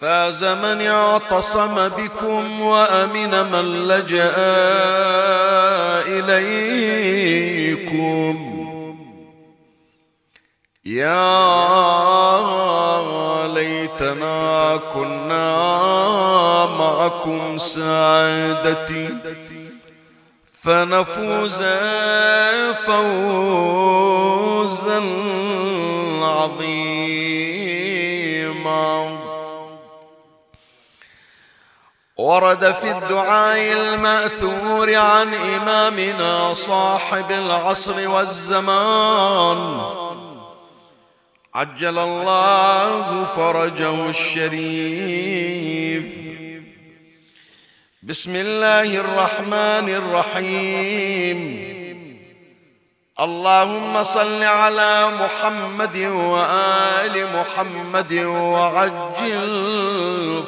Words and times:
فاز 0.00 0.44
من 0.44 0.86
اعتصم 0.86 1.88
بكم 1.88 2.60
وأمن 2.60 3.52
من 3.52 3.88
لجأ 3.88 4.36
إليكم. 6.06 7.58
يا 10.88 11.28
ليتنا 13.46 14.80
كنا 14.94 15.56
معكم 16.66 17.58
سعادتي. 17.58 19.08
فنفوز 20.62 21.62
فوزا 22.86 23.80
عظيما. 26.22 27.28
ورد 32.16 32.72
في 32.72 32.90
الدعاء 32.90 33.72
المأثور 33.72 34.94
عن 34.94 35.34
إمامنا 35.34 36.52
صاحب 36.52 37.30
العصر 37.30 38.08
والزمان. 38.08 39.80
عجل 41.54 41.98
الله 41.98 43.24
فرجه 43.24 44.08
الشريف. 44.08 46.04
بسم 48.02 48.36
الله 48.36 48.82
الرحمن 48.82 49.88
الرحيم. 49.88 51.68
اللهم 53.20 54.02
صل 54.02 54.42
على 54.42 55.10
محمد 55.20 55.96
وآل 55.96 57.26
محمد 57.36 58.12
وعجل 58.24 59.52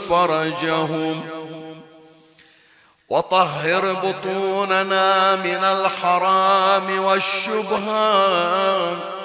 فرجهم. 0.08 1.22
وطهر 3.08 3.92
بطوننا 3.92 5.36
من 5.36 5.64
الحرام 5.64 7.04
والشبهات. 7.04 9.19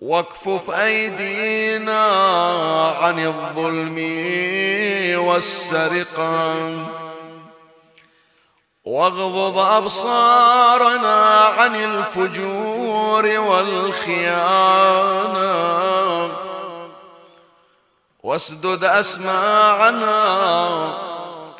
واكفف 0.00 0.70
أيدينا 0.70 2.04
عن 3.02 3.26
الظلم 3.26 3.96
والسرقة. 5.26 6.54
واغضض 8.84 9.58
أبصارنا 9.58 11.24
عن 11.34 11.76
الفجور 11.76 13.38
والخيانة. 13.38 14.76
واسدد 18.22 18.84
أسماعنا 18.84 20.18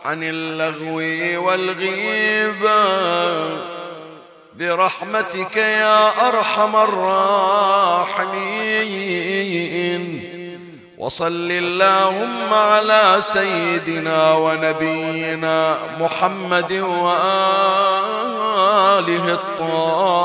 عن 0.04 0.22
اللغو 0.22 0.96
والغيبة. 1.46 2.76
برحمتك 4.58 5.56
يا 5.56 6.28
أرحم 6.28 6.76
الراحمين. 6.76 8.26
وصل 10.98 11.50
اللهم 11.50 12.54
على 12.54 13.16
سيدنا 13.20 14.32
ونبينا 14.32 15.78
محمد 16.00 16.72
وآله 16.72 17.26
الطاهرين. 19.32 20.16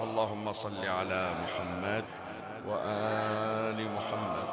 اللهم 0.00 0.52
صل 0.52 0.84
على 0.98 1.34
محمد 1.42 2.04
وآل 2.68 3.78
محمد. 3.96 4.48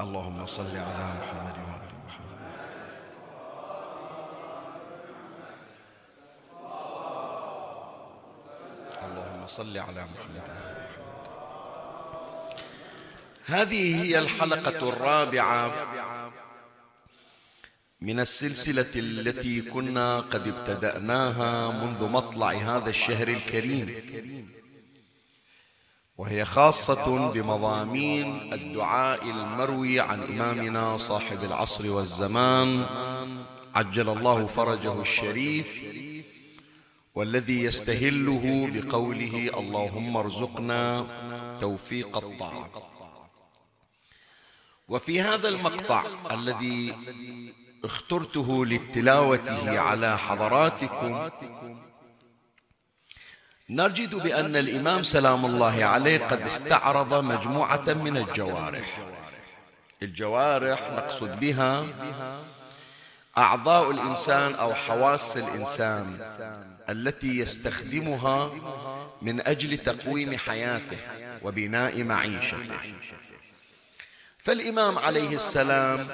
اللهم 0.00 0.46
صل 0.46 0.74
على 0.76 1.04
محمد 1.16 1.56
وآل 1.64 1.92
محمد 2.06 2.54
اللهم 9.44 9.56
صل 9.56 9.78
على 9.78 10.04
محمد. 10.04 10.42
هذه 13.46 14.02
هي 14.02 14.18
الحلقة 14.18 14.88
الرابعة 14.88 15.72
من 18.00 18.20
السلسلة 18.20 18.92
التي 18.96 19.60
كنا 19.60 20.20
قد 20.20 20.48
ابتدأناها 20.48 21.70
منذ 21.70 22.08
مطلع 22.08 22.52
هذا 22.52 22.90
الشهر 22.90 23.28
الكريم. 23.28 23.86
وهي 26.16 26.44
خاصة 26.44 27.32
بمضامين 27.32 28.52
الدعاء 28.52 29.24
المروي 29.24 30.00
عن 30.00 30.22
إمامنا 30.22 30.96
صاحب 30.96 31.44
العصر 31.44 31.90
والزمان 31.90 32.86
عجل 33.74 34.08
الله 34.08 34.46
فرجه 34.46 35.00
الشريف 35.00 35.66
والذي 37.14 37.64
يستهله 37.64 38.70
بقوله 38.74 39.50
اللهم 39.58 40.16
ارزقنا 40.16 41.06
توفيق 41.60 42.16
الطاعة. 42.16 42.70
وفي 44.88 45.20
هذا 45.20 45.48
المقطع 45.48 46.04
الذي 46.30 46.96
اخترته 47.84 48.66
لتلاوته 48.66 49.80
على 49.80 50.18
حضراتكم 50.18 51.30
نجد 53.70 54.14
بأن 54.14 54.56
الإمام 54.56 55.02
سلام 55.02 55.46
الله 55.46 55.84
عليه 55.84 56.18
قد 56.18 56.40
استعرض 56.40 57.24
مجموعة 57.24 57.88
من 57.88 58.16
الجوارح. 58.16 58.98
الجوارح 60.02 60.90
نقصد 60.90 61.40
بها 61.40 61.86
أعضاء 63.38 63.90
الإنسان 63.90 64.54
أو 64.54 64.74
حواس 64.74 65.36
الإنسان 65.36 66.18
التي 66.88 67.38
يستخدمها 67.38 68.50
من 69.22 69.46
أجل 69.46 69.78
تقويم 69.78 70.36
حياته 70.36 70.98
وبناء 71.42 72.02
معيشته. 72.02 72.78
فالإمام 74.38 74.98
عليه 74.98 75.34
السلام 75.34 76.06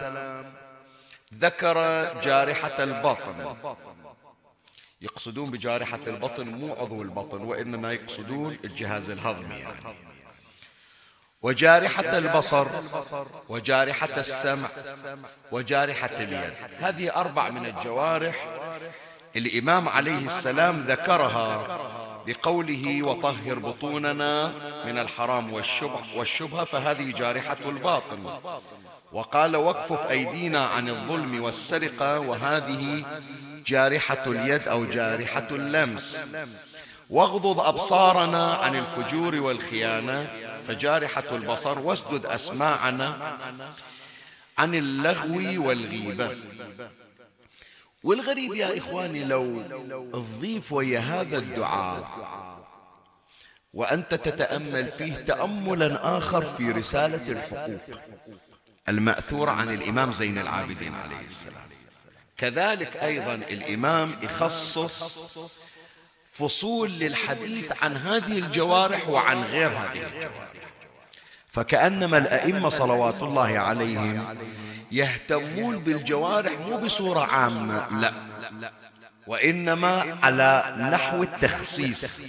ذكر 1.35 1.75
جارحة 2.21 2.83
البطن. 2.83 3.57
يقصدون 5.01 5.51
بجارحة 5.51 6.01
البطن 6.07 6.49
مو 6.49 6.73
عضو 6.73 7.03
البطن 7.03 7.41
وإنما 7.43 7.93
يقصدون 7.93 8.59
الجهاز 8.65 9.11
الهضمي 9.11 9.55
يعني. 9.55 10.10
وجارحة 11.43 12.19
البصر 12.19 12.67
وجارحة 13.49 14.17
السمع 14.17 14.69
وجارحة 15.53 16.11
اليد. 16.19 16.53
هذه 16.81 17.17
أربع 17.17 17.51
من 17.51 17.67
الجوارح 17.67 18.49
الإمام 19.37 19.89
عليه 19.89 20.27
السلام 20.27 20.77
ذكرها 20.77 21.79
بقوله 22.27 23.03
وطهر 23.03 23.59
بطوننا 23.59 24.53
من 24.87 24.99
الحرام 24.99 25.53
والشبه 25.53 26.01
والشبهة 26.17 26.65
فهذه 26.65 27.13
جارحة 27.13 27.57
الباطن. 27.67 28.41
وقال 29.13 29.57
واكفف 29.57 30.11
أيدينا 30.11 30.67
عن 30.67 30.89
الظلم 30.89 31.43
والسرقة 31.43 32.21
وهذه 32.21 33.05
جارحة 33.67 34.25
اليد 34.27 34.69
أو 34.69 34.85
جارحة 34.85 35.49
اللمس. 35.51 36.25
واغضض 37.11 37.61
أبصارنا 37.61 38.55
عن 38.55 38.77
الفجور 38.77 39.37
والخيانة 39.37 40.50
فجارحة 40.71 41.37
البصر 41.37 41.79
واسدد 41.79 42.27
أسماعنا 42.27 43.39
عن 44.59 44.75
اللغو 44.75 45.67
والغيبة. 45.69 46.37
والغريب 48.03 48.55
يا 48.55 48.79
إخواني 48.79 49.25
لو 49.25 49.63
تضيف 50.13 50.73
ويا 50.73 50.99
هذا 51.01 51.39
الدعاء 51.39 52.09
وأنت 53.75 54.15
تتأمل 54.15 54.89
فيه 54.89 55.15
تأملا 55.15 56.19
آخر 56.19 56.45
في 56.45 56.71
رسالة 56.71 57.33
الحقوق. 57.33 57.81
المأثور 58.89 59.51
عن 59.51 59.75
الإمام 59.75 60.13
زين 60.13 60.39
العابدين 60.39 60.95
عليه 60.95 61.27
السلام. 61.27 61.69
كذلك 62.37 62.97
أيضا 62.97 63.35
الإمام 63.35 64.17
يخصص 64.23 65.19
فصول 66.33 66.91
للحديث 66.91 67.73
عن 67.83 67.97
هذه 67.97 68.39
الجوارح 68.39 69.09
وعن 69.09 69.43
غير 69.45 69.71
هذه 69.71 70.07
الجوارح. 70.07 70.60
فكأنما 71.51 72.19
الأئمة 72.19 72.69
صلوات 72.69 73.23
الله 73.23 73.59
عليهم 73.59 74.37
يهتمون 74.93 75.79
بالجوارح 75.79 76.53
مو 76.69 76.77
بصورة 76.77 77.21
عامة 77.21 78.01
لا. 78.01 78.13
وإنما 79.27 80.19
على 80.23 80.77
نحو 80.93 81.23
التخصيص. 81.23 82.23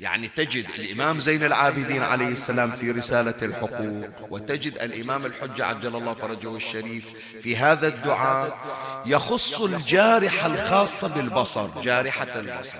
يعني 0.00 0.28
تجد 0.28 0.66
الإمام 0.78 1.20
زين 1.20 1.44
العابدين 1.44 2.02
عليه 2.02 2.28
السلام 2.28 2.70
في 2.70 2.90
رسالة 2.90 3.34
الحقوق 3.42 4.10
وتجد 4.30 4.78
الإمام 4.78 5.26
الحجة 5.26 5.64
عجل 5.66 5.96
الله 5.96 6.14
فرجه 6.14 6.56
الشريف 6.56 7.04
في 7.42 7.56
هذا 7.56 7.88
الدعاء 7.88 8.58
يخص 9.06 9.60
الجارحة 9.60 10.46
الخاصة 10.46 11.08
بالبصر. 11.08 11.80
جارحة 11.80 12.26
البصر. 12.36 12.78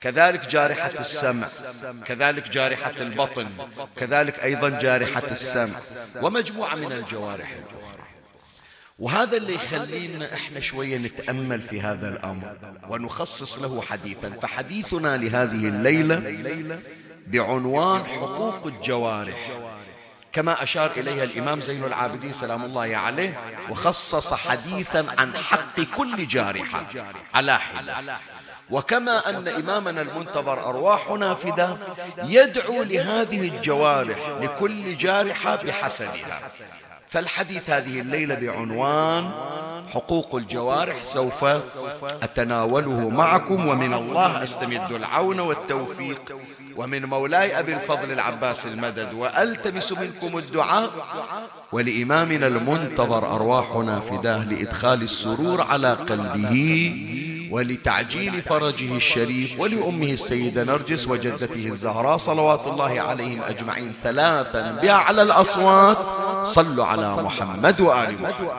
كذلك 0.00 0.48
جارحة 0.48 0.92
السمع 0.98 1.48
كذلك 2.04 2.48
جارحة 2.48 2.92
البطن 3.00 3.48
كذلك 3.96 4.44
أيضا 4.44 4.68
جارحة 4.68 5.26
السمع 5.30 5.78
ومجموعة 6.22 6.74
من 6.74 6.92
الجوارح 6.92 7.50
الأخرى. 7.50 8.00
وهذا 8.98 9.36
اللي 9.36 9.54
يخلينا 9.54 10.34
إحنا 10.34 10.60
شوية 10.60 10.98
نتأمل 10.98 11.62
في 11.62 11.80
هذا 11.80 12.08
الأمر 12.08 12.56
ونخصص 12.88 13.58
له 13.58 13.82
حديثا. 13.82 14.30
فحديثنا 14.30 15.16
لهذه 15.16 15.68
الليلة 15.68 16.80
بعنوان 17.26 18.04
حقوق 18.06 18.66
الجوارح. 18.66 19.50
كما 20.32 20.62
أشار 20.62 20.90
إليها 20.90 21.24
الإمام 21.24 21.60
زين 21.60 21.84
العابدين 21.84 22.32
سلام 22.32 22.64
الله 22.64 22.96
عليه 22.96 23.40
وخصص 23.70 24.34
حديثا 24.34 25.06
عن 25.18 25.36
حق 25.36 25.80
كل 25.80 26.28
جارحة 26.28 26.86
على 27.34 27.58
حدة. 27.58 28.18
وكما 28.70 29.30
أن 29.30 29.48
إمامنا 29.48 30.02
المنتظر 30.02 30.68
أرواحنا 30.68 31.34
فدا 31.34 31.76
يدعو 32.24 32.82
لهذه 32.82 33.48
الجوارح 33.48 34.28
لكل 34.40 34.96
جارحة 34.96 35.56
بحسبها 35.56 36.40
فالحديث 37.08 37.70
هذه 37.70 38.00
الليلة 38.00 38.34
بعنوان 38.34 39.30
حقوق 39.94 40.34
الجوارح 40.34 41.02
سوف 41.02 41.44
أتناوله 42.22 43.08
معكم 43.08 43.68
ومن 43.68 43.94
الله 43.94 44.42
أستمد 44.42 44.90
العون 44.90 45.40
والتوفيق. 45.40 46.36
ومن 46.76 47.04
مولاي 47.04 47.58
أبي 47.58 47.74
الفضل 47.74 48.12
العباس 48.12 48.66
المدد 48.66 49.14
وألتمس 49.14 49.92
منكم 49.92 50.38
الدعاء 50.38 50.90
ولإمامنا 51.72 52.46
المنتظر 52.46 53.34
أرواحنا 53.34 54.00
فداه 54.00 54.44
لإدخال 54.44 55.02
السرور 55.02 55.60
على 55.60 55.92
قلبه 55.92 56.94
ولتعجيل 57.50 58.42
فرجه 58.42 58.96
الشريف 58.96 59.60
ولأمه 59.60 60.10
السيدة 60.10 60.64
نرجس 60.64 61.08
وجدته 61.08 61.66
الزهراء 61.66 62.16
صلوات 62.16 62.66
الله 62.66 63.00
عليهم 63.00 63.42
أجمعين 63.42 63.92
ثلاثا. 63.92 64.70
بأعلى 64.82 65.22
الأصوات. 65.22 66.06
صلوا 66.46 66.86
على 66.86 67.16
محمد 67.22 67.80
وآل 67.80 68.22
محمد. 68.22 68.50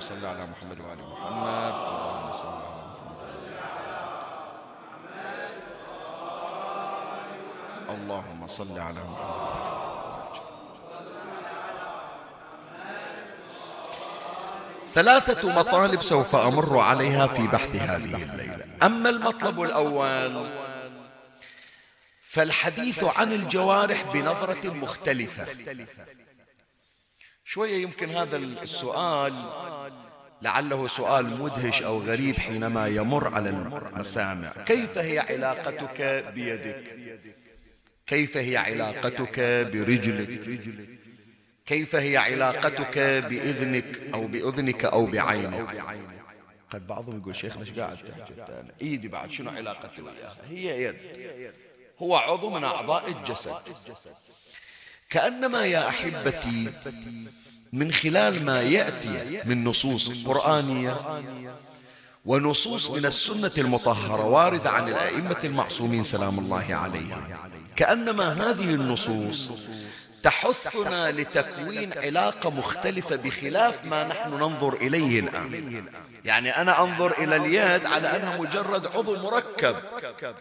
صل 0.00 0.26
على 0.26 0.46
محمد 0.46 0.80
وآل 0.80 0.98
محمد. 1.12 1.74
اللهم 2.10 2.32
صل 2.32 2.48
على 2.56 2.82
محمد. 2.90 3.20
اللهم 7.90 8.46
صل 8.46 8.78
على 8.78 9.00
محمد. 9.10 9.59
ثلاثة 14.92 15.48
مطالب 15.58 16.02
سوف 16.02 16.36
أمر 16.36 16.78
عليها 16.78 17.26
في 17.26 17.46
بحث 17.46 17.76
هذه 17.76 18.22
الليلة. 18.22 18.64
أما 18.82 19.08
المطلب 19.08 19.62
الأول 19.62 20.50
فالحديث 22.22 23.04
عن 23.04 23.32
الجوارح 23.32 24.02
بنظرة 24.12 24.70
مختلفة. 24.70 25.46
شوية 27.44 27.82
يمكن 27.82 28.10
هذا 28.10 28.36
السؤال 28.36 29.34
لعله 30.42 30.86
سؤال 30.86 31.40
مدهش 31.40 31.82
أو 31.82 32.02
غريب 32.02 32.38
حينما 32.38 32.88
يمر 32.88 33.34
على 33.34 33.50
المسامع. 33.50 34.48
كيف 34.66 34.98
هي 34.98 35.18
علاقتك 35.18 36.24
بيدك؟ 36.34 36.84
كيف 38.06 38.36
هي 38.36 38.56
علاقتك 38.56 39.40
برجلك؟ 39.72 40.99
كيف 41.70 41.96
هي 41.96 42.16
علاقتك 42.16 42.98
بإذنك 42.98 44.00
أو 44.14 44.26
بأذنك 44.26 44.84
أو 44.84 45.06
بعينك؟ 45.06 45.84
قد 46.70 46.86
بعضهم 46.86 47.18
يقول 47.18 47.36
شيخنا 47.36 47.62
إيش 47.62 47.70
قاعد 47.70 47.96
تحكي 47.96 48.34
إيدي 48.82 49.08
بعد 49.08 49.30
شنو 49.30 49.50
علاقتي 49.50 50.02
وياها 50.02 50.36
هي 50.48 50.84
يد. 50.84 50.96
هو 52.02 52.16
عضو 52.16 52.50
من 52.50 52.64
أعضاء 52.64 53.08
الجسد. 53.08 53.54
كأنما 55.10 55.64
يا 55.64 55.88
أحبتي 55.88 56.72
من 57.72 57.92
خلال 57.92 58.44
ما 58.44 58.62
يأتي 58.62 59.42
من 59.44 59.64
نصوص 59.64 60.24
قرآنية 60.26 61.22
ونصوص 62.24 62.90
من 62.90 63.06
السنة 63.06 63.52
المطهرة 63.58 64.24
واردة 64.24 64.70
عن 64.70 64.88
الأئمة 64.88 65.40
المعصومين 65.44 66.02
سلام 66.02 66.38
الله 66.38 66.74
عليهم. 66.74 67.24
كأنما 67.76 68.32
هذه 68.32 68.74
النصوص 68.74 69.50
تحثنا 70.22 71.10
لتكوين 71.10 71.92
علاقة 71.98 72.50
مختلفة 72.50 73.16
بخلاف 73.16 73.84
ما 73.84 74.04
نحن 74.04 74.30
ننظر 74.30 74.74
إليه 74.74 75.20
الآن. 75.20 75.84
يعني 76.24 76.56
أنا 76.56 76.82
أنظر 76.82 77.12
إلى 77.18 77.36
اليد 77.36 77.86
على 77.86 78.16
أنها 78.16 78.36
مجرد 78.36 78.86
عضو 78.86 79.16
مركب. 79.16 79.76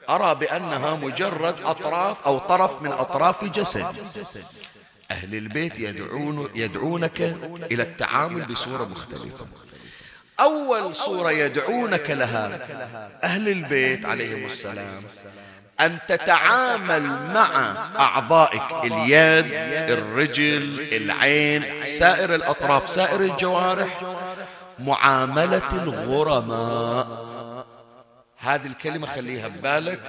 أرى 0.10 0.36
بأنها 0.36 0.96
مجرد 0.96 1.62
أطراف 1.62 2.26
أو 2.26 2.38
طرف 2.38 2.82
من 2.82 2.92
أطراف 2.92 3.46
جسد 3.46 3.86
أهل 5.12 5.36
البيت 5.36 5.80
يدعون 5.80 6.50
يدعونك 6.56 7.22
إلى 7.72 7.84
التعامل 7.84 8.46
بصورة 8.46 8.84
مختلفة. 8.84 9.48
أول 10.40 10.96
صورة 10.96 11.32
يدعونك 11.32 12.10
لها 12.10 12.60
أهل 13.24 13.50
البيت 13.50 14.06
عليهم 14.06 14.46
السلام. 14.46 15.04
أن 15.82 15.98
تتعامل 16.08 17.02
مع 17.34 17.76
أعضائك 18.00 18.64
اليد 18.84 19.46
الرجل 19.90 20.88
العين 20.92 21.86
سائر 21.86 22.36
الأطراف 22.36 22.90
سائر 22.90 23.22
الجوارح. 23.22 24.02
معاملة 24.80 25.72
الغرماء. 25.84 27.30
هذه 28.38 28.68
الكلمة 28.68 29.08
خليها 29.08 29.48
ببالك 29.48 30.00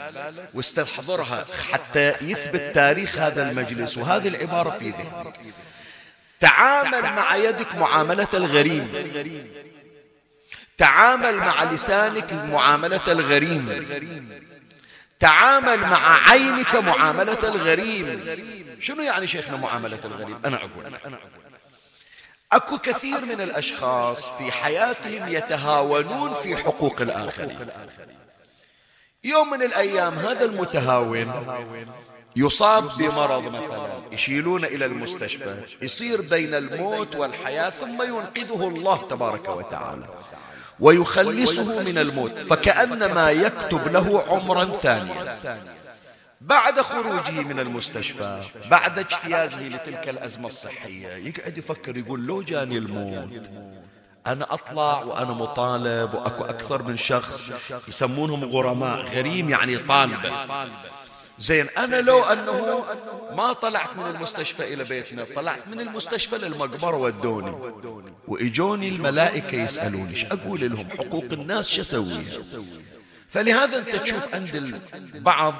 واستحضرها 0.54 1.44
حتى 1.72 2.14
يثبت 2.20 2.74
تاريخ 2.74 3.18
هذا 3.18 3.50
المجلس 3.50 3.98
وهذه 3.98 4.28
العبارة 4.28 4.70
في 4.70 4.90
ذهنك. 4.90 5.40
تعامل 6.40 7.02
مع 7.02 7.36
يدك 7.36 7.74
معاملة 7.74 8.28
الغريم. 8.34 8.88
تعامل 10.78 11.36
مع 11.36 11.64
لسانك 11.64 12.32
معاملة 12.32 13.04
الغريم. 13.08 13.86
تعامل 15.20 15.80
مع 15.80 16.30
عينك 16.30 16.74
معاملة 16.74 17.38
الغريم 17.44 18.20
شنو 18.80 19.02
يعني 19.02 19.26
شيخنا 19.26 19.56
معاملة 19.56 20.00
الغريم 20.04 20.40
أنا 20.44 20.56
أقول 20.56 20.94
أكو 22.52 22.78
كثير 22.78 23.24
من 23.24 23.40
الأشخاص 23.40 24.28
في 24.28 24.52
حياتهم 24.52 25.28
يتهاونون 25.28 26.34
في 26.34 26.56
حقوق 26.56 27.00
الآخرين. 27.00 27.68
يوم 29.24 29.50
من 29.50 29.62
الأيام 29.62 30.14
هذا 30.14 30.44
المتهاون 30.44 31.46
يصاب 32.36 32.88
بمرض 32.98 33.42
مثلا 33.42 34.02
يشيلون 34.12 34.64
إلى 34.64 34.84
المستشفى 34.84 35.62
يصير 35.82 36.20
بين 36.20 36.54
الموت 36.54 37.16
والحياة 37.16 37.70
ثم 37.70 38.02
ينقذه 38.02 38.68
الله 38.68 38.96
تبارك 38.96 39.48
وتعالى. 39.48 40.06
ويخلصه 40.80 41.80
من 41.80 41.98
الموت 41.98 42.30
فكأنما 42.38 43.30
يكتب 43.30 43.88
له 43.92 44.24
عمرا 44.28 44.64
ثانيا. 44.64 45.38
بعد 46.40 46.80
خروجه 46.80 47.40
من 47.40 47.60
المستشفى 47.60 48.42
بعد 48.70 48.98
اجتيازه 48.98 49.68
لتلك 49.68 50.08
الأزمة 50.08 50.46
الصحية 50.46 51.08
يقعد 51.08 51.58
يفكر 51.58 51.96
يقول 51.96 52.26
لو 52.26 52.42
جاني 52.42 52.78
الموت 52.78 53.50
أنا 54.26 54.54
أطلع 54.54 55.02
وأنا 55.02 55.32
مطالب 55.32 56.14
وأكو 56.14 56.44
أكثر 56.44 56.82
من 56.82 56.96
شخص 56.96 57.46
يسمونهم 57.88 58.44
غرماء 58.44 59.00
غريم 59.02 59.50
يعني 59.50 59.76
طالبة. 59.78 60.30
زين 61.40 61.66
أنا 61.78 62.00
لو 62.00 62.22
أنه 62.22 62.84
ما 63.36 63.52
طلعت 63.52 63.96
من 63.96 64.06
المستشفى 64.06 64.74
إلى 64.74 64.84
بيتنا 64.84 65.26
طلعت 65.36 65.68
من 65.68 65.80
المستشفى 65.80 66.38
للمقبرة 66.38 66.96
ودوني. 66.96 67.56
وإجوني 68.28 68.88
الملائكة 68.88 69.56
يسألوني 69.56 70.32
أقول 70.32 70.60
لهم؟ 70.60 70.86
حقوق 70.98 71.24
الناس 71.32 71.68
شو 71.68 71.80
أسوي 71.80 72.24
فلهذا 73.28 73.78
أنت 73.78 73.88
تشوف 73.88 74.34
عند 74.34 74.54
البعض 75.14 75.54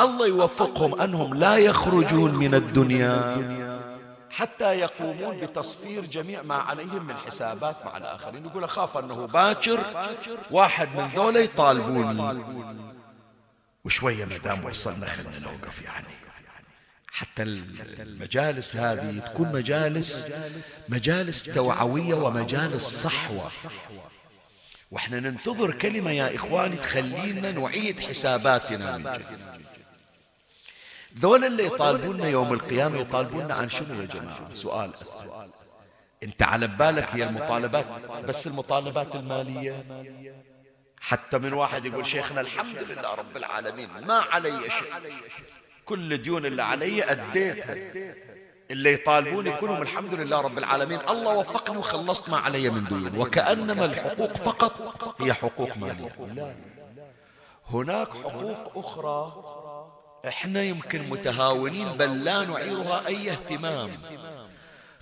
الله 0.00 0.26
يوفقهم 0.26 1.00
أنهم 1.00 1.34
لا 1.34 1.56
يخرجون 1.56 2.34
من 2.34 2.54
الدنيا 2.54 3.38
حتى 4.30 4.72
يقومون 4.72 5.40
بتصفير 5.40 6.04
جميع 6.04 6.42
ما 6.42 6.54
عليهم 6.54 7.06
من 7.06 7.14
حسابات 7.14 7.76
مع 7.86 7.96
الآخرين. 7.96 8.46
يقول 8.46 8.64
أخاف 8.64 8.96
أنه 8.98 9.26
باكر 9.26 9.78
واحد 10.50 10.88
من 10.96 11.08
ذولا 11.16 11.40
يطالبوني. 11.40 12.42
وشوية 13.84 14.24
ما 14.24 14.36
دام 14.36 14.64
وصلنا 14.64 15.06
خلنا 15.06 15.38
نوقف 15.38 15.82
يعني. 15.82 16.06
حتى 17.12 17.42
المجالس 17.42 18.76
هذه 18.76 19.18
تكون 19.18 19.52
مجالس 19.52 20.26
مجالس 20.88 21.44
توعوية 21.44 22.14
ومجالس 22.14 22.82
صحوة. 22.82 23.50
وإحنا 24.90 25.20
ننتظر 25.20 25.72
كلمة 25.72 26.10
يا 26.10 26.36
إخواني 26.36 26.76
تخلينا 26.76 27.52
نعيد 27.52 28.00
حساباتنا 28.00 28.96
من 28.96 29.12
جديد. 29.12 29.38
ذولا 31.18 31.46
اللي 31.46 31.66
يطالبوننا 31.66 32.28
يوم 32.28 32.52
القيامة 32.52 33.00
يطالبوننا 33.00 33.54
عن 33.54 33.68
شنو 33.68 34.00
يا 34.00 34.06
جماعة؟ 34.06 34.54
سؤال 34.54 34.92
أسأل. 35.02 35.46
أنت 36.22 36.42
على 36.42 36.66
بالك 36.66 37.08
هي 37.10 37.24
المطالبات 37.24 37.86
بس 38.28 38.46
المطالبات 38.46 39.14
المالية؟ 39.14 39.84
حتى 41.02 41.38
من 41.38 41.52
واحد 41.52 41.86
يقول 41.86 42.06
شيخنا 42.06 42.40
الحمد 42.40 42.78
لله 42.82 43.14
رب 43.14 43.36
العالمين 43.36 43.88
ما 44.06 44.24
علي 44.32 44.70
شيء. 44.70 44.92
كل 45.84 46.12
الديون 46.12 46.46
اللي 46.46 46.62
علي 46.62 47.04
أديتها. 47.04 47.76
اللي 48.70 48.92
يطالبوني 48.92 49.56
كلهم 49.56 49.82
الحمد 49.82 50.14
لله 50.14 50.40
رب 50.40 50.58
العالمين 50.58 51.00
الله 51.10 51.32
وفقني 51.34 51.76
وخلصت 51.76 52.28
ما 52.28 52.38
علي 52.38 52.70
من 52.70 52.84
ديون. 52.84 53.18
وكأنما 53.18 53.84
الحقوق 53.84 54.36
فقط. 54.36 55.14
هي 55.22 55.32
حقوق 55.32 55.76
مالية. 55.76 56.56
هناك 57.70 58.08
حقوق 58.08 58.78
أخرى 58.78 59.32
إحنا 60.28 60.62
يمكن 60.62 61.08
متهاونين 61.08 61.88
بل 61.88 62.24
لا 62.24 62.44
نعيرها 62.44 63.06
أي 63.06 63.30
اهتمام. 63.30 63.90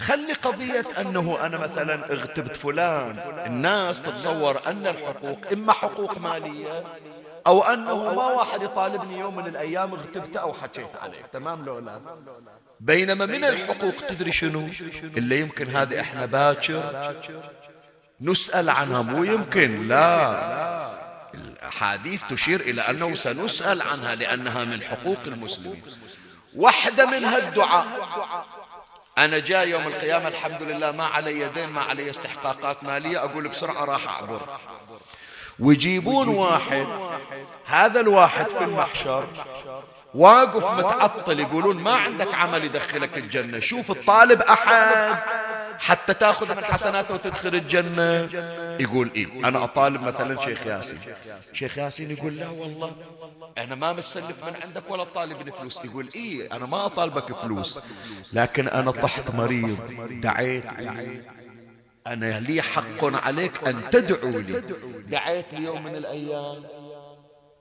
خلي 0.01 0.33
قضية 0.33 0.87
أنه 0.99 1.47
أنا 1.47 1.59
مثلا 1.59 2.13
اغتبت 2.13 2.57
فلان. 2.57 3.19
الناس 3.47 4.03
تتصور 4.03 4.61
أن 4.67 4.87
الحقوق 4.87 5.39
إما 5.53 5.73
حقوق 5.73 6.19
مالية 6.19 6.85
أو 7.47 7.63
أنه 7.63 8.15
ما 8.15 8.27
واحد 8.27 8.63
يطالبني 8.63 9.19
يوم 9.19 9.37
من 9.37 9.47
الأيام 9.47 9.95
اغتبته 9.95 10.41
أو 10.41 10.53
حكيت 10.53 10.97
عليه. 11.03 11.23
تمام 11.33 11.65
لو 11.65 11.79
لا؟ 11.79 12.01
بينما 12.81 13.27
من 13.27 13.45
الحقوق 13.45 13.95
تدري 13.95 14.33
شنو؟ 14.33 14.69
اللي 15.03 15.41
يمكن 15.41 15.77
هذه 15.77 16.01
إحنا 16.01 16.27
باكر 16.27 17.15
نسأل 18.21 18.71
عنها. 18.71 19.03
مو 19.03 19.25
يمكن 19.25 19.89
لا. 19.89 20.91
الأحاديث 21.35 22.23
تشير 22.31 22.61
إلى 22.61 22.81
أنه 22.81 23.15
سنسأل 23.15 23.83
عنها 23.83 24.15
لأنها 24.15 24.65
من 24.65 24.83
حقوق 24.83 25.19
المسلمين. 25.27 25.83
واحدة 26.57 27.07
منها 27.07 27.39
الدعاء. 27.39 27.87
أنا 29.19 29.39
جاء 29.39 29.69
يوم 29.69 29.87
القيامة 29.87 30.29
الحمد 30.29 30.63
لله 30.63 30.93
ما 30.93 31.05
علي 31.05 31.49
دين 31.49 31.69
ما 31.69 31.81
علي 31.81 32.11
استحقاقات 32.11 32.85
مالية 32.85 33.19
أقول 33.19 33.49
بسرعة 33.49 33.85
راح 33.85 34.09
أعبر. 34.09 34.41
ويجيبون 35.59 36.29
واحد. 36.29 36.87
هذا 37.65 38.01
الواحد 38.01 38.51
في 38.51 38.65
المحشر 38.65 39.27
واقف 40.15 40.75
متعطل 40.79 41.41
يقولون 41.41 41.77
ما 41.77 41.93
عندك 41.93 42.35
عمل 42.35 42.65
يدخلك 42.65 43.19
الجنة 43.19 43.61
شوف 43.61 43.91
الطالب 43.91 44.43
أحد 44.43 45.19
حتى 45.79 46.15
تأخذ 46.15 46.57
من 46.57 46.65
حسناته 46.65 47.15
وتدخل 47.15 47.55
الجنة. 47.55 48.29
يقول 48.81 49.11
إيه 49.17 49.27
أنا 49.49 49.65
أطالب 49.65 50.03
مثلا 50.03 50.41
شيخ 50.41 50.67
ياسين. 50.67 51.01
شيخ 51.53 51.79
ياسين 51.79 52.11
يقول 52.11 52.37
لا 52.37 52.49
والله 52.49 52.93
أنا 53.59 53.75
ما 53.75 53.93
متسلف 53.93 54.45
من 54.45 54.63
عندك 54.63 54.91
ولا 54.91 55.05
طالبني 55.05 55.53
فلوس. 55.53 55.81
يقول 55.85 56.09
إيه 56.15 56.57
أنا 56.57 56.67
ما 56.67 56.87
أطالبك 56.87 57.33
فلوس. 57.33 57.81
لكن 58.33 58.69
أنا 58.69 58.91
طحت 58.91 59.31
مريض 59.31 59.79
دعيت 60.21 60.73
لي. 60.73 61.23
أنا 62.07 62.41
لي 62.41 62.63
حق 62.63 63.05
عليك 63.05 63.69
أن 63.69 63.91
تدعو 63.91 64.31
لي. 64.31 64.61
دعيت 65.09 65.55
لي 65.55 65.65
يوم 65.65 65.85
من 65.85 65.97
الأيام. 65.97 66.67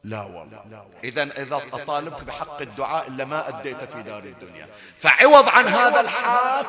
لا 0.04 0.24
والله. 0.24 0.88
إذا 1.04 1.24
إذا 1.24 1.56
أطالبك 1.56 2.24
بحق 2.24 2.62
الدعاء 2.62 3.08
إلا 3.08 3.26
ما 3.26 3.50
أديت 3.50 3.84
في 3.84 4.02
دار 4.02 4.24
الدنيا. 4.24 4.68
فعوض 4.96 5.50
عن 5.50 5.68
هذا 5.68 6.00
الحق. 6.00 6.66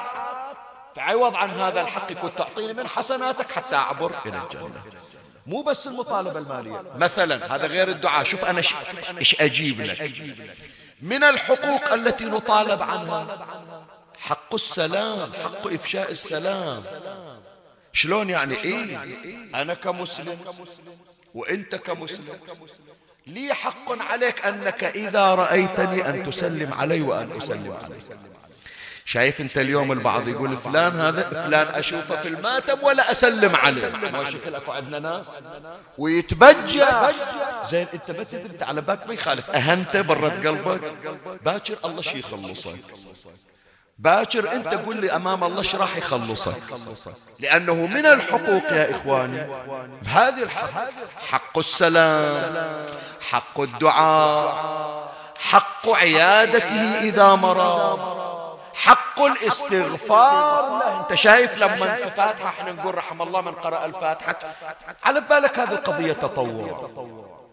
فعوض 0.97 1.35
عن 1.35 1.51
هذا 1.51 1.81
الحق. 1.81 2.13
كنت 2.13 2.39
تعطيني 2.39 2.73
من 2.73 2.87
حسناتك 2.87 3.51
حتى 3.51 3.77
أعبر 3.77 4.13
إلى 4.27 4.43
الجنة. 4.43 4.83
مو 5.47 5.63
بس 5.63 5.87
المطالبة 5.87 6.39
المالية. 6.39 6.83
مثلا 6.97 7.57
هذا 7.57 7.67
غير 7.67 7.89
الدعاء. 7.89 8.25
شوف 8.25 8.45
أنا 8.45 8.63
إيش 9.19 9.41
أجيب 9.41 9.81
لك. 9.81 10.13
من 11.03 11.25
الحقوق 11.25 11.93
التي 11.93 12.25
نطالب 12.25 12.83
عنها؟ 12.83 13.47
حق 14.19 14.55
السلام 14.55 15.33
حق 15.45 15.67
إفشاء 15.67 16.11
السلام. 16.11 16.83
شلون 17.93 18.31
يعني؟ 18.31 18.57
إيه 18.57 18.99
أنا 19.55 19.75
كمسلم 19.75 20.39
وإنت 21.35 21.75
كمسلم 21.75 22.39
لي 23.27 23.55
حق 23.55 24.03
عليك 24.03 24.47
أنك 24.47 24.85
إذا 24.85 25.35
رأيتني 25.35 26.11
أن 26.11 26.27
تسلم 26.27 26.75
علي 26.75 27.01
وأن 27.01 27.33
أسلم 27.37 27.77
عليك. 27.83 28.17
شايف 29.11 29.41
انت 29.41 29.59
اليوم 29.59 29.93
البعض 29.93 30.29
يقول 30.29 30.57
فلان 30.57 31.01
هذا 31.01 31.43
فلان 31.43 31.67
أشوفه 31.69 32.17
في 32.17 32.29
الماتم 32.29 32.83
ولا 32.83 33.11
أسلم 33.11 33.57
عليه؟ 33.57 33.89
ما 33.89 34.31
شكل 34.31 34.55
اكو 34.55 34.73
عندنا 34.73 34.99
ناس 34.99 35.27
ويتبجى. 35.99 36.85
زين 37.65 37.87
انت 37.95 38.11
ما 38.11 38.23
تدري 38.23 38.51
انت 38.51 38.63
على 38.63 38.81
بالك 38.81 39.07
ما 39.07 39.15
يخالف. 39.15 39.51
اهنته 39.51 40.01
برد 40.01 40.47
قلبك؟ 40.47 40.95
باكر 41.45 41.79
الله 41.85 42.03
شي 42.03 42.19
يخلصك. 42.19 42.77
باكر 43.99 44.53
انت 44.53 44.75
قل 44.75 45.01
لي 45.01 45.17
أمام 45.17 45.45
الله 45.45 45.59
إيش 45.59 45.75
راح 45.75 45.97
يخلصك. 45.97 46.63
لأنه 47.39 47.87
من 47.87 48.07
الحقوق 48.07 48.73
يا 48.73 48.91
إخواني. 48.91 49.47
هذه 50.07 50.43
الحق 50.43 50.91
حق 51.31 51.59
السلام 51.59 52.87
حق 53.31 53.61
الدعاء 53.61 55.13
حق 55.37 55.89
عيادته 55.89 57.01
إذا 57.01 57.35
مرض. 57.35 58.30
حق 58.75 59.23
الاستغفار. 59.23 60.63
له 60.79 61.01
انت 61.01 61.15
شايف 61.15 61.59
لما 61.59 61.95
في 61.95 62.11
فاتحة 62.11 62.49
إحنا 62.49 62.73
نقول 62.73 62.95
رحم 62.95 63.23
الله 63.23 63.41
من 63.41 63.53
قرأ 63.53 63.87
الفاتحة. 63.87 64.39
على 65.05 65.21
بالك 65.21 65.59
هذه 65.59 65.73
القضية 65.73 66.13
تطور. 66.13 66.91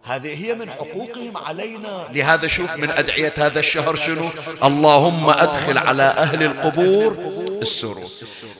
هذه 0.04 0.46
هي 0.46 0.56
من 0.56 0.70
حقوقهم 0.70 1.38
علينا. 1.38 2.08
لهذا 2.12 2.48
شوف 2.48 2.76
من 2.76 2.90
أدعية 2.90 3.34
هذا 3.38 3.60
الشهر 3.60 3.96
شنو؟ 3.96 4.30
اللهم 4.64 5.30
أدخل 5.30 5.78
على 5.78 6.04
أهل 6.04 6.44
القبور 6.44 7.18
السرور. 7.62 8.06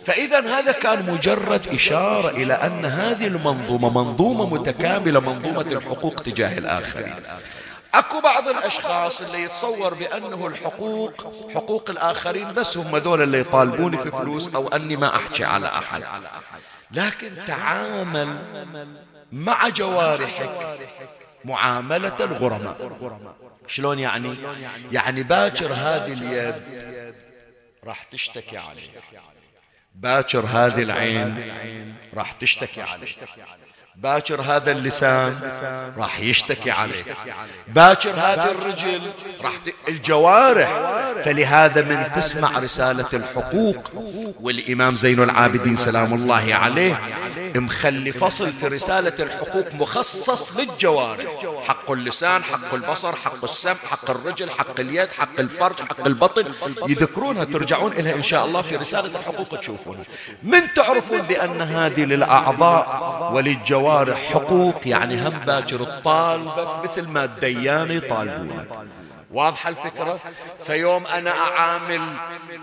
فإذا 0.06 0.40
هذا 0.40 0.72
كان 0.72 1.12
مجرد 1.12 1.68
إشارة 1.68 2.30
إلى 2.30 2.54
أن 2.54 2.86
هذه 2.86 3.28
المنظومة 3.28 3.90
منظومة 3.90 4.46
متكاملة 4.46 5.20
منظومة 5.20 5.68
الحقوق 5.72 6.16
تجاه 6.16 6.58
الآخرين. 6.58 7.16
أكو 8.00 8.22
بعض 8.22 8.48
الأشخاص 8.48 9.22
اللي 9.22 9.44
يتصور 9.44 9.94
بأنه 9.94 10.48
الحقوق 10.48 11.14
حقوق 11.56 11.90
الآخرين 11.90 12.54
بس 12.54 12.78
هم 12.78 12.98
ذول 12.98 13.22
اللي 13.22 13.40
يطالبوني 13.40 13.98
في 13.98 14.12
فلوس 14.12 14.56
أو 14.56 14.68
أني 14.68 14.96
ما 14.96 15.16
أحكي 15.16 15.44
على 15.44 15.68
أحد. 15.68 16.04
لكن 16.92 17.36
تعامل 17.48 18.38
مع 19.32 19.70
جوارحك 19.70 20.80
معاملة 21.46 22.18
الغرماء. 22.20 22.92
شلون 23.68 24.00
يعني؟ 24.00 24.36
يعني 24.92 25.24
باكر 25.24 25.74
هذه 25.74 26.14
اليد 26.14 27.16
راح 27.84 28.04
تشتكي 28.04 28.58
عليك. 28.58 28.92
باكر 29.96 30.46
هذه 30.46 30.82
العين 30.82 31.96
راح 32.14 32.32
تشتكي 32.32 32.82
عليك. 32.82 33.18
باكر 33.98 34.42
هذا 34.42 34.72
اللسان 34.72 35.34
راح 35.98 36.20
يشتكي 36.20 36.72
عليك. 36.72 37.06
باكر 37.68 38.10
هذه 38.10 38.52
الرجل 38.52 39.12
راح 39.42 39.58
ت... 39.58 39.74
الجوارح. 39.88 40.70
فلهذا 41.24 41.82
من 41.82 42.12
تسمع 42.16 42.60
رسالة 42.60 43.08
الحقوق 43.14 43.92
والإمام 44.42 44.96
زين 44.96 45.24
العابدين 45.24 45.76
سلام 45.76 46.14
الله 46.14 46.56
عليه. 46.56 47.00
مخلي 47.56 48.12
فصل 48.12 48.52
في 48.52 48.68
رسالة 48.68 49.14
الحقوق 49.20 49.74
مخصص 49.74 50.58
للجوارح. 50.58 51.26
حق 51.68 51.92
اللسان 51.92 52.44
حق 52.44 52.74
البصر 52.74 53.16
حق 53.16 53.44
السمع 53.44 53.76
حق 53.92 54.10
الرجل 54.10 54.50
حق 54.50 54.80
اليد 54.80 55.12
حق 55.12 55.40
الفرج 55.40 55.80
حق 55.80 56.06
البطن. 56.06 56.46
يذكرونها 56.88 57.44
ترجعون 57.44 57.92
إليها 57.92 58.16
إن 58.16 58.24
شاء 58.24 58.46
الله 58.46 58.62
في 58.62 58.76
رسالة 58.76 59.20
الحقوق 59.20 59.60
تشوفونها. 59.60 60.04
من 60.44 60.74
تعرفون 60.76 61.22
بأن 61.22 61.62
هذه 61.62 62.06
للأعضاء 62.06 63.34
وللجوارح؟ 63.34 63.87
حقوق 64.34 64.88
يعني 64.88 65.28
هم 65.28 65.40
باكر 65.46 65.82
الطالبك 65.82 66.84
مثل 66.84 67.08
ما 67.08 67.24
الديان 67.24 67.92
يطالبونك. 67.92 68.68
واضحة 69.32 69.70
الفكرة؟ 69.70 70.20
فيوم 70.64 71.08
أنا 71.08 71.32
أعامل 71.32 72.02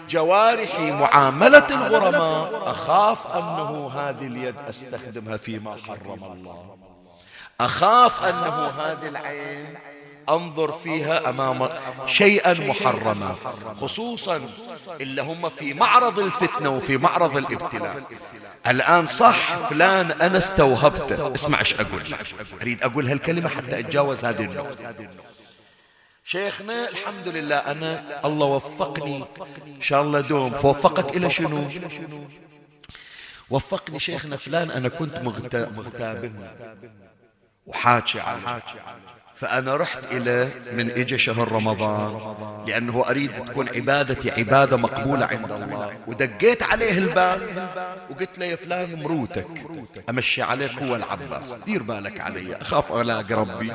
جوارحي 0.08 0.90
معاملة 0.90 1.66
الغرماء 1.70 2.70
أخاف 2.70 3.26
أنه 3.26 3.90
هذه 3.94 4.26
اليد 4.26 4.54
أستخدمها 4.68 5.36
فيما 5.36 5.76
حرم 5.86 6.24
الله. 6.24 6.76
أخاف 7.60 8.24
أنه 8.24 8.66
هذه 8.66 9.08
العين 9.08 9.74
أنظر 10.28 10.72
فيها 10.72 11.30
أمام 11.30 11.68
شيئا 12.06 12.54
محرما 12.54 13.34
خصوصا 13.80 14.40
إلا 15.00 15.22
هم 15.22 15.48
في 15.48 15.74
معرض 15.74 16.18
الفتنة 16.18 16.70
وفي 16.70 16.96
معرض 16.98 17.36
الابتلاء. 17.36 18.02
الآن 18.66 19.06
صح 19.06 19.56
فلان 19.68 20.10
أنا 20.10 20.38
استوهبته 20.38 21.34
اسمع 21.34 21.58
إيش 21.60 21.74
أقول. 21.74 22.00
أريد 22.62 22.82
أقول 22.82 23.08
هالكلمة 23.08 23.48
حتى 23.48 23.78
أتجاوز 23.78 24.24
هذه 24.24 24.44
النقطة. 24.44 24.94
شيخنا 26.24 26.88
الحمد 26.88 27.28
لله 27.28 27.56
أنا 27.56 28.20
الله 28.24 28.46
وفقني 28.46 29.24
إن 29.66 29.80
شاء 29.80 30.02
الله 30.02 30.20
دوم. 30.20 30.50
فوفقك 30.50 31.16
إلى 31.16 31.30
شنو؟ 31.30 31.70
وفقني 33.50 34.00
شيخنا 34.00 34.36
فلان 34.36 34.70
أنا 34.70 34.88
كنت 34.88 35.18
مغتاب 35.18 36.32
وحاكي 37.66 38.20
عنه 38.20 38.62
فأنا 39.34 39.76
رحت 39.76 40.12
إلى 40.12 40.48
من 40.72 40.90
إجا 40.90 41.16
شهر 41.16 41.52
رمضان 41.52 42.34
لأنه 42.66 43.04
أريد 43.10 43.44
تكون 43.44 43.68
عبادتي 43.68 44.30
عبادة 44.30 44.76
مقبولة 44.76 45.26
عند 45.26 45.52
الله. 45.52 45.96
ودقيت 46.06 46.62
عليه 46.62 46.98
الباب 46.98 47.68
وقلت 48.10 48.38
له 48.38 48.46
يا 48.46 48.56
فلان 48.56 49.02
مروتك 49.02 49.46
أمشي 50.10 50.42
عليك 50.42 50.72
هو 50.72 50.96
العباس. 50.96 51.52
دير 51.66 51.82
بالك 51.82 52.20
علي 52.20 52.56
أخاف 52.56 52.92
ألاقي 52.92 53.34
ربي. 53.34 53.72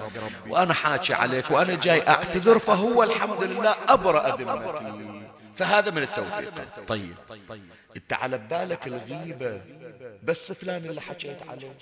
وأنا 0.48 0.74
حاكي 0.74 1.14
عليك 1.14 1.52
وأنا 1.52 1.76
جاي 1.76 2.08
أعتذر 2.08 2.60
فهو 2.60 3.04
الحمد 3.04 3.44
لله 3.44 3.76
أبرأ 3.88 4.36
ذمتي. 4.36 5.22
فهذا 5.56 5.92
من 5.92 6.04
التوفيق. 6.04 6.54
طيب 6.88 7.16
انت 7.98 8.14
على 8.14 8.38
بالك 8.38 8.88
الغيبة 8.88 9.62
بس 10.24 10.52
فلان 10.52 10.86
اللي 10.86 11.02
حكيت 11.02 11.38
عليه. 11.50 11.74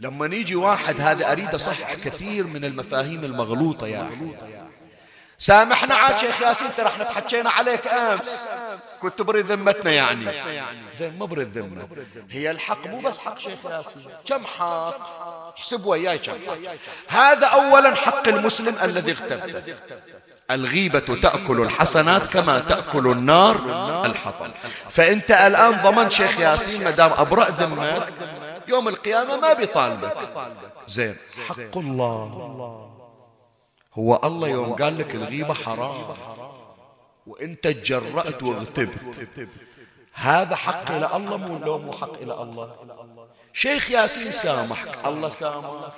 لما 0.00 0.26
نيجي 0.26 0.56
واحد 0.56 1.00
هذا 1.00 1.32
أريد 1.32 1.54
أصحح 1.54 1.94
كثير 1.94 2.46
من 2.46 2.64
المفاهيم 2.64 3.24
المغلوطة 3.24 3.86
يا 3.86 4.02
أخي. 4.02 4.58
سامحنا 5.38 5.94
عاد 5.94 6.18
شيخ 6.18 6.42
ياسين 6.42 6.68
ترى 6.76 6.86
إحنا 6.86 7.04
تحكينا 7.04 7.50
عليك 7.50 7.86
أمس. 7.86 8.48
كنت 9.02 9.22
بري 9.22 9.40
ذمتنا 9.40 9.90
يعني. 9.90 10.30
زين 10.94 11.18
ما 11.18 11.26
بري 11.26 11.44
ذمة. 11.44 11.88
هي 12.30 12.50
الحق 12.50 12.86
مو 12.86 13.00
بس 13.00 13.18
حق 13.18 13.38
شيخ 13.38 13.64
ياسين. 13.64 14.02
كم 14.28 14.44
حق؟ 14.44 15.54
احسب 15.58 15.86
وياي 15.86 16.18
كم 16.18 16.32
حق. 16.32 16.58
هذا 17.08 17.46
اولا 17.46 17.94
حق 17.94 18.28
المسلم 18.28 18.76
الذي 18.82 19.12
اغتبته. 19.12 19.74
الغيبة 20.50 20.98
تأكل 20.98 21.60
الحسنات 21.60 22.26
كما 22.32 22.58
تأكل 22.58 23.06
النار 23.10 23.56
الحطب. 24.06 24.50
فأنت 24.90 25.30
الآن 25.30 25.82
ضمن 25.82 26.10
شيخ 26.10 26.40
ياسين 26.40 26.84
مدام 26.84 27.12
أبرأ 27.12 27.50
ذمك 27.50 28.12
يوم 28.68 28.88
القيامة 28.88 29.36
ما 29.36 29.52
بيطالبك. 29.52 30.16
زين. 30.88 31.16
حق 31.48 31.76
الله. 31.76 32.90
هو 33.94 34.20
الله 34.24 34.48
يوم 34.48 34.72
قال 34.72 34.98
لك 34.98 35.14
الغيبة 35.14 35.54
حرام. 35.54 36.14
وانت 37.26 37.68
تجرأت 37.68 38.42
واغتبت. 38.42 39.28
هذا 40.12 40.56
حق 40.56 40.90
إلى 40.90 41.16
الله 41.16 41.36
مو 41.36 41.58
لو 41.58 41.78
مو 41.78 41.92
حق 41.92 42.12
إلى 42.12 42.34
الله. 42.42 42.68
شيخ 43.52 43.90
ياسين 43.90 44.30
سامحك 44.30 45.06
الله 45.06 45.28
سامح. 45.28 45.90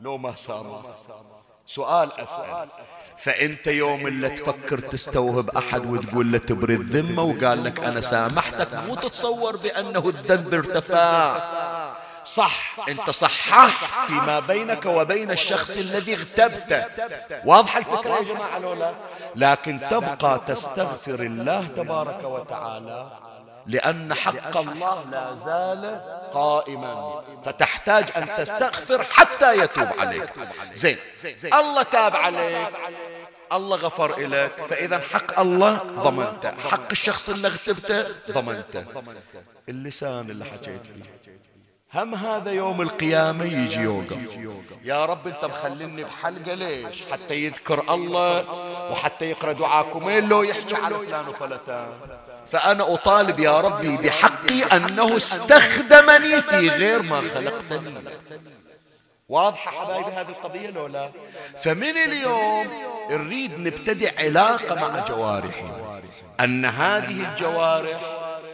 لو 0.00 0.18
ما 0.18 0.34
سامح. 0.34 0.80
سؤال 1.66 2.20
أسأل. 2.20 2.68
فأنت 3.18 3.66
يوم 3.66 4.06
اللي 4.06 4.28
تفكر 4.28 4.78
تستوهب 4.78 5.50
أحد 5.50 5.86
وتقول 5.86 6.32
له 6.32 6.38
تبري 6.38 6.74
الذمة 6.74 7.22
وقال 7.22 7.64
لك 7.64 7.80
أنا 7.80 8.00
سامحتك 8.00 8.74
مو 8.74 8.94
تتصور 8.94 9.56
بأنه 9.56 10.08
الذنب 10.08 10.54
ارتفع. 10.54 11.61
صح 12.24 12.76
انت 12.88 13.10
صححت 13.10 14.06
فيما 14.06 14.40
بينك 14.40 14.86
وبين 14.86 15.30
الشخص 15.30 15.76
الذي 15.76 16.14
اغتبته 16.14 16.84
واضحة 17.44 17.78
الفكرة 17.78 18.16
يا 18.16 18.22
جماعة 18.22 18.58
لولا 18.58 18.94
لكن 19.36 19.80
تبقى 19.90 20.40
تستغفر 20.46 21.20
الله 21.20 21.66
تبارك 21.76 22.24
وتعالى 22.24 23.10
لأن 23.66 24.14
حق 24.14 24.56
الله 24.56 25.04
لا 25.10 25.34
زال 25.44 26.00
قائما. 26.32 27.22
فتحتاج 27.44 28.04
أن 28.16 28.28
تستغفر 28.38 29.04
حتى 29.04 29.58
يتوب 29.58 29.88
عليك. 29.98 30.30
زين. 30.72 30.96
الله 31.44 31.82
تاب 31.82 32.16
عليك. 32.16 32.68
الله 33.52 33.76
غفر 33.76 34.14
إليك. 34.14 34.52
فإذا 34.68 34.98
حق 34.98 35.40
الله 35.40 35.74
ضمنته 35.76 36.52
حق 36.70 36.90
الشخص 36.90 37.28
اللي 37.28 37.48
اغتبته 37.48 38.06
ضمنته 38.30 38.84
اللسان 39.68 40.30
اللي 40.30 40.44
حكيت 40.44 40.86
فيه. 40.86 41.21
هم 41.94 42.14
هذا 42.14 42.52
يوم 42.52 42.82
القيامة 42.82 43.44
يجي 43.44 43.80
يوقف. 43.80 44.18
يا 44.84 45.04
رب 45.04 45.26
انت 45.26 45.44
مخليني 45.44 46.04
بحلقة 46.04 46.54
ليش؟ 46.54 47.02
حتى 47.12 47.34
يذكر 47.34 47.94
الله 47.94 48.52
وحتى 48.90 49.24
يقرأ 49.24 49.52
دعاكم. 49.52 50.10
لو 50.10 50.42
يحكي 50.42 50.74
على 50.74 50.94
فلان 50.94 51.28
وفلتان؟ 51.28 51.92
فأنا 52.50 52.94
أطالب 52.94 53.40
يا 53.40 53.60
ربي 53.60 53.96
بحقي 53.96 54.62
أنه 54.76 55.16
استخدمني 55.16 56.42
في 56.42 56.68
غير 56.68 57.02
ما 57.02 57.20
خلقتني. 57.34 57.94
واضحة 59.28 59.70
حبايبي 59.70 60.10
هذه 60.10 60.28
القضية 60.28 60.70
لو 60.70 60.86
لا؟ 60.86 61.10
فمن 61.62 61.96
اليوم 61.96 62.66
نريد 63.10 63.58
نبتدئ 63.58 64.24
علاقة 64.24 64.74
مع 64.74 65.04
جوارحي 65.04 65.68
أن 66.40 66.64
هذه 66.64 67.32
الجوارح 67.32 68.00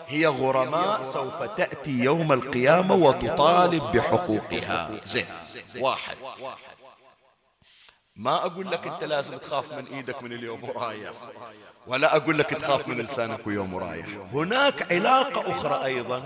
هي 0.08 0.26
غرماء 0.26 1.02
سوف 1.02 1.42
تأتي 1.42 1.90
يوم 1.90 2.32
القيامة 2.32 2.94
وتطالب 2.94 3.82
بحقوقها. 3.82 4.90
زين. 5.04 5.26
واحد. 5.76 6.16
ما 8.16 8.34
أقول 8.46 8.70
لك 8.70 8.86
أنت 8.86 9.04
لازم 9.04 9.38
تخاف 9.38 9.72
من 9.72 9.86
إيدك 9.86 10.22
من 10.22 10.32
اليوم 10.32 10.64
ورايح 10.64 11.12
ولا 11.86 12.16
أقول 12.16 12.38
لك 12.38 12.50
تخاف 12.50 12.88
من 12.88 13.00
لسانك 13.00 13.46
ويوم 13.46 13.74
ورايح. 13.74 14.06
هناك 14.32 14.92
علاقة 14.92 15.52
أخرى 15.52 15.84
أيضا 15.84 16.22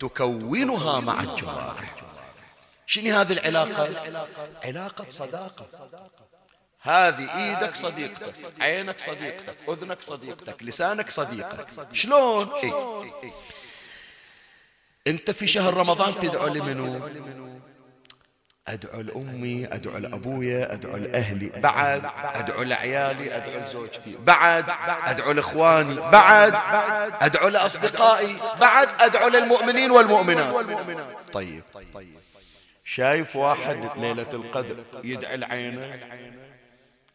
تكونها 0.00 1.00
مع 1.00 1.20
الجوارح 1.20 1.94
شنو 2.86 3.16
هذه 3.16 3.32
العلاقة؟ 3.32 4.26
علاقة 4.64 5.04
صداقة. 5.08 5.66
هذه 6.82 7.38
إيدك 7.38 7.74
صديقتك. 7.74 8.34
عينك 8.60 8.98
صديقتك. 8.98 9.56
أذنك 9.68 10.02
صديقتك. 10.02 10.62
لسانك 10.62 11.10
صديقك 11.10 11.66
شلون؟ 11.92 12.50
إيه؟ 12.52 13.32
أنت 15.06 15.30
في 15.30 15.46
شهر 15.46 15.74
رمضان 15.74 16.20
تدعو 16.20 16.46
لمنو؟ 16.46 17.08
أدعو 18.68 19.00
لأمي 19.00 19.66
أدعو 19.66 19.98
لأبويا 19.98 20.72
أدعو 20.72 20.96
لأهلي. 20.96 21.48
بعد 21.48 22.10
أدعو 22.34 22.62
لعيالي 22.62 23.36
أدعو 23.36 23.64
لزوجتي. 23.64 24.16
بعد 24.16 24.64
أدعو 25.04 25.32
لإخواني. 25.32 25.94
بعد 25.94 26.54
أدعو 27.20 27.48
لأصدقائي. 27.48 28.36
بعد 28.60 28.88
أدعو 29.00 29.28
للمؤمنين 29.28 29.90
والمؤمنات. 29.90 30.54
طيب. 31.32 31.62
شايف 32.84 33.36
واحد 33.36 33.90
ليلة 33.96 34.32
القدر 34.32 34.76
يدعي 35.04 35.34
العينة 35.34 35.98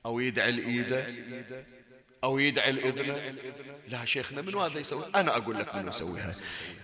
أو 0.06 0.20
يدعي 0.20 0.50
الإيدة 0.50 1.06
أو 2.24 2.40
يدعي 2.40 2.70
الإذن. 2.70 3.16
لا 3.90 4.06
شيخنا 4.06 4.42
من 4.42 4.56
هذا 4.56 4.80
يسوي؟ 4.80 5.04
أنا 5.16 5.38
أقول 5.38 5.58
لك 5.58 5.76
من 5.76 5.88
يسويها. 5.88 6.32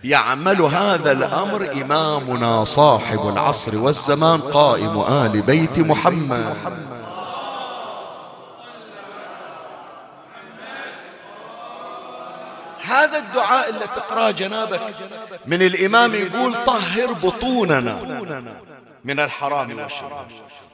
يعمل 0.04 0.60
هذا 0.60 1.12
الأمر 1.12 1.72
إمامنا 1.72 2.64
صاحب 2.64 3.28
العصر 3.28 3.78
والزمان 3.78 4.40
قائم 4.40 5.00
آل 5.00 5.42
بيت 5.42 5.78
محمد. 5.78 6.56
هذا 12.84 13.18
الدعاء 13.18 13.68
اللي 13.68 13.86
تقراه 13.86 14.30
جنابك 14.30 14.94
من 15.46 15.62
الإمام 15.62 16.14
يقول 16.14 16.64
طهر 16.64 17.12
بطوننا. 17.12 18.00
من 19.04 19.20
الحرام 19.20 19.78
والشبهة 19.78 20.26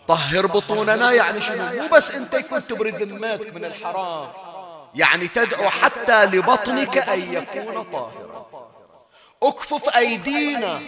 طهر 0.09 0.47
بطوننا 0.47 1.13
يعني 1.13 1.41
شنو؟ 1.41 1.83
مو 1.83 1.89
بس 1.89 2.11
انت 2.11 2.35
يكون 2.35 2.67
تبرد 2.67 3.03
ذمتك 3.03 3.55
من 3.55 3.65
الحرام. 3.65 4.29
يعني 4.95 5.29
تدعو 5.29 5.69
حتى 5.69 6.25
لبطنك 6.25 6.99
أن 6.99 7.33
يكون 7.33 7.83
طاهرا. 7.93 8.47
اكفف 9.43 9.97
أيدينا 9.97 10.81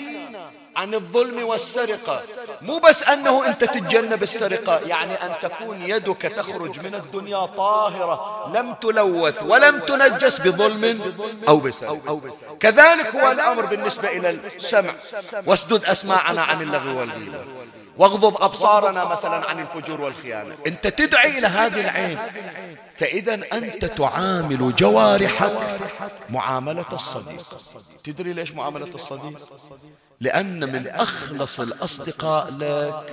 عن 0.78 0.94
الظلم 0.94 1.44
والسرقة. 1.44 2.22
مو 2.62 2.78
بس 2.78 3.02
أنه 3.02 3.46
أنت 3.46 3.64
تتجنب 3.64 4.22
السرقة 4.22 4.78
يعني 4.78 5.14
أن 5.14 5.34
تكون 5.42 5.82
يدك 5.82 6.22
تخرج 6.22 6.80
من 6.80 6.94
الدنيا 6.94 7.46
طاهرة 7.46 8.50
لم 8.54 8.74
تلوث 8.74 9.42
ولم 9.42 9.80
تنجس 9.80 10.40
بظلم 10.40 11.12
أو 11.48 11.56
بسرقة. 11.60 12.20
كذلك 12.60 13.16
هو 13.16 13.30
الأمر 13.30 13.66
بالنسبة 13.66 14.08
إلى 14.08 14.30
السمع. 14.30 14.94
واسدد 15.46 15.84
أسماعنا 15.84 16.42
عن 16.42 16.62
اللغو 16.62 17.00
والغيبة 17.00 17.44
واغضض 17.98 18.42
أبصارنا 18.42 19.04
مثلا 19.04 19.48
عن 19.48 19.60
الفجور 19.60 20.00
والخيانة. 20.00 20.54
أنت 20.66 20.86
تدعي 20.86 21.38
إلى 21.38 21.46
هذه 21.46 21.80
العين. 21.80 22.18
فإذا 22.94 23.34
أنت 23.52 23.84
تعامل 23.84 24.74
جوارحك 24.74 25.78
معاملة 26.30 26.86
الصديق. 26.92 27.46
تدري 28.04 28.32
ليش 28.32 28.52
معاملة 28.52 28.94
الصديق؟ 28.94 29.38
لأن 30.20 30.72
من 30.72 30.88
أخلص 30.88 31.60
الأصدقاء 31.60 32.50
لك 32.50 33.12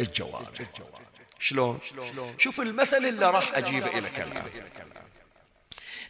الجوارح. 0.00 0.48
شلون؟ 1.38 1.78
شوف 2.38 2.60
المثل 2.60 3.04
اللي 3.04 3.30
راح 3.30 3.50
أجيبه 3.54 3.98
لك 4.00 4.20
الآن 4.20 4.44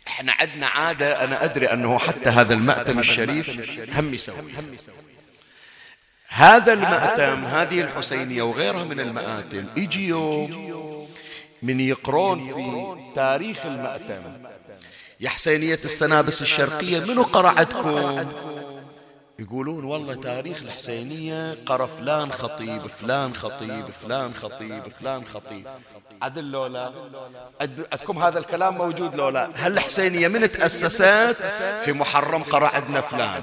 إحنا 0.07 0.33
عندنا 0.33 0.67
عادة 0.67 1.25
أنا 1.25 1.45
أدري 1.45 1.73
أنه 1.73 1.99
حتى 1.99 2.31
هذا 2.31 2.55
المأتم 2.55 2.99
الشريف 2.99 3.51
هم 3.97 4.15
يسوي. 4.15 4.53
هذا 6.29 6.73
المأتم 6.73 7.45
هذه 7.45 7.81
الحسينية 7.81 8.43
وغيرها 8.43 8.85
من 8.85 9.01
المآتم 9.01 9.67
يجي 9.77 10.09
يوم 10.09 11.09
من 11.63 11.81
يقرون 11.81 12.55
في 12.55 13.13
تاريخ 13.15 13.67
المأتم. 13.67 14.23
يا 15.21 15.29
حسينية 15.29 15.75
السنابس 15.75 16.43
الشرقية 16.43 17.01
منو 17.01 17.23
قرأ 17.23 17.49
عندكم 17.49 17.99
يقولون 19.43 19.85
والله 19.85 20.15
تاريخ 20.15 20.63
الحسينية 20.63 21.57
قرأ 21.67 21.87
فلان 21.87 22.33
خطيب 22.33 22.87
فلان 22.87 23.35
خطيب 23.35 23.91
فلان 24.03 24.35
خطيب 24.35 24.83
فلان 25.01 25.25
خطيب. 25.35 25.67
عدل 26.23 26.45
لولا. 26.45 26.93
عندكم 27.61 28.23
هذا 28.23 28.39
الكلام 28.39 28.79
موجود 28.79 29.15
لولا. 29.15 29.51
هل 29.55 29.73
الحسينية 29.73 30.29
من 30.29 30.49
تأسست؟ 30.49 31.03
في 31.85 31.93
محرم 31.93 32.43
قرأ 32.43 32.69
عندنا 32.69 33.01
فلان. 33.01 33.43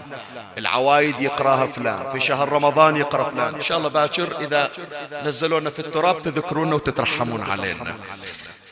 العوايد 0.57 1.21
يقراها 1.21 1.65
فلان. 1.65 2.11
في 2.11 2.19
شهر 2.19 2.49
رمضان 2.49 2.95
يقرأ 2.95 3.29
فلان. 3.29 3.53
إن 3.53 3.61
شاء 3.61 3.77
الله 3.77 3.89
باكر 3.89 4.39
إذا 4.39 4.71
نزلونا 5.23 5.69
في 5.69 5.79
التراب 5.79 6.21
تذكرونا 6.21 6.75
وتترحمون 6.75 7.41
علينا. 7.41 7.95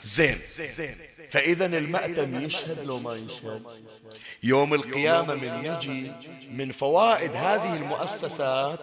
زين. 0.04 0.40
فإذا 1.30 1.66
المأتم 1.66 2.42
يشهد 2.42 2.80
لو 2.86 3.00
ما 3.00 3.14
يشهد. 3.16 3.62
يوم 4.44 4.74
القيامة 4.74 5.34
من 5.34 5.66
يجي 5.66 6.12
من 6.52 6.72
فوائد 6.72 7.36
هذه 7.36 7.74
المؤسسات 7.76 8.80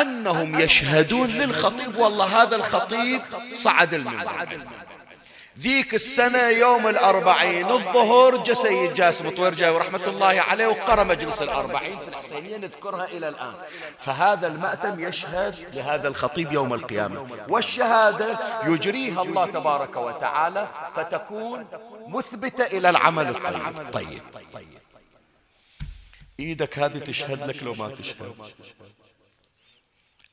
أنهم 0.00 0.60
يشهدون 0.60 1.28
للخطيب. 1.28 1.96
والله 1.96 2.42
هذا 2.42 2.56
الخطيب 2.56 3.22
صعد 3.54 3.94
المنبر. 3.94 4.58
ذيك 5.58 5.94
السنة 5.94 6.48
يوم 6.48 6.88
الأربعين 6.88 7.66
الظهر 7.70 8.36
جا 8.36 8.54
سيد 8.54 8.94
جاسم 8.94 9.30
طويرجاي 9.30 9.70
ورحمة 9.70 10.06
الله 10.06 10.40
عليه 10.40 10.66
وقرأ 10.66 11.04
مجلس 11.04 11.42
الأربعين 11.42 11.98
في 11.98 12.08
الحسينية 12.08 12.56
نذكرها 12.56 13.04
إلى 13.04 13.28
الآن. 13.28 13.54
فهذا 13.98 14.46
المأتم 14.46 15.04
يشهد 15.04 15.54
لهذا 15.74 16.08
الخطيب 16.08 16.52
يوم 16.52 16.74
القيامة. 16.74 17.26
والشهادة 17.48 18.38
يجريها 18.66 19.22
الله 19.22 19.46
تبارك 19.46 19.96
وتعالى 19.96 20.68
فتكون 20.96 21.66
مثبتة 22.08 22.64
إلى 22.64 22.90
العمل 22.90 23.28
الطيب 23.28 23.92
طيب. 23.92 24.22
إيدك 26.40 26.78
هذه 26.78 26.98
تشهد 26.98 27.48
لك 27.48 27.62
لو 27.62 27.74
ما 27.74 27.88
تشهد 27.88 28.32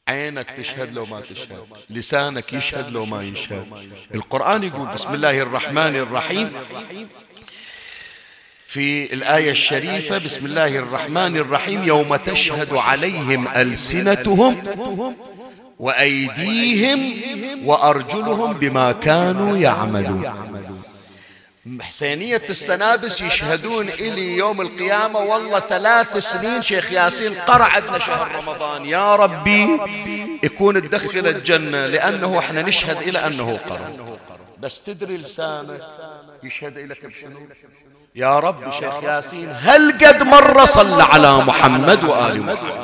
عينك 0.07 0.49
تشهد 0.51 0.93
لو 0.93 1.05
ما 1.05 1.21
تشهد 1.21 1.65
لسانك 1.89 2.53
يشهد 2.53 2.89
لو 2.89 3.05
ما 3.05 3.23
يشهد 3.23 3.67
القرآن 4.15 4.63
يقول 4.63 4.87
بسم 4.87 5.13
الله 5.13 5.41
الرحمن 5.41 5.95
الرحيم. 5.95 6.51
في 8.65 9.13
الآية 9.13 9.51
الشريفة 9.51 10.17
بسم 10.17 10.45
الله 10.45 10.77
الرحمن 10.77 11.37
الرحيم. 11.37 11.83
يوم 11.83 12.15
تشهد 12.15 12.73
عليهم 12.73 13.47
ألسنتهم 13.47 14.57
وأيديهم 15.79 17.13
وأرجلهم 17.67 18.53
بما 18.53 18.91
كانوا 18.91 19.57
يعملون. 19.57 20.70
حسينية 21.81 22.41
السنابس 22.49 23.21
يشهدون 23.21 23.89
إلي 23.89 24.37
يوم 24.37 24.61
القيامة. 24.61 25.19
والله 25.19 25.59
ثلاث 25.59 26.17
سنين 26.17 26.61
شيخ 26.61 26.91
ياسين 26.91 27.35
قرع 27.35 27.65
عندنا 27.65 27.99
شهر 27.99 28.35
رمضان. 28.35 28.85
يا 28.85 29.15
ربي 29.15 29.79
يكون 30.43 30.81
تدخل 30.81 31.27
الجنة 31.27 31.85
لأنه 31.85 32.39
إحنا 32.39 32.61
نشهد 32.61 33.01
إلى 33.01 33.19
أنه 33.19 33.59
قرع 33.69 33.91
بس 34.59 34.81
تدري 34.81 35.17
لسانك 35.17 35.81
يشهد 36.43 36.77
إليك 36.77 37.05
بشنو؟ 37.05 37.39
يا 38.15 38.39
رب 38.39 38.71
شيخ 38.71 39.03
ياسين 39.03 39.49
هل 39.59 39.91
قد 39.91 40.23
مرة 40.23 40.65
صلى 40.65 41.03
على 41.03 41.37
محمد 41.37 42.03
وآل 42.03 42.41
محمد؟ 42.41 42.80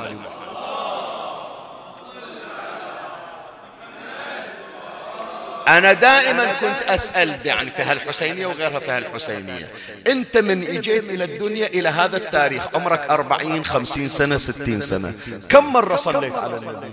أنا 5.67 5.93
دائما 5.93 6.53
كنت 6.53 6.81
أسأل 6.89 7.45
يعني 7.45 7.71
في 7.71 7.81
هالحسينية 7.81 8.45
وغيرها 8.47 8.79
في 8.79 8.91
هالحسينية. 8.91 9.71
أنت 10.07 10.37
من 10.37 10.63
إجيت 10.63 11.09
إلى 11.09 11.23
الدنيا 11.23 11.67
إلى 11.67 11.89
هذا 11.89 12.17
التاريخ 12.17 12.75
عمرك 12.75 13.11
أربعين 13.11 13.65
خمسين 13.65 14.07
سنة 14.07 14.37
ستين 14.37 14.81
سنة. 14.81 15.13
كم 15.49 15.73
مرة 15.73 15.95
صليت 15.95 16.37
على 16.37 16.55
النبي؟ 16.55 16.91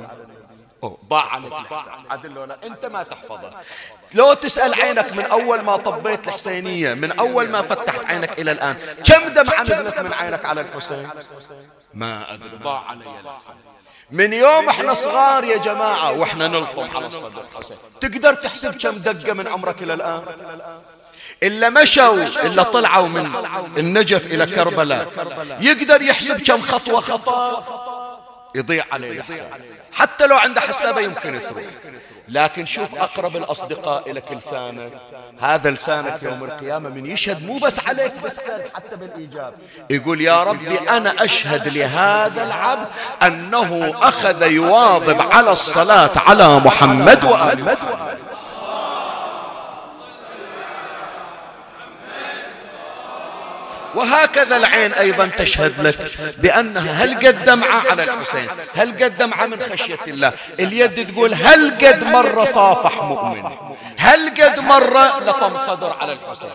ضاع 1.09 1.27
عليك 1.35 1.53
عدل 2.11 2.39
ولا 2.39 2.59
أنت 2.65 2.87
ما 2.87 3.03
تحفظه. 3.03 3.53
لو 4.15 4.35
تسأل 4.35 4.75
عينك 4.75 5.13
من 5.13 5.25
أول 5.25 5.61
ما 5.61 5.77
طبيت 5.77 6.29
الحسينية 6.29 6.95
من 6.95 7.13
أول 7.13 7.49
ما 7.49 7.63
فتحت 7.63 8.05
عينك 8.05 8.41
إلى 8.41 8.53
الآن 8.53 8.77
كم 9.05 9.29
دمعة 9.29 9.63
نزلت 9.63 10.01
من 10.01 10.13
عينك 10.13 10.45
على 10.45 10.61
الحسين؟ 10.61 11.11
ما 11.95 12.35
أدري. 12.35 12.57
ضاع 12.63 12.81
علي 12.81 13.21
الحسين 13.21 13.55
من 14.15 14.33
يوم 14.33 14.69
إحنا 14.69 14.95
صغار 14.95 15.45
يا 15.45 15.57
جماعة 15.57 16.13
وإحنا 16.13 16.49
نلطم 16.49 16.97
على 16.97 17.07
الصدر 17.07 17.45
تقدر 18.01 18.35
تحسب 18.35 18.75
كم 18.75 18.91
دقة 18.91 19.33
من 19.33 19.47
عمرك 19.49 19.83
إلى 19.83 19.95
الآن؟ 19.95 20.23
إلا 21.43 21.71
مشوا 21.71 22.23
إلا 22.23 22.63
طلعوا 22.63 23.09
من 23.09 23.27
النجف 23.77 24.27
إلى 24.27 24.47
كربلاء. 24.47 25.13
يقدر 25.61 26.03
يحسب 26.03 26.41
كم 26.41 26.61
خطوة 26.61 27.01
خطأ 27.01 27.65
يضيع 28.55 28.85
عليه 28.93 29.11
الحساب 29.13 29.61
حتى 29.93 30.27
لو 30.27 30.37
عنده 30.37 30.61
حسابة 30.61 31.01
يمكن 31.01 31.41
تروح 31.51 31.65
لكن 32.29 32.67
شوف 32.67 32.95
أقرب 32.95 33.37
الأصدقاء 33.37 34.13
لك 34.13 34.33
لسانك 34.33 34.93
هذا 35.41 35.71
لسانك 35.71 36.23
يوم 36.23 36.45
القيامة 36.45 36.89
من 36.89 37.07
يشهد 37.07 37.43
مو 37.47 37.59
بس 37.59 37.81
عليك 37.89 38.13
بالسلب 38.23 38.65
حتى 38.75 38.97
بالإيجاب. 38.97 39.55
يقول 39.91 40.21
يا 40.21 40.43
ربي 40.43 40.79
أنا 40.79 41.25
أشهد 41.25 41.69
لهذا 41.69 42.43
العبد 42.43 42.89
أنه 43.27 43.95
أخذ 44.03 44.43
يواظب 44.43 45.21
على 45.33 45.53
الصلاة 45.53 46.11
على 46.27 46.59
محمد 46.59 47.25
وآل 47.25 47.77
وهكذا 53.97 54.57
العين 54.57 54.93
أيضا 54.93 55.27
تشهد 55.27 55.81
لك 55.81 56.11
بأنها 56.39 57.05
هل 57.05 57.27
قد 57.27 57.45
دمعة 57.45 57.91
على 57.91 58.05
الحسين؟ 58.05 58.49
هل 58.75 59.05
قد 59.05 59.17
دمعة 59.17 59.47
من 59.47 59.61
خشية 59.61 59.99
الله؟ 60.07 60.33
اليد 60.61 61.13
تقول 61.13 61.35
هل 61.35 61.71
قد 61.71 62.05
مرة 62.05 62.45
صافح 62.45 63.03
مؤمن؟ 63.03 63.45
هل 63.99 64.29
قد 64.29 64.61
مرة 64.61 65.21
لطم 65.21 65.59
صدر 65.59 65.97
على 66.01 66.13
الحسين؟ 66.13 66.51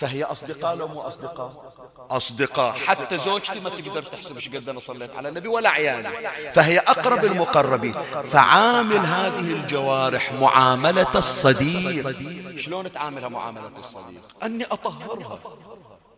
فهي 0.00 0.24
أصدقاء 0.24 0.76
لو 0.76 0.88
مو 0.88 1.00
أصدقاء. 1.00 1.72
أصدقاء 2.10 2.72
حتى 2.86 3.18
زوجتي 3.18 3.60
ما 3.60 3.70
تقدر 3.70 4.02
تحسب 4.02 4.34
إيش 4.34 4.48
قد 4.48 4.68
أنا 4.68 4.80
صليت 4.80 5.16
على 5.16 5.28
النبي 5.28 5.48
ولا 5.48 5.70
عيالي 5.70 6.10
فهي 6.52 6.78
أقرب 6.78 7.24
المقربين. 7.24 7.94
فعامل 8.32 8.96
هذه 8.96 9.52
الجوارح 9.52 10.32
معاملة 10.32 11.14
الصديق. 11.14 12.14
شلون 12.56 12.92
تعاملها 12.92 13.28
معاملة 13.28 13.70
الصديق؟ 13.78 14.22
أني 14.42 14.64
أطهرها. 14.64 15.38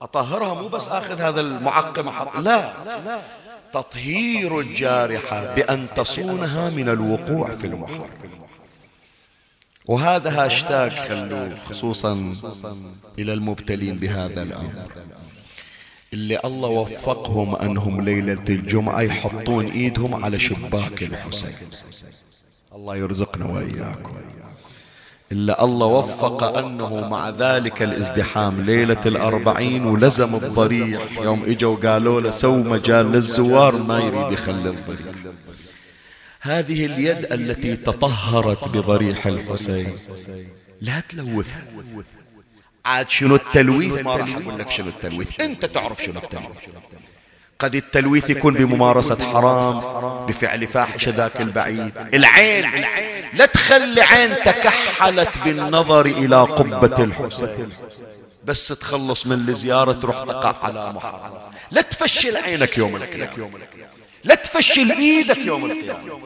أطهرها 0.02 0.62
مو 0.62 0.68
بس 0.68 0.88
أخذ 0.88 1.20
هذا 1.20 1.40
المعقم 1.40 2.10
لا. 2.42 2.72
تطهير 3.72 4.60
الجارحة 4.60 5.54
بأن 5.54 5.86
تصونها 5.96 6.70
من 6.70 6.88
الوقوع 6.88 7.50
في 7.50 7.66
المحرم 7.66 8.10
وهذا 9.86 10.44
هاشتاج 10.44 10.92
خلوه 10.92 11.58
خصوصا 11.68 12.32
إلى 13.18 13.32
المبتلين 13.32 13.96
بهذا 13.96 14.42
الأمر. 14.42 14.72
اللي 16.12 16.40
الله 16.44 16.68
وفقهم 16.68 17.56
أنهم 17.56 18.00
ليلة 18.00 18.44
الجمعة 18.48 19.00
يحطون 19.00 19.66
إيدهم 19.66 20.24
على 20.24 20.38
شباك 20.38 21.02
الحسين. 21.02 21.54
الله 22.72 22.96
يرزقنا 22.96 23.44
وإياكم. 23.46 24.16
إلا 25.32 25.64
الله 25.64 25.86
وفق 25.86 26.42
أنه 26.58 27.08
مع 27.08 27.30
ذلك 27.30 27.82
الازدحام. 27.82 28.60
ليلة 28.60 29.00
الأربعين 29.06 29.84
ولزم 29.86 30.34
الضريح. 30.34 31.00
يوم 31.22 31.42
إجوا 31.46 31.76
قالوا 31.76 32.20
له 32.20 32.30
سو 32.30 32.56
مجال 32.56 33.12
للزوار 33.12 33.82
ما 33.82 33.98
يريد 33.98 34.32
يخلي 34.32 34.70
الضريح. 34.70 35.14
هذه 36.40 36.86
اليد 36.86 37.32
التي 37.32 37.76
تطهرت 37.76 38.68
بضريح 38.68 39.26
الحسين. 39.26 39.96
لا 40.80 41.00
تلوثها 41.00 41.62
عاد 42.84 43.10
شنو 43.10 43.34
التلويث؟ 43.34 43.92
ما 43.92 44.16
راح 44.16 44.36
أقول 44.36 44.58
لك 44.58 44.70
شنو 44.70 44.88
التلويث. 44.88 45.40
أنت 45.40 45.64
تعرف 45.64 46.04
شنو 46.04 46.20
التلويث. 46.20 46.64
قد 47.58 47.74
التلويث 47.74 48.30
يكون 48.30 48.54
بممارسة 48.54 49.32
حرام 49.32 49.80
بفعل 50.26 50.66
فاحشة 50.66 51.10
ذاك 51.10 51.40
البعيد. 51.40 51.92
العين 52.14 52.84
لا 53.32 53.46
تخلي 53.46 54.00
عين 54.00 54.36
تكحلت 54.36 55.28
بالنظر 55.44 56.06
إلى 56.06 56.36
قبة 56.36 57.04
الحسين. 57.04 57.70
بس 58.44 58.68
تخلص 58.68 59.26
من 59.26 59.48
الزيارة 59.48 59.92
تروح 59.92 60.24
تقع 60.24 60.54
على 60.62 60.92
محرم. 60.92 61.32
لا 61.70 61.82
تفشل 61.82 62.36
عينك 62.36 62.78
يوم 62.78 62.96
القيامة. 62.96 63.48
لا 64.24 64.34
تفشل 64.34 64.90
إيدك 64.92 65.38
يوم 65.38 65.64
القيامة. 65.64 66.18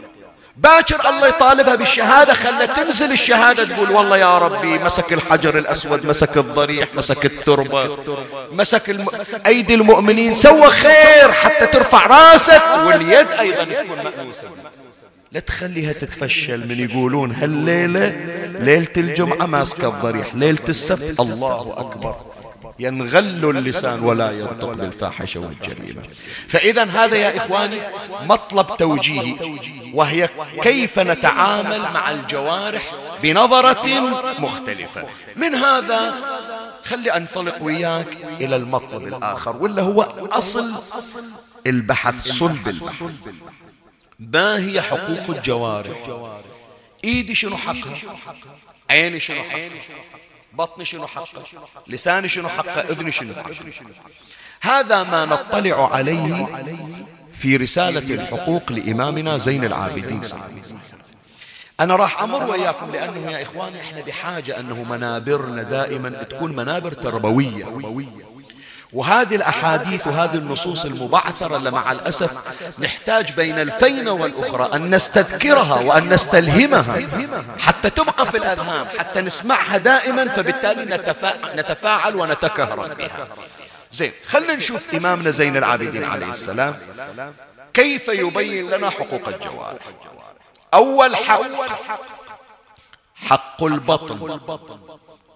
باكر 0.60 1.08
الله 1.08 1.28
يطالبها 1.28 1.74
بالشهادة 1.74 2.34
خلى 2.34 2.66
تنزل 2.66 3.12
الشهادة 3.12 3.64
تقول 3.64 3.90
والله 3.90 4.16
يا 4.16 4.38
ربي 4.38 4.78
مسك 4.78 5.12
الحجر 5.12 5.58
الأسود 5.58 6.06
مسك 6.06 6.36
الضريح 6.36 6.94
مسك 6.94 7.24
التربة 7.24 7.98
مسك 8.52 8.90
الم... 8.90 9.06
أيدي 9.46 9.74
المؤمنين 9.74 10.34
سوى 10.34 10.70
خير 10.70 11.32
حتى 11.32 11.66
ترفع 11.66 12.06
راسك. 12.06 12.62
واليد 12.86 13.32
أيضا 13.32 13.64
تكون 13.64 13.98
مأنوسة. 14.04 14.42
لا 15.32 15.40
تخليها 15.40 15.92
تتفشل 15.92 16.68
من 16.68 16.90
يقولون 16.90 17.32
هالليلة 17.32 18.08
ليلة 18.60 18.88
الجمعة 18.96 19.46
ماسكة 19.46 19.88
الضريح 19.88 20.34
ليلة 20.34 20.68
السبت. 20.68 21.20
الله 21.20 21.74
أكبر. 21.76 22.16
ينغل 22.80 23.56
اللسان 23.56 24.00
ولا 24.00 24.30
ينطق 24.30 24.72
بالفاحشة 24.72 25.40
والجريمة. 25.40 26.02
فإذا 26.48 26.84
هذا 26.84 27.16
يا 27.16 27.36
إخواني 27.36 27.80
مطلب 28.22 28.76
توجيهي 28.76 29.36
وهي 29.94 30.28
كيف 30.62 30.98
نتعامل 30.98 31.80
مع 31.80 32.10
الجوارح 32.10 32.82
بنظرة 33.22 34.00
مختلفة. 34.38 35.06
من 35.36 35.54
هذا 35.54 36.14
خلي 36.84 37.10
أنطلق 37.16 37.62
وياك 37.62 38.16
إلى 38.40 38.56
المطلب 38.56 39.06
الآخر 39.06 39.56
ولا 39.56 39.82
هو 39.82 40.02
أصل 40.32 40.72
البحث 41.66 42.28
صلب 42.28 42.68
البحث. 42.68 43.02
ما 44.18 44.58
هي 44.58 44.82
حقوق 44.82 45.36
الجوارح؟ 45.36 45.98
إيدي 47.04 47.34
شنو 47.34 47.56
حقها؟ 47.56 47.96
عيني 48.90 49.20
شنو 49.20 49.42
حقها؟ 49.42 49.70
بطني 50.52 50.84
شنو 50.84 51.06
حقه؟ 51.06 51.44
لساني 51.86 52.28
شنو 52.28 52.48
حقه؟ 52.48 52.80
أذني 52.80 53.12
شنو 53.12 53.34
حقه؟ 53.34 53.50
هذا 54.60 55.02
ما 55.02 55.24
نطلع 55.24 55.94
عليه 55.94 56.48
في 57.32 57.56
رسالة 57.56 58.14
الحقوق 58.14 58.72
لإمامنا 58.72 59.38
زين 59.38 59.64
العابدين. 59.64 60.22
أنا 61.80 61.96
راح 61.96 62.22
أمر 62.22 62.50
وإياكم 62.50 62.90
لأنه 62.90 63.30
يا 63.30 63.42
إخواني 63.42 63.80
إحنا 63.80 64.00
بحاجة 64.00 64.60
أنه 64.60 64.82
منابرنا 64.82 65.62
دائما 65.62 66.22
تكون 66.22 66.56
منابر 66.56 66.92
تربوية. 66.92 67.64
وهذه 68.92 69.34
الأحاديث 69.34 70.06
وهذه 70.06 70.34
النصوص 70.34 70.84
المبعثرة 70.84 71.56
اللي 71.56 71.70
مع 71.70 71.92
الأسف 71.92 72.30
نحتاج 72.78 73.32
بين 73.32 73.58
الفينة 73.58 74.12
والأخرى 74.12 74.76
أن 74.76 74.94
نستذكرها 74.94 75.80
وأن 75.80 76.08
نستلهمها 76.08 76.96
حتى 77.58 77.90
تبقى 77.90 78.26
في 78.26 78.36
الأذهان 78.36 78.88
حتى 78.98 79.20
نسمعها 79.20 79.76
دائما 79.78 80.28
فبالتالي 80.28 81.00
نتفاعل 81.56 82.16
ونتكهرب 82.16 82.96
بها. 82.96 83.28
زين 83.92 84.12
خلينا 84.26 84.54
نشوف 84.54 84.94
إمامنا 84.94 85.30
زين 85.30 85.56
العابدين 85.56 86.04
عليه 86.04 86.30
السلام. 86.30 86.74
كيف 87.74 88.08
يبين 88.08 88.70
لنا 88.70 88.90
حقوق 88.90 89.28
الجوارح 89.28 89.82
أول 90.74 91.16
حق 91.16 91.42
حق 93.14 93.64
البطن. 93.64 94.40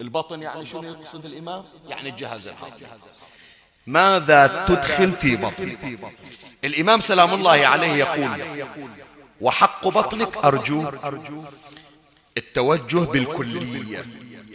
البطن 0.01 0.41
يعني 0.41 0.65
شنو 0.65 0.83
يقصد 0.83 1.25
الإمام؟ 1.25 1.63
يعني 1.87 2.09
الجهاز 2.09 2.47
الهضمي 2.47 2.87
ماذا 3.87 4.65
تدخل 4.67 5.11
في 5.11 5.35
بطنك؟ 5.35 5.77
الإمام 6.63 6.99
سلام 6.99 7.33
الله 7.33 7.67
عليه 7.67 7.93
يقول 7.93 8.43
وحق 9.41 9.87
بطنك 9.87 10.37
أرجو 10.45 10.91
التوجه 12.37 12.97
بالكلية. 12.97 14.05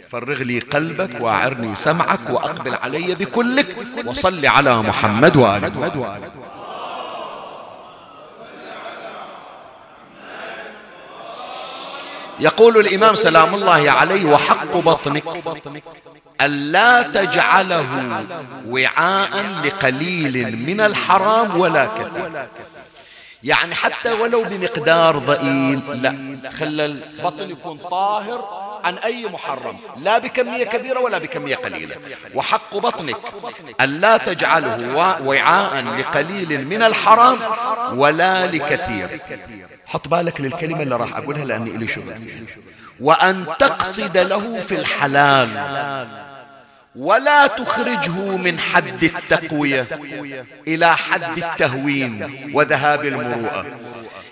فرغ 0.09 0.43
لي 0.43 0.59
قلبك 0.59 1.21
وأعرني 1.21 1.75
سمعك 1.75 2.29
وأقبل 2.29 2.75
علي 2.75 3.15
بكلك 3.15 3.77
وصل 4.05 4.45
على 4.45 4.81
محمد 4.81 5.37
وآله. 5.37 6.31
يقول 12.39 12.77
الإمام 12.77 13.15
سلام 13.15 13.55
الله 13.55 13.91
عليه 13.91 14.25
وحق 14.25 14.77
بطنك 14.77 15.23
ألا 16.41 17.01
تجعله 17.01 18.23
وعاء 18.67 19.45
لقليل 19.65 20.65
من 20.65 20.81
الحرام 20.81 21.59
ولا 21.59 21.85
كثير. 21.85 22.47
يعني 23.43 23.75
حتى 23.75 24.11
ولو 24.11 24.43
بمقدار 24.43 25.17
ضئيل 25.17 25.81
لا. 26.01 26.51
خلى 26.51 26.85
البطن 26.85 27.49
يكون 27.49 27.77
طاهر 27.77 28.45
عن 28.83 28.97
أي 28.97 29.25
محرم 29.25 29.77
لا 30.03 30.17
بكمية 30.17 30.63
كبيرة 30.63 30.99
ولا 30.99 31.17
بكمية 31.17 31.55
قليلة. 31.55 31.95
وحق 32.35 32.77
بطنك 32.77 33.17
ألا 33.81 34.17
تجعله 34.17 34.95
وعاء 35.25 35.83
لقليل 35.99 36.67
من 36.67 36.83
الحرام 36.83 37.37
ولا 37.93 38.47
لكثير. 38.47 39.21
حط 39.93 40.07
بالك 40.07 40.41
للكلمة 40.41 40.81
اللي 40.81 40.95
راح 40.95 41.17
أقولها 41.17 41.45
لأني 41.45 41.75
إلي 41.75 41.87
شغل. 41.87 42.15
فيها 42.15 42.45
وأن 42.99 43.45
تقصد 43.59 44.17
له 44.17 44.59
في 44.59 44.75
الحلال 44.75 45.49
ولا 46.95 47.47
تخرجه 47.47 48.37
من 48.37 48.59
حد 48.59 49.03
التقوية 49.03 49.87
إلى 50.67 50.97
حد 50.97 51.37
التهوين 51.37 52.51
وذهاب 52.53 53.05
المروءة. 53.05 53.65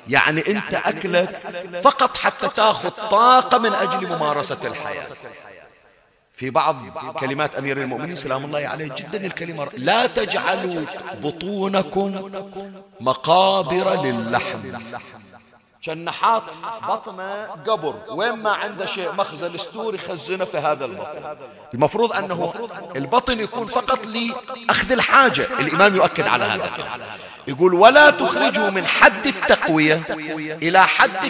يعني 0.08 0.48
أنت 0.48 0.74
أكلك 0.74 1.42
فقط 1.84 2.18
حتى 2.18 2.48
تأخذ 2.56 2.90
طاقة 2.90 3.58
من 3.58 3.74
أجل 3.74 4.08
ممارسة 4.08 4.58
الحياة. 4.64 5.08
في 6.36 6.50
بعض 6.50 6.76
كلمات 7.20 7.56
أمير 7.56 7.82
المؤمنين 7.82 8.16
سلام 8.16 8.46
الله 8.46 8.68
عليه 8.68 8.86
جدا 8.86 9.26
الكلمة 9.26 9.68
لا 9.78 10.08
تجعلوا 10.08 10.86
بطونكم 11.24 12.32
مقابر 13.00 14.04
للحم. 14.04 14.60
كان 15.84 16.06
نحاط 16.06 16.44
بطنه 16.88 17.46
قبر. 17.68 17.96
وين 18.10 18.32
ما 18.32 18.52
عنده 18.52 18.86
شيء 18.86 19.12
مخزن 19.12 19.58
ستور 19.58 19.96
يخزنه 19.96 20.46
في 20.46 20.58
هذا 20.58 20.86
البطن. 20.86 21.38
المفروض 21.74 22.14
أنه 22.16 22.54
البطن 22.96 23.40
يكون 23.40 23.68
فقط 23.68 24.08
لأخذ 24.08 24.92
الحاجة. 24.92 25.60
الإمام 25.60 25.96
يؤكد 25.96 26.28
على 26.28 26.46
هذا. 26.46 26.72
يقول 27.50 27.74
ولا 27.74 28.10
تخرجوا 28.10 28.70
من 28.70 28.88
حد 28.88 29.28
التقوية. 29.28 30.02
إلى 30.64 30.88
حد 30.88 31.26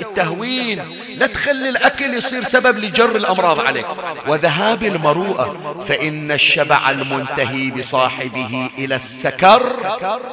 التهوين. 0.00 0.82
لا 1.08 1.26
تخلي 1.26 1.68
الأكل 1.68 2.14
يصير 2.14 2.44
سبب 2.44 2.78
لجر 2.78 3.16
الأمراض 3.16 3.60
عليك. 3.60 3.86
وذهاب 4.28 4.82
المروءة. 4.82 5.84
فإن 5.88 6.32
الشبع 6.32 6.90
المنتهي 6.90 7.70
بصاحبه 7.70 8.70
إلى 8.78 8.96
السكر. 8.96 9.62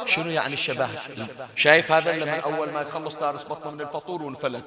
شنو 0.06 0.30
يعني 0.30 0.54
الشبه؟ 0.54 0.88
شايف 1.56 1.92
هذا 1.92 2.12
لما 2.12 2.40
أول 2.40 2.70
ما 2.70 2.80
يخلص 2.80 3.16
تارس 3.16 3.44
بطنه 3.44 3.70
من 3.70 3.80
الفطور 3.80 4.22
وانفلت. 4.22 4.64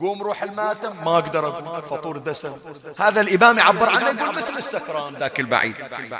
قوم 0.00 0.22
روح 0.22 0.42
الماتم. 0.42 1.04
ما 1.04 1.18
أقدر 1.18 1.52
فطور 1.90 2.18
دسم. 2.18 2.52
هذا 2.98 3.20
الإمام 3.20 3.58
يعبر 3.58 3.90
عنه 3.90 4.08
يقول 4.08 4.34
مثل 4.34 4.56
السكران 4.56 5.14
ذاك 5.20 5.40
البعيد. 5.40 5.74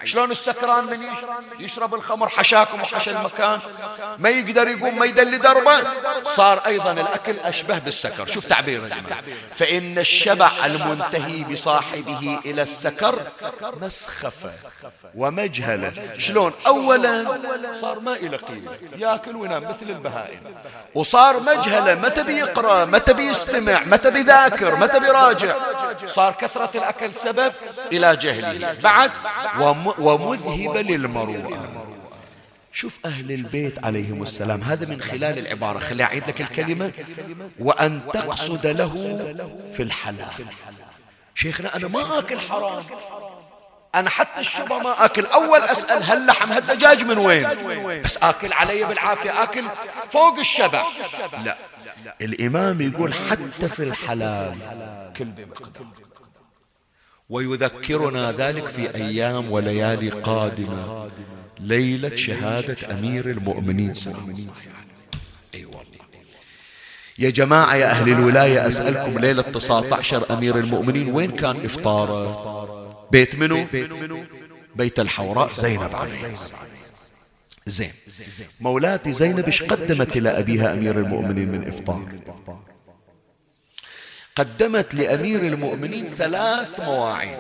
شلون 0.05 0.31
السكران 0.31 0.85
من 0.85 0.99
يشرب 1.59 1.95
الخمر؟ 1.95 2.29
حشاكم 2.29 2.81
وحشى 2.81 3.11
المكان. 3.11 3.62
ما 4.19 4.29
يقدر 4.29 4.69
يقوم 4.69 4.99
ما 4.99 5.07
يدلي 5.07 5.39
دربه. 5.39 5.79
صار 6.25 6.59
أيضا 6.67 6.93
الأكل 6.93 7.39
أشبه 7.39 7.79
بالسكر. 7.79 8.27
شوف 8.27 8.45
تعبير 8.45 8.87
الإمام 8.87 9.25
فإن 9.55 9.99
الشبع 9.99 10.51
المنتهي 10.65 11.45
بصاحبه 11.45 12.41
إلى 12.45 12.63
السكر 12.63 13.15
مسخفة 13.81 14.51
ومجهلة. 15.15 15.93
شلون؟ 16.19 16.53
أولا 16.67 17.39
صار 17.81 18.01
ما 18.01 18.13
إلى 18.13 18.37
قيمة 18.37 18.71
يأكل 18.97 19.37
وينام 19.37 19.69
مثل 19.69 19.91
البهائم. 19.91 20.41
وصار 20.95 21.41
مجهلة. 21.41 21.95
متى 21.95 22.23
بيقرأ؟ 22.23 22.85
متى 22.85 23.13
بيستمع؟ 23.13 23.85
متى 23.85 24.11
بيذاكر؟ 24.11 24.77
متى 24.77 25.01
بيراجع؟ 25.01 25.57
صار 26.07 26.33
كثرة 26.33 26.71
الأكل 26.75 27.13
سبب 27.13 27.53
إلى 27.93 28.17
جهله. 28.17 28.73
بعد 28.73 29.11
ومذهبة 29.99 30.81
للمروءة. 30.81 31.82
شوف 32.73 32.99
أهل 33.05 33.33
البيت 33.33 33.85
عليهم 33.85 34.23
السلام. 34.23 34.63
هذا 34.63 34.87
من 34.87 35.01
خلال 35.01 35.39
العبارة. 35.39 35.79
خلي 35.79 36.05
أعيد 36.05 36.29
لك 36.29 36.41
الكلمة. 36.41 36.93
وأن 37.59 38.01
تقصد 38.13 38.67
له 38.67 38.95
في 39.73 39.83
الحلال. 39.83 40.47
شيخنا 41.35 41.77
أنا 41.77 41.89
ما 41.89 42.19
أكل 42.19 42.39
حرام. 42.39 42.85
أنا 43.95 44.11
حتى 44.11 44.41
الشبه 44.41 44.79
ما 44.79 45.05
أكل. 45.05 45.27
أول 45.27 45.61
أسأل 45.61 46.03
هل 46.03 46.27
لحم 46.27 46.53
هالدجاج 46.53 47.05
من 47.05 47.19
وين؟ 47.19 47.49
بس 48.03 48.17
أكل 48.17 48.53
علي 48.53 48.85
بالعافية. 48.85 49.43
أكل 49.43 49.65
فوق 50.11 50.39
الشبع 50.39 50.85
لا. 51.45 51.59
الإمام 52.21 52.81
يقول 52.81 53.15
حتى 53.15 53.69
في 53.69 53.83
الحلال 53.83 54.59
كل 55.17 55.25
بمقدار. 55.25 55.87
ويذكرنا 57.29 58.33
ذلك 58.33 58.67
في 58.67 58.95
أيام 58.95 59.53
وليالي 59.53 60.11
قادمة. 60.11 61.11
ليلة 61.63 62.17
شهادة 62.17 62.77
أمير 62.91 63.31
المؤمنين. 63.31 63.95
سلام 63.95 64.31
الله 64.31 64.53
أي 65.55 65.65
والله. 65.65 65.83
يا 67.19 67.31
جماعة 67.31 67.77
يا 67.77 67.91
أهل 67.91 68.09
الولاية 68.09 68.67
أسألكم 68.67 69.19
ليلة 69.21 69.43
19 69.43 70.33
أمير 70.35 70.59
المؤمنين 70.59 71.13
وين 71.13 71.31
كان 71.31 71.65
إفطاره 71.65 73.09
بيت 73.13 73.37
منو؟ 73.37 73.67
بيت 74.77 75.01
الحوراء 75.01 75.53
زينب 75.53 75.95
عليه. 75.95 76.35
زين. 77.67 77.93
مولاتي 78.61 79.13
زينب 79.13 79.45
إيش 79.47 79.63
قدمت 79.63 80.17
إلى 80.17 80.39
أبيها 80.39 80.73
أمير 80.73 80.99
المؤمنين 80.99 81.49
من 81.49 81.69
إفطار؟ 81.69 82.03
قدمت 84.37 84.95
لأمير 84.95 85.41
المؤمنين 85.41 86.07
ثلاث 86.07 86.81
مواعين. 86.81 87.39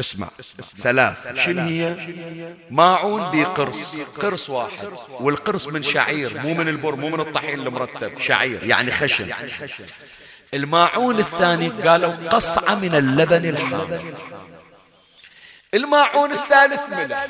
اسمع 0.00 0.28
ثلاث. 0.76 1.34
شنو 1.44 1.62
هي؟ 1.62 1.96
ماعون 2.70 3.20
بقرص 3.20 3.96
قرص. 4.22 4.50
واحد. 4.50 4.88
والقرص 5.20 5.66
من 5.66 5.82
شعير 5.82 6.38
مو 6.38 6.54
من 6.54 6.68
البر 6.68 6.94
مو 6.94 7.08
من 7.08 7.20
الطحين 7.20 7.60
المرتب. 7.60 8.18
شعير 8.18 8.64
يعني 8.64 8.90
خشن. 8.90 9.28
الماعون 10.54 11.18
الثاني 11.18 11.68
قالوا 11.68 12.28
قصعة 12.28 12.74
من 12.74 12.94
اللبن 12.94 13.48
الحامض. 13.48 14.14
الماعون 15.74 16.32
الثالث 16.32 16.80
ملح. 16.90 17.26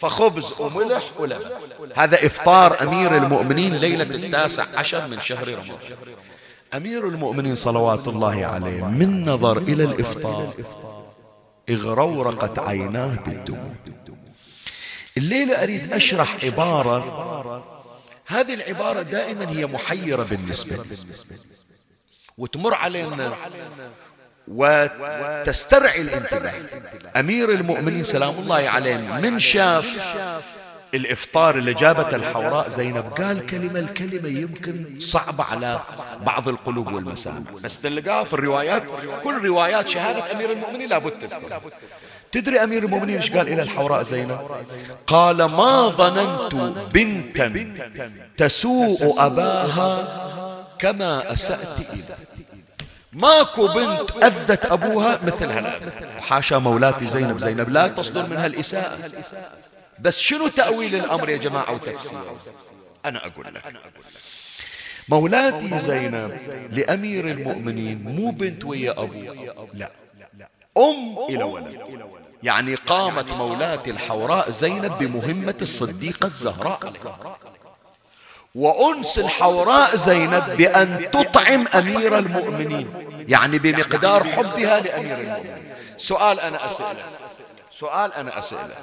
فخبز 0.00 0.52
وملح 0.58 1.02
ولبن. 1.18 1.50
هذا 1.96 2.26
إفطار 2.26 2.82
أمير 2.82 3.16
المؤمنين 3.16 3.74
ليلة 3.74 4.04
التاسع 4.04 4.66
عشر 4.74 5.08
من 5.08 5.20
شهر 5.20 5.48
رمضان. 5.48 5.78
أمير 6.74 7.08
المؤمنين 7.08 7.54
صلوات 7.54 8.08
الله 8.08 8.46
عليه 8.46 8.84
من 8.84 9.24
نظر 9.28 9.58
إلى 9.58 9.84
الإفطار. 9.84 10.54
اغرورقت 11.70 12.58
عيناه 12.58 13.14
بالدموع. 13.26 13.74
الليلة 15.16 15.62
أريد 15.62 15.92
أشرح 15.92 16.44
عبارة. 16.44 17.64
هذه 18.26 18.54
العبارة 18.54 19.02
دائما 19.02 19.50
هي 19.50 19.66
محيرة 19.66 20.22
بالنسبة 20.22 20.76
لي. 20.76 20.96
وتمر 22.38 22.74
علينا 22.74 23.36
وتسترعي 24.48 26.02
الانتباه. 26.02 26.52
أمير 27.16 27.50
المؤمنين 27.50 28.04
سلام 28.04 28.38
الله 28.38 28.68
عليه 28.68 28.96
من 28.96 29.38
شاف 29.38 30.14
الإفطار 30.94 31.58
اللي 31.58 31.74
جابت 31.74 32.14
الحوراء 32.14 32.68
زينب. 32.68 33.04
قال 33.04 33.46
كلمة 33.46 33.80
الكلمة 33.80 34.28
يمكن 34.28 34.98
صعبة 34.98 35.44
على 35.44 35.80
بعض 36.26 36.48
القلوب 36.48 36.92
والمسامع. 36.92 37.50
بس 37.64 37.78
تلقاها 37.78 38.24
في 38.24 38.32
الروايات 38.32 38.82
كل 39.22 39.44
روايات 39.44 39.88
شهادة 39.88 40.32
أمير 40.32 40.52
المؤمنين 40.52 40.88
لابد 40.88 41.10
تذكر. 41.10 41.60
تدري 42.32 42.64
أمير 42.64 42.84
المؤمنين 42.84 43.16
إيش 43.16 43.30
قال 43.30 43.48
إلى 43.48 43.62
الحوراء 43.62 44.02
زينب؟ 44.02 44.38
قال 45.06 45.36
ما 45.36 45.88
ظننت 45.88 46.54
بنتا 46.94 47.66
تسوء 48.36 49.14
أباها 49.26 50.24
كما 50.78 51.32
أسأت 51.32 51.90
إلى 51.90 52.16
ماكو 53.12 53.66
بنت 53.66 54.10
أذت 54.22 54.66
أبوها 54.66 55.20
مثل 55.22 55.50
هالأذى 55.50 55.90
وحاشا 56.18 56.54
مولاتي 56.54 57.06
زينب 57.06 57.38
زينب 57.38 57.68
لا 57.68 57.88
تصدر 57.88 58.26
منها 58.26 58.46
الإساءة. 58.46 58.98
بس 59.98 60.20
شنو 60.20 60.48
تأويل 60.48 60.94
الأمر 60.94 61.28
يا 61.28 61.36
جماعة 61.36 61.72
وتفسير 61.72 62.18
أنا 63.04 63.26
أقول 63.26 63.46
لك. 63.54 63.62
مولاتي 65.08 65.78
زينب 65.78 66.38
لأمير 66.70 67.28
المؤمنين 67.28 68.02
مو 68.04 68.30
بنت 68.30 68.64
ويا 68.64 68.90
أبو. 68.90 69.34
لا. 69.74 69.90
أم 70.78 71.18
إلى 71.28 71.44
ولد. 71.44 71.80
يعني 72.42 72.74
قامت 72.74 73.32
مولاتي 73.32 73.90
الحوراء 73.90 74.50
زينب 74.50 74.98
بمهمة 74.98 75.54
الصديقة 75.62 76.26
الزهراء. 76.26 76.92
وأنس 78.54 79.18
الحوراء 79.18 79.96
زينب 79.96 80.56
بأن 80.56 81.10
تطعم 81.12 81.66
أمير 81.74 82.18
المؤمنين. 82.18 82.94
يعني 83.28 83.58
بمقدار 83.58 84.24
حبها 84.24 84.80
لأمير 84.80 85.20
المؤمنين. 85.20 85.74
سؤال 85.96 86.40
أنا 86.40 86.66
أسأله. 86.70 87.04
سؤال 87.70 88.12
أنا 88.12 88.38
أسأله. 88.38 88.74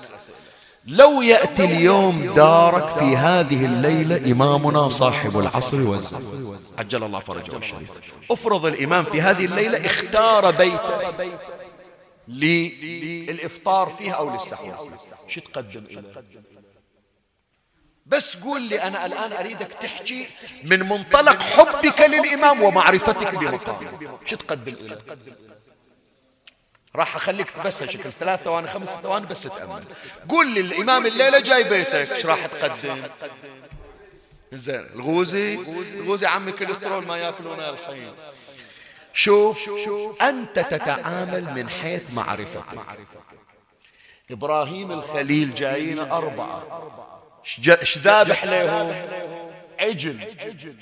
لو 0.86 1.22
يأتي 1.22 1.63
اليوم 1.63 2.34
دارك 2.34 2.89
في 2.98 3.17
هذه 3.17 3.65
الليلة 3.65 4.32
إمامنا 4.32 4.89
صاحب 4.89 5.38
العصر 5.39 5.82
والزمان. 5.82 6.60
عجل 6.78 7.04
الله 7.04 7.20
فرجه 7.20 7.58
الشريف. 7.58 7.89
افرض 8.32 8.65
الإمام 8.65 9.04
في 9.04 9.22
هذه 9.22 9.46
الليلة 9.46 9.86
اختار 9.86 10.52
بيته 10.52 11.12
للإفطار 12.28 13.89
فيها 13.98 14.13
أو 14.13 14.34
للسحور 14.34 14.94
شو 15.28 15.41
تقدم 15.41 15.84
بس 18.06 18.38
قول 18.38 18.63
لي 18.63 18.82
أنا 18.82 19.06
الآن 19.06 19.34
أريدك 19.34 19.67
تحكي 19.82 20.28
من 20.63 20.80
منطلق 20.80 21.41
حبك 21.41 22.02
للإمام 22.02 22.62
ومعرفتك 22.62 23.36
بمقامه 23.36 23.91
شو 24.26 24.36
تقدم 24.36 24.74
إليه؟ 24.74 24.98
راح 26.95 27.15
أخليك 27.15 27.60
بس 27.65 27.84
شكل 27.84 28.12
ثلاث 28.12 28.43
ثواني 28.43 28.67
خمس 28.67 28.89
ثواني 28.89 29.25
بس 29.25 29.43
تأمل. 29.43 29.84
قول 30.30 30.47
لي 30.54 30.60
الإمام 30.60 31.06
الليلة 31.06 31.39
جاي 31.39 31.63
بيتك 31.63 32.12
إيش 32.12 32.25
راح 32.25 32.45
تقدم؟ 32.45 33.04
زين 34.54 34.86
الغوزي 34.95 35.54
الغوزي 35.93 36.25
عمي 36.25 36.51
كوليسترول 36.51 37.06
ما 37.06 37.17
ياكلونه 37.17 37.69
الحين 37.69 38.13
شوف 39.13 39.69
أنت 40.21 40.60
تتعامل 40.60 41.54
من 41.54 41.69
حيث 41.69 42.10
معرفتك. 42.12 42.63
إبراهيم 44.32 44.91
الخليل 44.91 45.56
جايين 45.56 45.99
أربعة. 45.99 46.63
إيش 47.67 47.97
ذابح 47.97 48.43
لهم 48.43 48.95
عجل 49.82 50.20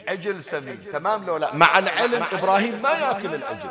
عجل 0.07 0.43
سمين. 0.43 0.79
تمام 0.93 1.25
لو 1.25 1.37
لا؟ 1.37 1.55
مع 1.55 1.79
العلم 1.79 2.25
إبراهيم 2.31 2.81
ما 2.81 2.89
يأكل 2.89 3.35
العجل 3.35 3.69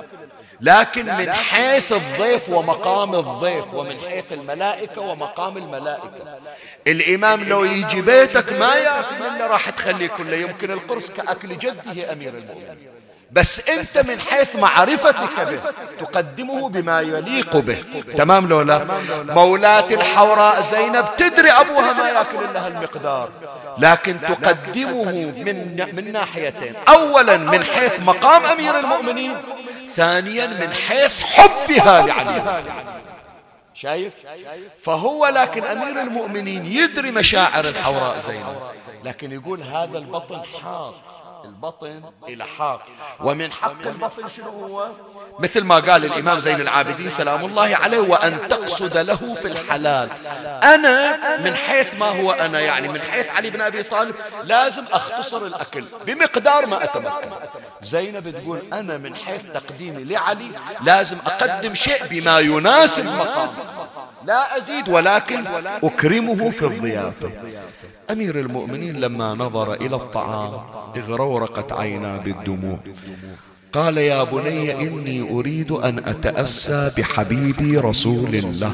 لكن 0.61 1.07
من 1.07 1.33
حيث 1.33 1.93
الضيف 1.93 2.49
ومقام 2.49 3.15
الضيف 3.15 3.75
ومن 3.75 4.01
حيث 4.01 4.33
الملائكة 4.33 5.01
ومقام 5.01 5.57
الملائكة. 5.57 6.39
الإمام 6.87 7.45
لو 7.45 7.65
يجي 7.65 8.01
بيتك 8.01 8.53
ما 8.53 8.75
يأكل 8.75 9.27
إلا 9.27 9.47
راح 9.47 9.71
تخليه 9.71 10.09
كله 10.09 10.37
يمكن 10.37 10.71
القرص 10.71 11.11
كأكل 11.11 11.59
جده 11.59 12.13
أمير 12.13 12.35
المؤمنين. 12.35 12.98
بس 13.31 13.69
انت 13.69 14.11
من 14.11 14.21
حيث 14.21 14.57
معرفتك 14.57 15.41
به 15.41 15.61
تقدمه 15.99 16.69
بما 16.69 17.01
يليق 17.01 17.57
به. 17.57 17.85
تمام 18.17 18.49
لو 18.49 18.63
لا 18.63 18.87
مولاة 19.25 19.87
الحوراء 19.91 20.61
زينب 20.61 21.17
تدري 21.17 21.51
أبوها 21.51 21.93
ما 21.93 22.09
يأكل 22.09 22.45
الا 22.51 22.67
هالمقدار 22.67 23.29
لكن 23.79 24.21
تقدمه 24.21 25.05
من 25.05 25.87
من 25.97 26.13
ناحيتين. 26.13 26.75
اولا 26.89 27.37
من 27.37 27.65
حيث 27.65 28.01
مقام 28.01 28.45
أمير 28.45 28.79
المؤمنين. 28.79 29.37
ثانيا 29.95 30.47
من 30.47 30.73
حيث 30.73 31.25
حبها 31.25 32.07
لعلي. 32.07 32.63
شايف؟ 33.75 34.13
فهو 34.83 35.27
لكن 35.27 35.65
أمير 35.65 36.03
المؤمنين 36.03 36.67
يدري 36.67 37.11
مشاعر 37.11 37.65
الحوراء 37.65 38.19
زينب. 38.19 38.59
لكن 39.05 39.33
يقول 39.33 39.63
هذا 39.63 39.99
البطن 39.99 40.43
حاق. 40.63 40.95
البطن 41.45 42.13
إلى 42.29 42.45
حق 42.45 42.83
ومن 43.21 43.53
حق 43.53 43.87
البطن 43.87 44.29
شنو 44.29 44.51
هو؟ 44.51 44.91
مثل 45.39 45.65
ما 45.65 45.75
قال 45.75 46.05
الإمام 46.05 46.41
زين 46.41 46.61
العابدين 46.61 47.11
سلام 47.11 47.45
الله 47.45 47.77
عليه 47.77 47.99
وأن 47.99 48.49
تقصد 48.49 48.97
له 48.97 49.35
في 49.35 49.47
الحلال. 49.47 50.09
أنا 50.63 51.37
من 51.45 51.55
حيث 51.55 51.95
ما 51.95 52.07
هو 52.07 52.33
أنا 52.33 52.61
يعني 52.61 52.89
من 52.89 53.01
حيث 53.01 53.29
علي 53.31 53.51
بن 53.51 53.61
أبي 53.61 53.83
طالب 53.83 54.15
لازم 54.45 54.85
أختصر 54.93 55.47
الأكل 55.47 55.85
بمقدار 56.07 56.67
ما 56.67 56.85
أتمكن. 56.85 57.31
زينب 57.83 58.31
تقول 58.31 58.59
أنا 58.73 58.99
من 58.99 59.17
حيث 59.17 59.43
تقديمي 59.55 60.05
لعلي 60.05 60.51
لازم 60.83 61.19
أقدم 61.27 61.75
شيء 61.75 62.07
بما 62.11 62.41
يناسب 62.41 63.05
مقام 63.05 63.49
لا 64.25 64.59
أزيد 64.59 64.89
ولكن 64.89 65.47
أكرمه 65.83 66.51
في 66.51 66.65
الضيافة. 66.65 67.31
أمير 68.11 68.41
المؤمنين 68.41 69.01
لما 69.01 69.35
نظر 69.35 69.75
إلى 69.75 69.97
الطعام 69.97 70.61
اغرورقت 70.97 71.73
عينا 71.73 72.17
بالدموع. 72.17 72.79
قال 73.73 73.99
يا 73.99 74.25
بني 74.25 74.73
إني 74.73 75.31
أريد 75.31 75.73
أن 75.73 75.99
أتأسى 75.99 76.91
بحبيبي 76.99 77.79
رسول 77.79 78.35
الله 78.35 78.73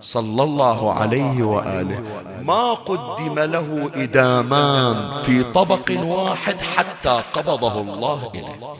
صلى 0.00 0.42
الله 0.42 0.92
عليه 0.92 1.42
وآله. 1.42 2.02
ما 2.42 2.74
قدم 2.74 3.38
له 3.38 3.90
إدامان 3.94 5.22
في 5.22 5.42
طبق 5.42 5.90
واحد 5.90 6.62
حتى 6.62 7.22
قبضه 7.32 7.80
الله 7.80 8.32
إليه. 8.34 8.76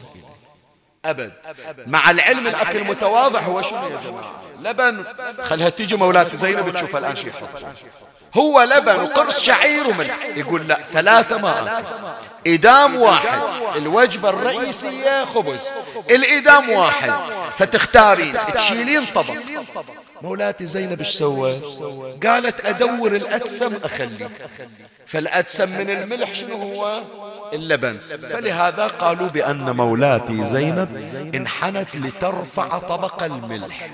أبد. 1.05 1.33
مع 1.87 2.11
العلم 2.11 2.47
الأكل 2.47 2.83
متواضع 2.83 3.39
هو 3.39 3.61
شنو 3.61 3.87
يا 3.87 3.99
جماعة؟ 4.05 4.31
لبن. 4.61 5.03
خلها 5.41 5.69
تيجي 5.69 5.95
مولاة 5.95 6.27
زينب 6.35 6.73
تشوف 6.73 6.95
الآن 6.95 7.15
شي 7.15 7.27
يحط 7.27 7.49
هو 8.37 8.63
لبن 8.63 8.99
وقرص 8.99 9.43
شعير 9.43 9.89
وملح. 9.89 10.17
يقول 10.35 10.67
لا 10.67 10.79
ثلاثة 10.93 11.37
ما 11.37 11.83
إدام 12.47 12.95
واحد. 12.95 13.39
الوجبة 13.75 14.29
الرئيسية 14.29 15.25
خبز. 15.25 15.67
الإدام 16.11 16.69
واحد. 16.69 17.13
فتختارين. 17.57 18.37
تشيلين 18.53 19.05
طبق. 19.05 19.33
مولاتي 20.21 20.65
زينب 20.65 21.01
إيش 21.01 21.09
سوت 21.09 21.63
قالت 22.25 22.65
أدور 22.65 23.15
الأدسم 23.15 23.73
أخليه 23.83 24.29
فالأدسم 25.05 25.69
من 25.69 25.89
الملح 25.89 26.33
شنو 26.33 26.55
هو؟ 26.55 27.03
اللبن. 27.53 27.99
فلهذا 28.31 28.87
قالوا 28.87 29.27
بأن 29.27 29.71
مولاتي 29.71 30.45
زينب 30.45 30.89
انحنت 31.35 31.95
لترفع 31.95 32.77
طبق 32.77 33.23
الملح. 33.23 33.89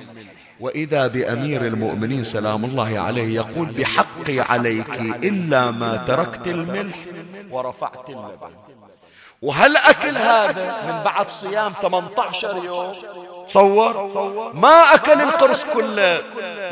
وإذا 0.61 1.07
بأمير 1.07 1.65
المؤمنين 1.65 2.23
سلام 2.23 2.65
الله 2.65 2.99
عليه 2.99 3.35
يقول 3.35 3.67
بحقي 3.71 4.39
عليك 4.39 4.93
إلا 4.99 5.71
ما 5.71 5.97
تركت 5.97 6.47
الملح 6.47 6.97
ورفعت 7.51 8.09
اللبن. 8.09 8.53
وهل 9.41 9.77
أكل 9.77 10.17
هذا 10.17 10.81
من 10.85 11.03
بعد 11.03 11.29
صيام 11.29 11.71
18 11.71 12.63
يوم؟ 12.63 12.95
صور. 13.47 14.53
ما 14.53 14.95
أكل 14.95 15.21
القرص 15.21 15.65
كله 15.65 16.23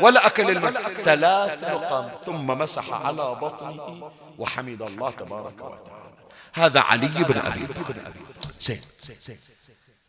ولا 0.02 0.26
أكل 0.26 0.50
الملح. 0.50 0.88
ثلاث 0.88 1.64
لقم 1.64 2.08
ثم 2.26 2.46
مسح 2.46 2.92
على 2.92 3.36
بطنه 3.42 4.10
وحمد 4.38 4.82
الله 4.82 5.10
تبارك 5.10 5.54
وتعالى. 5.60 6.10
هذا 6.52 6.80
علي 6.80 7.24
بن 7.28 7.38
أبي 7.38 7.66
طالب. 7.66 8.16
زين. 8.60 8.80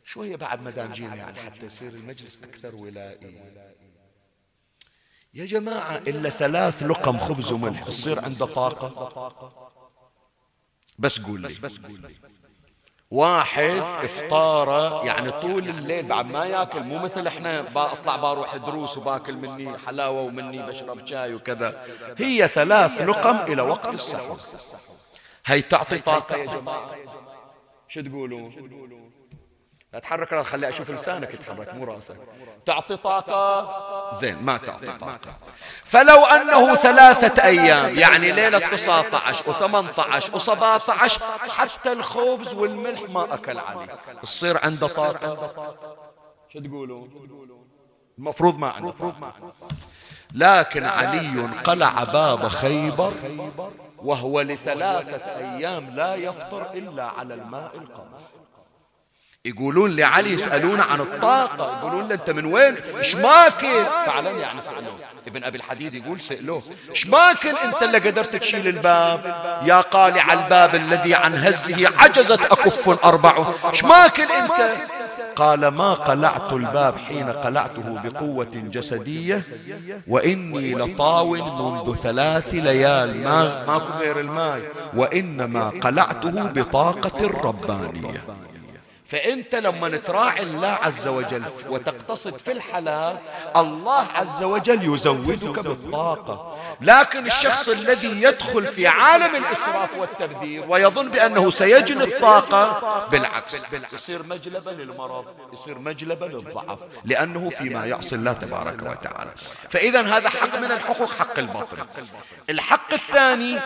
شوية 0.06 0.36
بعد 0.36 0.64
ما 0.64 0.70
دامجينا 0.70 1.16
يعني 1.16 1.40
حتى 1.40 1.66
يصير 1.66 1.90
المجلس 1.90 2.40
أكثر 2.44 2.76
ولائي 2.76 3.42
يا 5.34 5.46
جماعة 5.46 5.98
إلا 5.98 6.30
ثلاث 6.30 6.84
لقم 6.84 7.18
خبز 7.18 7.52
وملح 7.52 7.84
تصير 7.84 8.26
عنده 8.26 8.46
طاقة؟ 8.46 9.70
بس 11.00 11.20
قول 11.20 11.42
لي. 11.42 11.50
واحد 13.12 13.84
إفطاره 14.04 15.06
يعني 15.06 15.32
طول 15.32 15.70
الليل 15.70 16.06
بعد 16.06 16.26
ما 16.26 16.46
ياكل 16.46 16.84
مو 16.84 17.00
مثل 17.00 17.28
إحنا 17.28 17.62
بطلع 17.62 18.16
بروح 18.16 18.56
دروس 18.56 18.98
وباكل 18.98 19.38
مني 19.38 19.78
حلاوة 19.78 20.22
ومني 20.22 20.64
بشرب 20.64 21.08
شاي 21.08 21.34
وكذا. 21.34 21.86
هي 22.18 22.48
ثلاث 22.48 23.02
لقم 23.02 23.54
إلى 23.54 23.62
وقت 23.62 23.94
السحور. 23.94 24.40
هي 25.46 25.62
تعطي 25.62 26.00
طاقة 26.00 26.36
يا 26.36 26.46
جماعة. 26.46 26.96
شو 27.88 28.02
تقولون؟ 28.02 29.11
لا 29.94 30.00
تحرك 30.00 30.34
لا 30.34 30.44
خلي 30.44 30.70
أشوف 30.70 30.92
لسانك 30.92 31.34
يتحرك 31.34 31.74
مو 31.74 31.86
رأسك. 31.86 32.16
تعطي 32.66 32.98
طاقة. 32.98 34.16
زين 34.16 34.44
ما 34.44 34.58
تعطي 34.58 34.86
طاقة. 34.86 35.38
فلو 35.84 36.26
أنه 36.26 36.76
ثلاثة 36.76 37.44
أيام 37.44 37.98
يعني 37.98 38.32
ليلة 38.32 38.60
19 38.60 39.54
و18 39.54 40.40
و17 40.40 41.22
حتى 41.50 41.92
الخبز 41.92 42.54
والملح 42.54 43.02
ما 43.10 43.34
أكل 43.34 43.60
عليه. 43.60 44.00
تصير 44.22 44.66
عنده 44.66 44.88
طاقة؟ 44.88 45.76
شو 46.54 46.60
تقولون؟ 46.60 47.10
المفروض 48.18 48.60
ما 48.60 48.70
عنده 48.70 48.94
طاقة. 49.00 49.34
لكن 50.34 50.86
علي 50.86 51.42
قلع 51.64 52.04
باب 52.04 52.48
خيبر 52.48 53.14
وهو 53.98 54.42
لثلاثة 54.42 55.36
أيام 55.36 55.90
لا 55.96 56.16
يفطر 56.16 56.72
إلا 56.74 57.04
على 57.04 57.34
الماء 57.34 57.72
القمر 57.76 58.20
يقولون 59.46 59.96
لعلي 59.96 60.34
يسألون 60.34 60.80
عن 60.82 61.00
الطاقة. 61.00 61.78
يقولون 61.80 62.08
له 62.08 62.16
أنت 62.16 62.30
من 62.30 62.46
وين؟ 62.46 62.76
إيش 62.98 63.16
ماكل؟ 63.16 63.86
فعلا 64.06 64.30
يعني 64.30 64.62
سألوه. 64.62 65.00
ابن 65.28 65.44
أبي 65.44 65.58
الحديد 65.58 65.94
يقول 65.94 66.22
سألوه 66.22 66.64
إيش 66.90 67.08
ماكل 67.08 67.50
أنت 67.66 67.84
اللي 67.84 67.98
قدرت 67.98 68.36
تشيل 68.36 68.68
الباب؟ 68.68 69.26
يا 69.66 69.82
قالع 69.82 70.34
الباب 70.34 70.76
الذي 70.76 71.16
عن 71.16 71.34
هزه 71.34 71.88
عجزت 71.98 72.42
أكف 72.42 73.06
أربعه 73.06 73.54
إيش 73.72 73.84
ماكل 73.84 74.24
أنت؟ 74.32 74.72
قال 75.36 75.68
ما 75.68 75.94
قلعت 75.94 76.54
الباب 76.54 76.98
حين 76.98 77.30
قلعته 77.30 78.02
بقوة 78.04 78.52
جسدية 78.54 79.44
وإني 80.08 80.76
لطاو 80.76 81.32
منذ 81.32 81.96
ثلاث 81.96 82.54
ليال. 82.54 83.24
ما 83.24 83.66
ماكو 83.66 83.94
غير 84.00 84.20
الماء. 84.20 84.62
وإنما 84.94 85.70
قلعته 85.70 86.44
بطاقة 86.44 87.28
ربانية. 87.28 88.24
فأنت 89.12 89.56
لما 89.56 89.98
تراعي 89.98 90.44
الله 90.44 90.68
عز 90.68 91.08
وجل 91.08 91.44
وتقتصد 91.70 92.38
في 92.38 92.52
الحلال 92.52 93.18
الله 93.58 94.08
عز 94.16 94.44
وجل 94.44 94.94
يزودك 94.94 95.60
بالطاقة. 95.60 96.58
لكن 96.82 97.26
الشخص 97.26 97.70
الذي 97.70 98.22
يدخل 98.24 98.68
في 98.68 98.88
عالم 98.88 99.36
الإسراف 99.36 99.98
والتبذير 99.98 100.66
ويظن 100.68 101.10
بأنه 101.10 101.50
سيجني 101.50 102.04
الطاقة 102.04 103.08
بالعكس 103.12 103.64
يصير 103.94 104.24
مجلبة 104.24 104.72
للمرض 104.72 105.26
يصير 105.54 105.80
مجلبة 105.80 106.28
للضعف 106.28 106.80
لأنه 107.06 107.50
فيما 107.50 107.86
يعصي 107.86 108.16
الله 108.16 108.34
تبارك 108.34 108.82
وتعالى. 108.84 109.32
فإذا 109.70 110.02
هذا 110.02 110.30
حق 110.30 110.58
من 110.58 110.72
الحقوق 110.72 111.12
حق 111.12 111.40
البطن 111.40 111.78
الحق 112.50 112.94
الثاني 112.94 113.60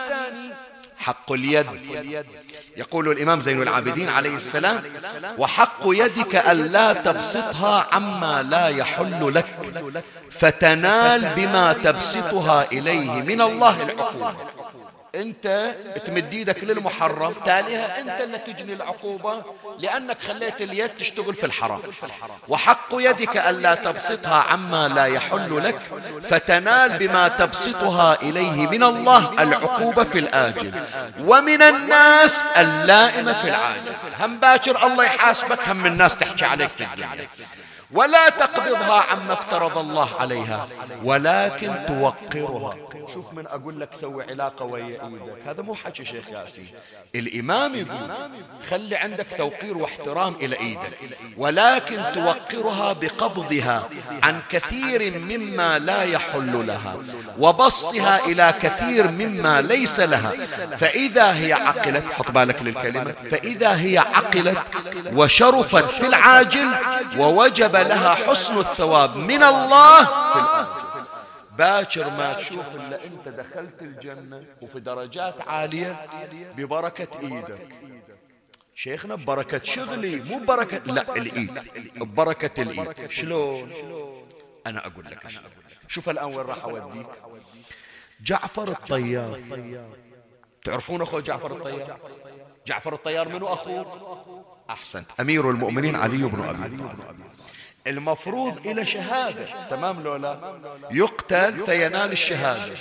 حق 0.98 1.32
اليد. 1.32 1.66
يقول 2.76 3.08
الإمام 3.08 3.40
زين 3.40 3.62
العابدين 3.62 4.08
عليه 4.08 4.36
السلام 4.36 4.78
وحق 5.38 5.80
يدك 5.84 6.36
ألا 6.36 6.92
تبسطها 6.92 7.86
عما 7.92 8.42
لا 8.42 8.68
يحل 8.68 9.34
لك 9.34 9.46
فتنال 10.30 11.34
بما 11.36 11.72
تبسطها 11.72 12.66
إليه 12.72 13.10
من 13.10 13.40
الله 13.40 13.82
العقوبة 13.82 14.34
انت 15.16 15.74
تمد 16.06 16.34
إيدك 16.34 16.64
للمحرم. 16.64 17.34
تاليها 17.44 18.00
انت 18.00 18.20
اللي 18.20 18.38
تجني 18.38 18.72
العقوبة 18.72 19.42
لأنك 19.78 20.16
خليت 20.28 20.62
اليد 20.62 20.88
تشتغل 20.88 21.34
في 21.34 21.44
الحرام. 21.44 21.80
وحق 22.48 22.88
يدك 22.92 23.36
ألا 23.36 23.74
تبسطها 23.74 24.42
عما 24.42 24.88
لا 24.88 25.06
يحل 25.06 25.64
لك 25.64 25.80
فتنال 26.22 26.98
بما 26.98 27.28
تبسطها 27.28 28.22
إليه 28.22 28.66
من 28.66 28.82
الله 28.82 29.42
العقوبة 29.42 30.04
في 30.04 30.18
الآجل 30.18 30.72
ومن 31.20 31.62
الناس 31.62 32.44
اللائمة 32.56 33.32
في 33.32 33.48
العاجل. 33.48 33.94
هم 34.20 34.38
باكر 34.38 34.86
الله 34.86 35.04
يحاسبك 35.04 35.68
هم 35.68 35.86
الناس 35.86 36.18
تحكي 36.18 36.44
عليك 36.44 36.70
في 36.70 36.84
الدنيا. 36.84 37.28
ولا 37.92 38.28
تقبضها 38.28 39.04
عما 39.10 39.32
افترض 39.32 39.78
الله 39.78 40.08
عليها 40.20 40.68
ولكن 41.04 41.72
توقرها. 41.88 42.76
شوف 43.14 43.32
من 43.32 43.46
أقول 43.46 43.80
لك 43.80 43.94
سوي 43.94 44.24
علاقة 44.24 44.64
ويا 44.64 44.84
إيدك. 44.84 45.46
هذا 45.46 45.62
مو 45.62 45.74
حكي 45.74 46.04
شيخ 46.04 46.28
ياسين 46.28 46.68
الإمام 47.14 47.74
يقول 47.74 48.30
خلي 48.70 48.96
عندك 48.96 49.26
توقير 49.38 49.78
واحترام 49.78 50.34
إلى 50.34 50.58
إيدك 50.58 50.98
ولكن 51.36 52.02
توقرها 52.14 52.92
بقبضها 52.92 53.88
عن 54.22 54.40
كثير 54.48 55.18
مما 55.18 55.78
لا 55.78 56.02
يحل 56.02 56.66
لها 56.66 56.96
وبسطها 57.38 58.24
إلى 58.24 58.54
كثير 58.62 59.08
مما 59.08 59.60
ليس 59.60 60.00
لها. 60.00 60.30
فإذا 60.76 61.34
هي 61.34 61.52
عقلت 61.52 62.12
حط 62.12 62.30
بالك 62.30 62.62
للكلمة 62.62 63.14
فإذا 63.30 63.80
هي 63.80 63.98
عقلت 63.98 64.58
وشرفت 65.12 65.90
في 65.92 66.06
العاجل 66.06 66.68
ووجب 67.16 67.75
لها 67.82 68.14
حسن 68.14 68.58
الثواب. 68.58 69.16
من 69.16 69.42
الله 69.42 70.04
في 70.04 70.38
الآخر 70.38 71.04
باكر 71.58 72.10
ما 72.10 72.32
تشوف 72.32 72.66
الا 72.74 73.04
أنت 73.04 73.28
دخلت 73.28 73.82
الجنة 73.82 74.44
وفي 74.62 74.80
درجات 74.80 75.40
عالية 75.40 76.06
ببركة 76.56 77.20
إيدك. 77.20 77.68
شيخنا 78.74 79.14
ببركة 79.14 79.60
شغلي 79.62 80.16
مو 80.16 80.38
بركة 80.38 80.92
لا 80.92 81.16
الإيد. 81.16 81.60
ببركة 81.96 82.62
الإيد. 82.62 83.10
شلون؟ 83.10 83.72
أنا 84.66 84.86
أقول 84.86 85.04
لك 85.04 85.28
شوف 85.88 86.08
الآن 86.08 86.24
وين 86.24 86.46
راح 86.46 86.64
أوديك. 86.64 87.06
جعفر 88.20 88.68
الطيار. 88.68 89.40
تعرفون 90.64 91.02
اخو 91.02 91.20
جعفر 91.20 91.52
الطيار؟ 91.52 91.98
جعفر 92.66 92.94
الطيار 92.94 93.28
منو 93.28 93.52
أخوه؟ 93.52 94.35
أحسنت. 94.70 95.06
أمير 95.20 95.50
المؤمنين 95.50 95.96
علي 95.96 96.16
بن 96.16 96.48
أبي 96.48 96.76
طالب. 96.76 97.16
المفروض 97.86 98.66
إلى 98.66 98.86
شهادة. 98.86 99.68
تمام 99.70 100.02
لولا 100.02 100.58
يقتل 100.90 101.58
فينال 101.66 102.12
الشهادة. 102.12 102.74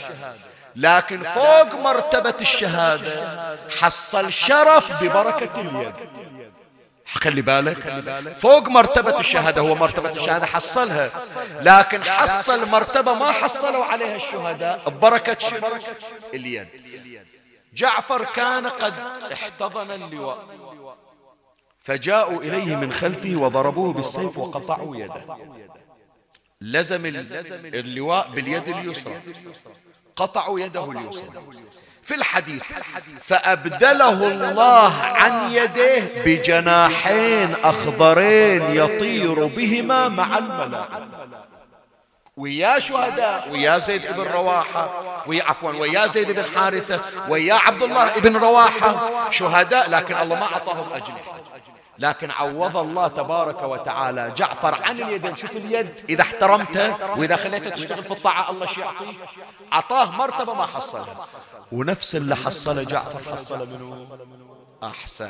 لكن 0.76 1.24
فوق 1.24 1.74
مرتبة 1.74 2.36
الشهادة 2.42 3.58
حصل 3.82 4.34
شرف 4.34 5.04
ببركة 5.04 5.62
اليد. 5.62 5.94
خلي 7.06 7.42
بالك. 7.42 8.04
فوق 8.38 8.68
مرتبة 8.68 9.20
الشهادة 9.20 9.62
هو 9.62 9.76
مرتبة 9.76 10.12
الشهادة 10.12 10.46
حصلها. 10.46 11.10
لكن 11.62 12.04
حصل 12.04 12.70
مرتبة 12.72 13.14
ما 13.14 13.32
حصلوا 13.32 13.86
عليها 13.86 14.16
الشهداء 14.16 14.90
ببركة 14.90 15.38
اليد. 16.34 16.68
جعفر 17.74 18.26
كان 18.26 18.68
قد 18.68 18.94
احتضن 19.34 19.92
اللواء. 19.92 20.46
فجاءوا 21.86 22.42
إليه 22.42 22.76
من 22.76 22.94
خلفه 22.94 23.36
وضربوه 23.36 23.94
بالسيف 23.94 24.38
وقطعوا 24.38 24.96
يده. 24.96 25.26
لزم 26.62 27.06
اللواء 27.06 28.30
باليد 28.30 28.70
اليسرى. 28.70 29.22
قطعوا 30.16 30.60
يده 30.60 30.92
اليسرى. 30.92 31.30
في 32.04 32.16
الحديث 32.16 32.64
فأبدله 33.22 34.28
الله 34.28 34.94
عن 34.94 35.52
يديه 35.52 36.24
بجناحين 36.26 37.56
أخضرين 37.64 38.64
يطير 38.76 39.46
بهما 39.46 40.08
مع 40.08 40.38
الملائكة. 40.38 41.08
ويا 42.38 42.80
شهداء 42.80 43.52
ويا 43.52 43.78
زيد 43.78 44.08
بن 44.08 44.24
رواحة 44.24 45.04
ويا 45.28 45.44
عفوا 45.44 45.72
ويا 45.72 46.08
زيد 46.08 46.32
بن 46.32 46.44
حارثة 46.56 47.02
ويا 47.30 47.54
عبد 47.54 47.82
الله 47.82 48.20
بن 48.20 48.38
رواحة. 48.38 49.12
شهداء 49.30 49.90
لكن 49.90 50.16
الله 50.16 50.40
ما 50.40 50.46
أعطاهم 50.46 50.94
أجنحة. 50.94 51.42
لكن 52.00 52.32
عوض 52.32 52.78
الله 52.78 53.08
تبارك 53.08 53.64
وتعالى. 53.64 54.34
جعفر 54.38 54.84
عن 54.84 55.02
اليدين 55.02 55.36
شوف 55.36 55.52
اليد. 55.52 55.90
إذا 56.10 56.22
احترمته 56.22 57.18
وإذا 57.18 57.36
خليته 57.36 57.70
تشتغل 57.70 58.04
في 58.04 58.12
الطاعة 58.12 58.52
الله 58.52 58.66
شي 58.66 58.82
يعطيه. 58.82 59.18
أعطاه 59.74 60.12
مرتبة 60.12 60.54
ما 60.54 60.66
حصلها 60.66 61.16
ونفس 61.72 62.16
اللي 62.16 62.36
حصله 62.36 62.84
جعفر 62.84 63.32
حصله 63.32 63.66
منه. 63.66 64.08
أحسن. 64.84 65.30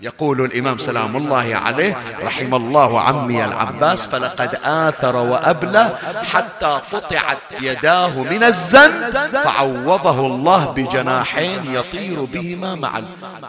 يقول 0.00 0.40
الإمام 0.40 0.78
سلام 0.78 1.16
الله 1.16 1.56
عليه 1.56 1.96
رحم 2.22 2.54
الله 2.54 3.00
عمي 3.00 3.44
العباس 3.44 4.06
فلقد 4.06 4.54
آثر 4.64 5.16
وأبلى 5.16 5.98
حتى 6.32 6.80
قطعت 6.92 7.38
يداه 7.60 8.18
من 8.18 8.42
الزن 8.42 9.10
فعوضه 9.30 10.26
الله 10.26 10.64
بجناحين 10.66 11.74
يطير 11.74 12.24
بهما 12.24 12.74
مع 12.74 13.02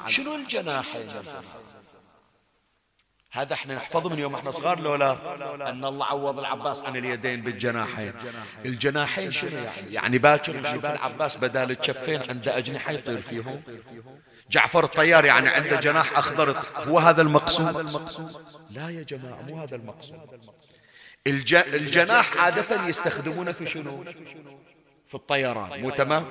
شنو 0.08 0.36
الجناحين؟ 0.36 1.08
هذا 3.38 3.54
إحنا 3.54 3.76
نحفظه 3.76 4.10
من 4.10 4.20
يوم 4.20 4.36
إحنا 4.36 4.52
صغار 4.52 4.80
لو 4.80 4.96
لا 4.96 5.18
أن 5.70 5.86
الله 5.86 6.06
عوض 6.06 6.40
العباس 6.40 6.82
عن 6.82 6.96
اليدين 6.96 7.42
بالجناحين. 7.42 8.14
الجناحين 8.66 9.32
شنو 9.32 9.58
يعني؟ 9.58 9.94
يعني 9.94 10.18
باكر 10.18 10.56
نشوف 10.58 10.86
العباس 10.86 11.38
بدال 11.38 11.72
الكفين 11.72 12.22
عنده 12.30 12.58
أجنحة 12.58 12.92
يطير 12.92 13.22
فيهم. 13.22 13.62
جعفر 14.52 14.84
الطيار 14.84 15.26
يعني 15.26 15.50
عنده 15.50 15.80
جناح 15.80 16.18
أخضر 16.18 16.64
هو 16.76 17.00
هذا 17.00 17.22
المقصود؟ 17.22 18.42
لا 18.70 18.90
يا 18.90 19.04
جماعة 19.04 19.42
مو 19.42 19.62
هذا 19.62 19.76
المقصود. 19.76 20.42
الجناح 21.28 22.38
عادة 22.38 22.88
يستخدمونه 22.88 23.52
في 23.52 23.66
شنو؟ 23.66 24.04
في 25.08 25.16
الطيران. 25.16 25.82
مو 25.82 25.90
تمام؟ 25.90 26.26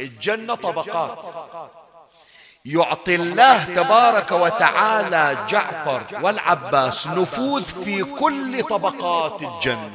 الجنة 0.00 0.54
طبقات. 0.54 1.34
يعطي 2.66 3.14
الله 3.14 3.64
تبارك 3.64 4.32
وتعالى 4.32 5.46
جعفر 5.48 6.02
والعباس 6.22 7.06
نفوذ 7.06 7.62
في 7.62 8.04
كل 8.04 8.62
طبقات 8.62 9.42
الجنة. 9.42 9.90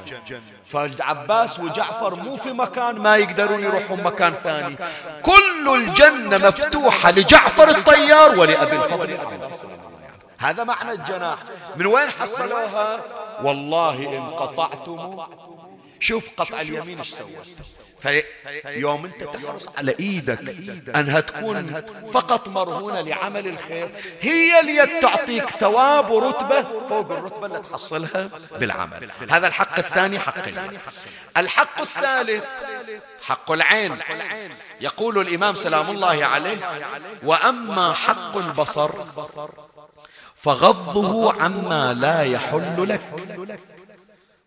فالعباس 0.66 1.60
وجعفر 1.60 2.16
مو 2.16 2.38
في 2.38 2.52
مكان 2.52 2.96
ما 3.00 3.18
يقدرون 3.18 3.64
يروحون 3.64 4.04
مكان 4.04 4.34
ثاني. 4.34 4.78
كل 5.22 5.76
الجنة 5.76 6.38
مفتوحة 6.38 7.12
لجعفر 7.12 7.70
الطيار 7.70 8.40
ولأبي 8.40 8.76
الفضل. 8.76 9.18
هذا 10.38 10.64
معنى 10.64 10.92
الجناح. 10.92 11.38
من 11.76 11.86
وين 11.86 12.10
حصلوها؟ 12.10 13.00
والله 13.44 13.96
إن 13.96 14.30
قطعتم. 14.30 15.20
شوف 16.00 16.30
قطع 16.38 16.62
اليمين 16.62 16.98
إيش 16.98 17.10
سوت. 17.14 17.30
فيوم 18.02 19.06
انت 19.06 19.24
تحرص 19.24 19.70
على 19.78 19.96
إيدك 20.00 20.40
انها 20.96 21.20
تكون 21.20 21.84
فقط 22.14 22.50
مرهونة 22.50 23.02
لعمل 23.02 23.48
الخير 23.48 23.90
هي 24.22 24.60
اللي 24.60 25.00
تعطيك 25.02 25.50
ثواب 25.50 26.10
ورتبة 26.10 26.62
فوق 26.88 27.12
الرتبة 27.12 27.46
اللي 27.46 27.60
تحصلها 27.60 28.30
بالعمل. 28.52 29.12
هذا 29.30 29.48
الحق 29.48 29.78
الثاني 29.78 30.20
حق 30.20 30.48
الحق 31.38 31.82
الثالث 31.82 32.46
حق 33.22 33.52
العين. 33.52 33.98
يقول 34.82 35.20
الإمام 35.20 35.56
سلام 35.56 35.90
الله 35.90 36.26
عليه 36.26 36.58
وأما 37.24 37.94
حق 37.94 38.38
البصر 38.38 38.92
فغضه 40.36 41.44
عما 41.44 41.94
لا 41.94 42.24
يحل 42.24 42.90
لك 42.90 43.02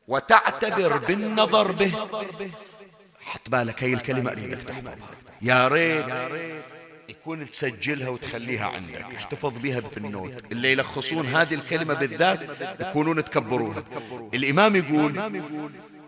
وتعتبر 0.09 0.97
بالنظر 0.97 1.73
به. 1.73 1.93
حط 3.27 3.51
بالك 3.51 3.83
هاي 3.83 3.95
الكلمة 3.95 4.33
أريدك 4.33 4.63
تحفظها. 4.63 4.97
يا 5.43 5.69
ريت 5.69 6.07
يكون 7.09 7.51
تسجلها 7.51 8.09
وتخليها 8.09 8.67
عندك 8.67 9.07
احتفظ 9.17 9.59
بها 9.59 9.81
في 9.81 9.97
النوت 9.97 10.33
اللي 10.53 10.73
يلخصون 10.73 11.27
هذه 11.27 11.55
الكلمة 11.55 11.95
بالذات 11.95 12.41
يكونون 12.81 13.25
تكبروها. 13.25 13.85
الإمام 14.35 14.77
يقول 14.77 15.21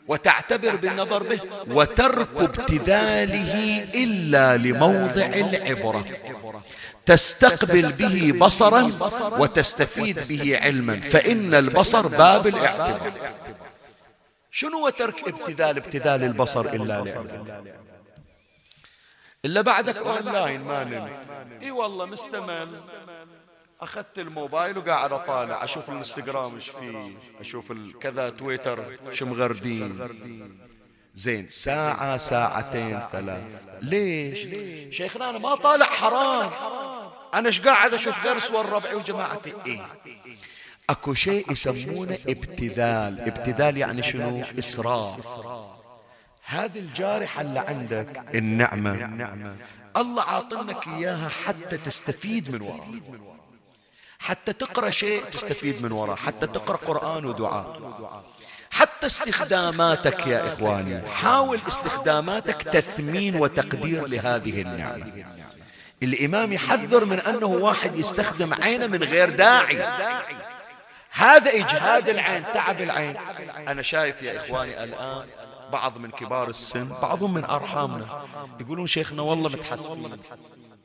وتعتبر 0.08 0.76
بالنظر 0.76 1.22
به 1.22 1.40
وترك 1.68 2.28
ابتذاله 2.36 3.84
إلا 3.94 4.56
لموضع 4.56 5.26
العبرة. 5.26 6.04
تستقبل 7.06 7.92
به 7.92 8.32
بصرا 8.38 8.90
وتستفيد 9.38 10.28
به 10.28 10.58
علما. 10.58 11.00
فإن 11.00 11.54
البصر 11.54 12.06
باب 12.06 12.46
الاعتبار. 12.46 13.12
شنو 14.56 14.78
هو 14.78 14.88
ترك 14.88 15.28
ابتذال 15.28 15.76
ابتذال 15.76 16.24
البصر 16.24 16.60
إلا 16.60 17.00
لله 17.00 17.74
إلا 19.44 19.60
بعدك 19.60 19.96
أونلاين 19.96 20.60
ما 20.60 20.84
نمت. 20.84 21.26
إي 21.62 21.70
والله 21.70 22.04
مستمل 22.04 22.80
أخذت 23.80 24.18
الموبايل 24.18 24.78
وقاعد 24.78 25.12
أطالع 25.12 25.64
أشوف 25.64 25.88
الإنستغرام 25.88 26.54
إيش 26.54 26.68
فيه 26.68 27.10
أشوف 27.40 27.72
كذا 28.00 28.30
تويتر 28.30 28.98
شو 29.12 29.26
مغردين. 29.26 30.08
زين 31.14 31.48
ساعة 31.48 32.16
ساعتين 32.16 33.00
ثلاث. 33.00 33.68
ليش؟ 33.82 34.38
شيخنا 34.96 35.30
أنا 35.30 35.38
ما 35.38 35.54
طالع 35.54 35.86
حرام. 35.86 36.50
أنا 37.34 37.46
إيش 37.46 37.60
قاعد 37.60 37.94
أشوف 37.94 38.26
غير 38.26 38.38
صور 38.38 38.66
ربعي 38.66 38.94
وجماعتي؟ 38.94 39.52
إيه. 39.66 39.86
أكو 40.90 41.14
شيء 41.14 41.52
يسمونه 41.52 42.18
ابتذال. 42.28 43.20
ابتذال. 43.20 43.76
يعني 43.76 44.02
شنو؟ 44.02 44.44
إسراف. 44.58 45.26
هذه 46.44 46.78
الجارحة 46.78 47.40
اللي 47.40 47.60
عندك 47.60 48.22
النعمة. 48.34 49.56
الله 49.96 50.22
عاطنك 50.22 50.88
إياها 50.88 51.28
حتى 51.28 51.76
تستفيد 51.76 52.54
من 52.54 52.62
وراء 52.62 52.88
حتى 54.18 54.52
تقرأ 54.52 54.90
شيء 54.90 55.24
تستفيد 55.24 55.82
من 55.84 55.92
وراء 55.92 56.16
حتى 56.16 56.46
تقرأ 56.46 56.76
قرآن 56.76 57.24
ودعاء. 57.24 57.80
حتى 58.70 59.06
استخداماتك 59.06 60.26
يا 60.26 60.52
إخواني. 60.52 61.08
حاول 61.10 61.60
استخداماتك 61.68 62.62
تثمين 62.62 63.36
وتقدير 63.36 64.08
لهذه 64.08 64.62
النعمة. 64.62 65.24
الإمام 66.02 66.52
يحذر 66.52 67.04
من 67.04 67.20
أنه 67.20 67.46
واحد 67.46 67.96
يستخدم 67.96 68.54
عينه 68.62 68.86
من 68.86 69.02
غير 69.02 69.30
داعي. 69.30 69.78
هذا 71.14 71.50
إجهاد 71.50 72.08
العين 72.08 72.44
تعب 72.54 72.80
العين. 72.80 73.16
أنا 73.68 73.82
شايف 73.82 74.22
يا 74.22 74.36
إخواني 74.36 74.84
الآن 74.84 75.26
بعض 75.72 75.98
من 75.98 76.10
كبار 76.10 76.48
السن 76.48 76.88
بعضهم 77.02 77.34
من 77.34 77.44
أرحامنا 77.44 78.24
يقولون 78.60 78.86
شيخنا 78.86 79.22
والله 79.22 79.48
متحسفين. 79.48 80.16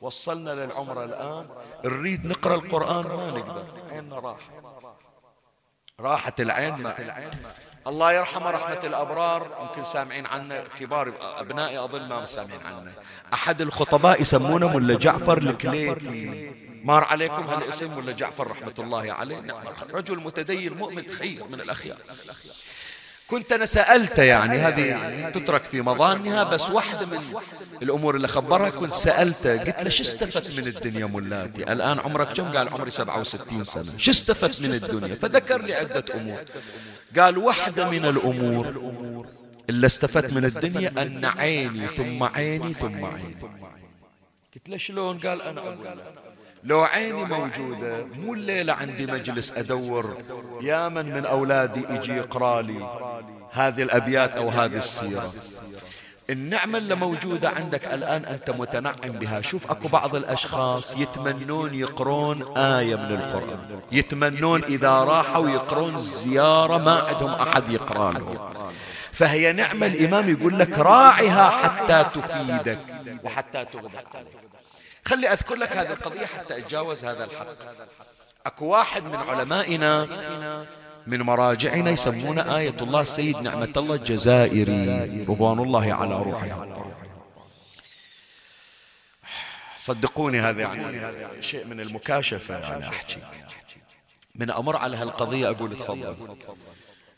وصلنا 0.00 0.50
للعمر 0.50 1.04
الآن 1.04 1.46
نريد 1.84 2.26
نقرأ 2.26 2.54
القرآن 2.54 3.06
ما 3.06 3.30
نقدر. 3.30 3.64
عيننا 3.92 4.18
راح. 4.18 4.38
راحت 6.00 6.40
العين 6.40 6.74
ما 6.74 6.94
الله 7.86 8.12
يرحمه 8.12 8.50
رحمة 8.50 8.80
الأبرار. 8.84 9.48
يمكن 9.60 9.84
سامعين 9.84 10.26
عنه 10.26 10.64
كبار 10.80 11.12
أبنائي 11.20 11.84
أظن 11.84 12.08
ما 12.08 12.24
سامعين 12.24 12.60
عنه 12.66 12.92
أحد 13.34 13.60
الخطباء 13.60 14.22
يسمونه 14.22 14.76
ملا 14.76 14.98
جعفر 14.98 15.38
الكليتي؟ 15.38 16.69
مار 16.84 17.04
عليكم 17.04 17.42
هالاسم 17.42 17.96
ولا 17.96 18.12
جعفر 18.12 18.46
رحمة 18.46 18.74
الله 18.78 19.12
عليه؟ 19.12 19.40
نعم. 19.40 19.62
رجل 19.92 20.20
متدين 20.20 20.72
مؤمن 20.72 21.02
خير 21.12 21.44
من 21.44 21.60
الأخيار. 21.60 21.98
كنت 23.26 23.52
أنا 23.52 23.66
سألته 23.66 24.22
يعني 24.22 24.58
هذه 24.58 25.30
تترك 25.30 25.64
في 25.64 25.82
مظانها 25.82 26.44
بس 26.44 26.70
واحدة 26.70 27.06
من 27.06 27.20
الأمور 27.82 28.16
اللي 28.16 28.28
خبرها 28.28 28.70
كنت 28.70 28.94
سألته 28.94 29.64
قلت 29.64 29.82
له 29.82 29.88
شو 29.88 30.02
استفدت 30.02 30.58
من 30.58 30.66
الدنيا 30.66 31.06
ملاتي 31.06 31.62
الآن 31.72 31.98
عمرك 31.98 32.32
كم؟ 32.32 32.56
قال 32.56 32.68
عمري 32.68 32.90
67 32.90 33.64
سنة. 33.64 33.92
شو 33.96 34.10
استفدت 34.10 34.62
من 34.62 34.74
الدنيا؟ 34.74 35.14
فذكر 35.14 35.62
لي 35.62 35.74
عدة 35.74 36.04
أمور. 36.14 36.44
قال 37.18 37.38
واحدة 37.38 37.90
من 37.90 38.04
الأمور 38.04 38.66
اللي 39.70 39.86
استفدت 39.86 40.32
من 40.32 40.44
الدنيا 40.44 41.02
أن 41.02 41.24
عيني 41.24 41.88
ثم 41.88 42.22
عيني 42.22 42.74
ثم 42.74 43.04
عيني. 43.04 43.36
قلت 44.54 44.68
له 44.68 44.76
شلون؟ 44.76 45.18
قال 45.18 45.42
أنا 45.42 45.60
أقول. 45.60 45.76
لو 46.64 46.80
عيني 46.80 47.24
موجودة 47.24 48.04
مو 48.04 48.34
الليلة 48.34 48.72
عندي 48.72 49.06
مجلس 49.06 49.52
أدور. 49.56 50.16
يا 50.60 50.88
من 50.88 51.14
من 51.14 51.26
أولادي 51.26 51.84
يجي 51.90 52.12
يقرأ 52.12 52.62
لي 52.62 52.88
هذه 53.52 53.82
الأبيات 53.82 54.36
أو 54.36 54.48
هذه 54.48 54.76
السيرة. 54.76 55.32
النعمة 56.30 56.78
اللي 56.78 56.94
موجودة 56.94 57.48
عندك 57.48 57.84
الآن 57.84 58.24
أنت 58.24 58.50
متنعم 58.50 59.12
بها. 59.20 59.40
شوف 59.40 59.70
أكو 59.70 59.88
بعض 59.88 60.14
الأشخاص 60.14 60.96
يتمنون 60.96 61.74
يقرون 61.74 62.58
آية 62.58 62.96
من 62.96 63.12
القرآن. 63.12 63.80
يتمنون 63.92 64.64
إذا 64.64 64.90
راحوا 64.90 65.48
يقرون 65.48 65.98
زيارة 65.98 66.78
ما 66.78 67.00
عندهم 67.00 67.30
أحد 67.30 67.68
يقرأ 67.68 68.12
له 68.12 68.50
فهي 69.12 69.52
نعمة 69.52 69.86
الإمام 69.86 70.30
يقول 70.30 70.58
لك 70.58 70.78
راعها 70.78 71.50
حتى 71.50 72.20
تفيدك 72.20 72.78
وحتى 73.24 73.64
تغدق 73.64 74.08
عليك. 74.14 74.39
خلي 75.04 75.28
أذكر 75.28 75.54
لك 75.54 75.76
هذه 75.76 75.92
القضية 75.92 76.26
حتى 76.26 76.58
أتجاوز 76.58 77.04
هذا 77.04 77.24
الحق. 77.24 77.46
أكو 78.46 78.66
واحد 78.66 79.04
من 79.04 79.16
علمائنا 79.16 80.06
من 81.06 81.22
مراجعنا 81.22 81.90
يسمون 81.90 82.38
آية 82.38 82.74
الله 82.80 83.00
السيد 83.00 83.36
نعمة 83.36 83.72
الله 83.76 83.94
الجزائري 83.94 85.24
رضوان 85.28 85.58
الله 85.58 85.94
على 85.94 86.22
روحه. 86.22 86.66
صدقوني 89.78 90.40
هذا 90.40 90.60
يعني 90.60 91.42
شيء 91.42 91.64
من 91.64 91.80
المكاشفة 91.80 92.76
أنا 92.76 92.88
أحكي. 92.88 93.18
من 94.34 94.50
أمر 94.50 94.76
على 94.76 94.96
هالقضية 94.96 95.50
أقول 95.50 95.78
تفضل. 95.78 96.36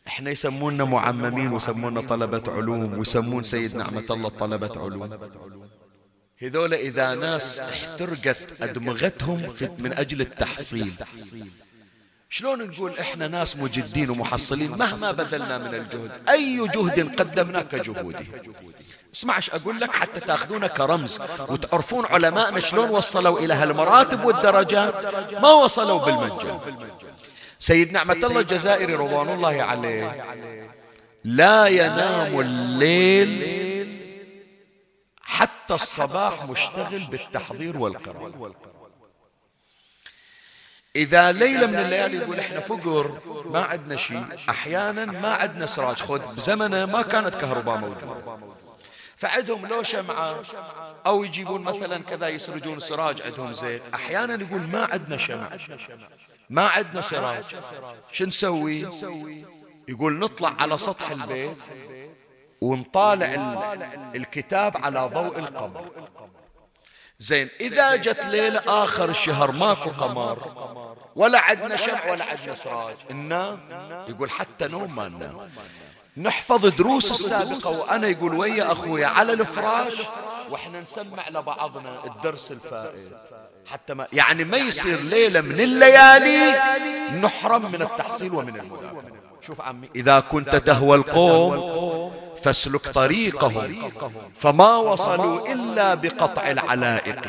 إحنا 0.07 0.30
يسمونا 0.30 0.85
معممين 0.85 1.53
ويسمونا 1.53 2.01
طلبة 2.01 2.53
علوم 2.53 2.99
ويسمون 2.99 3.43
سيد 3.43 3.76
نعمة 3.76 4.07
الله 4.11 4.28
طلبة 4.28 4.72
علوم. 4.76 5.18
هذول 6.43 6.74
إذا 6.74 7.14
ناس 7.14 7.61
احترقت 7.61 8.36
أدمغتهم 8.62 9.55
من 9.78 9.93
أجل 9.99 10.20
التحصيل. 10.20 10.95
شلون 12.30 12.62
نقول 12.68 12.99
إحنا 12.99 13.28
ناس 13.28 13.57
مجدين 13.57 14.11
ومحصلين؟ 14.11 14.70
مهما 14.70 15.11
بذلنا 15.11 15.59
من 15.59 15.74
الجهد. 15.74 16.11
أي 16.28 16.68
جهد 16.68 17.20
قدمناه 17.20 17.61
كجهوده 17.61 18.24
اسمعش 19.14 19.51
أقول 19.51 19.80
لك؟ 19.80 19.93
حتى 19.93 20.20
تاخذونه 20.20 20.66
كرمز 20.66 21.18
وتعرفون 21.49 22.07
علماءنا 22.07 22.61
شلون 22.61 22.90
وصلوا 22.90 23.38
إلى 23.38 23.55
هالمراتب 23.55 24.24
والدرجات. 24.24 24.95
ما 25.32 25.53
وصلوا 25.53 26.05
بالمجان. 26.05 26.61
سيد 27.59 27.93
نعمة 27.93 28.12
الله 28.12 28.40
الجزائري 28.40 28.95
رضوان 28.95 29.28
الله 29.28 29.62
عليه 29.62 30.24
لا 31.24 31.66
ينام 31.66 32.40
الليل 32.40 33.62
حتى 35.73 35.83
الصباح 35.83 36.45
مشتغل 36.45 37.07
بالتحضير 37.07 37.77
والقراءة. 37.77 38.55
إذا 40.97 41.33
ليلة 41.33 41.66
من 41.66 41.79
الليالي 41.79 42.16
يقول 42.16 42.39
إحنا 42.39 42.61
فقر 42.61 43.20
ما 43.51 43.61
عندنا 43.61 43.97
شيء. 43.97 44.25
أحيانا 44.51 45.05
ما 45.05 45.35
عندنا 45.35 45.66
سراج 45.66 45.97
خذ 45.97 46.37
بزمنه 46.37 46.87
ما 46.87 47.03
كانت 47.03 47.35
كهرباء 47.35 47.77
موجودة. 47.77 48.39
فعندهم 49.16 49.66
لو 49.66 49.83
شمعة 49.83 50.43
أو 51.07 51.25
يجيبون 51.25 51.62
مثلا 51.62 51.99
كذا 51.99 52.29
يسرجون 52.29 52.81
سراج 52.81 53.23
عندهم 53.23 53.53
زيت. 53.53 53.83
أحيانا 53.95 54.35
يقول 54.45 54.61
ما 54.61 54.89
عندنا 54.93 55.16
شمع 55.16 55.51
ما 56.51 56.68
عندنا 56.68 57.01
سراج. 57.01 57.45
شو 58.12 58.25
نسوي؟ 58.25 58.87
يقول 59.89 60.18
نطلع 60.18 60.53
على 60.59 60.79
سطح 60.79 61.11
البيت. 61.11 61.57
ونطالع 62.63 63.31
الكتاب 64.15 64.77
على 64.85 65.11
ضوء 65.15 65.39
القمر. 65.39 65.85
زين 67.19 67.49
إذا 67.61 67.97
جت 67.97 68.25
ليلة 68.27 68.63
آخر 68.85 69.11
الشهر 69.11 69.53
ماكو 69.53 69.91
قمر. 69.91 70.39
ولا 71.17 71.41
عندنا 71.41 71.77
شمع 71.77 72.11
ولا 72.11 72.25
عندنا 72.25 72.55
سراج. 72.55 72.97
ننام 73.11 73.59
يقول 74.09 74.31
حتى 74.31 74.69
نوم 74.69 74.97
ما 74.97 75.09
ننام 75.09 75.51
نحفظ 76.17 76.67
دروس 76.67 77.11
السابقة 77.11 77.71
وأنا 77.81 78.09
يقول 78.09 78.35
ويا 78.35 78.73
أخويا 78.73 79.07
على 79.07 79.33
الفراش 79.33 79.95
وإحنا 80.51 80.81
نسمع 80.81 81.29
لبعضنا 81.29 82.05
الدرس 82.05 82.53
الفائت. 82.53 83.13
حتى 83.67 83.95
ما 83.95 84.07
يعني 84.13 84.45
ما 84.45 84.57
يصير 84.57 85.01
ليلة 85.01 85.41
من 85.41 85.61
الليالي 85.61 86.53
نحرم 87.21 87.73
من 87.73 87.83
التحصيل 87.83 88.35
ومن 88.35 88.57
المذاكرة 88.57 89.13
شوف 89.47 89.61
عمي 89.61 89.89
إذا 89.95 90.21
كنت 90.21 90.57
تهوى 90.57 90.97
القوم 90.97 91.53
فاسلك 92.45 92.88
طريقهم 92.88 93.93
فما 94.36 94.76
وصلوا 94.76 95.53
إلا 95.53 95.95
بقطع 95.95 96.51
العلائق. 96.51 97.20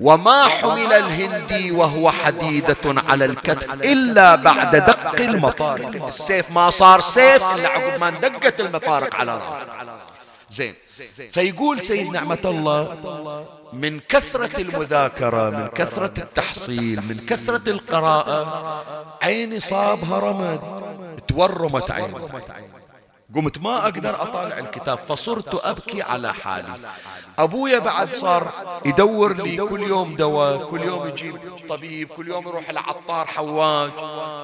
وما 0.00 0.44
حمل 0.44 0.92
الهندي 0.92 1.70
وهو 1.70 2.10
حديدة 2.10 2.84
على 2.86 3.24
الكتف 3.24 3.74
إلا 3.74 4.34
بعد 4.34 4.76
دق 4.76 5.20
المطارق. 5.20 6.06
السيف 6.06 6.50
ما 6.50 6.70
صار 6.70 7.00
سيف 7.00 7.42
إلا 7.42 7.68
عقب 7.68 8.00
ما 8.00 8.08
اندقت 8.08 8.60
المطارق 8.60 9.14
على 9.14 9.36
رأسه. 9.36 9.66
زين. 10.50 10.74
فيقول 11.32 11.80
سيد 11.80 12.10
نعمة 12.12 12.38
الله 12.44 12.82
من 13.72 14.00
كثرة 14.00 14.60
المذاكرة 14.60 15.50
من 15.50 15.68
كثرة 15.68 16.14
التحصيل 16.18 17.00
من 17.08 17.16
كثرة 17.26 17.70
القراءة 17.70 18.38
عيني 19.22 19.60
صابها 19.60 20.18
رمد 20.18 20.60
تورمت 21.28 21.90
عيني. 21.90 22.14
قمت 23.34 23.58
ما 23.58 23.84
أقدر 23.84 24.22
أطالع 24.22 24.58
الكتاب 24.58 24.98
فصرت 24.98 25.64
أبكي 25.64 26.02
على 26.02 26.34
حالي. 26.34 26.74
أبويا 27.38 27.78
بعد 27.78 28.14
صار 28.14 28.52
يدور 28.86 29.36
لي 29.36 29.56
كل 29.56 29.82
يوم 29.82 30.16
دواء 30.16 30.70
كل 30.70 30.80
يوم 30.80 31.06
يجيب 31.08 31.38
طبيب 31.68 32.08
كل 32.08 32.28
يوم 32.28 32.48
يروح 32.48 32.70
لعطار 32.70 33.26
حواج. 33.26 33.90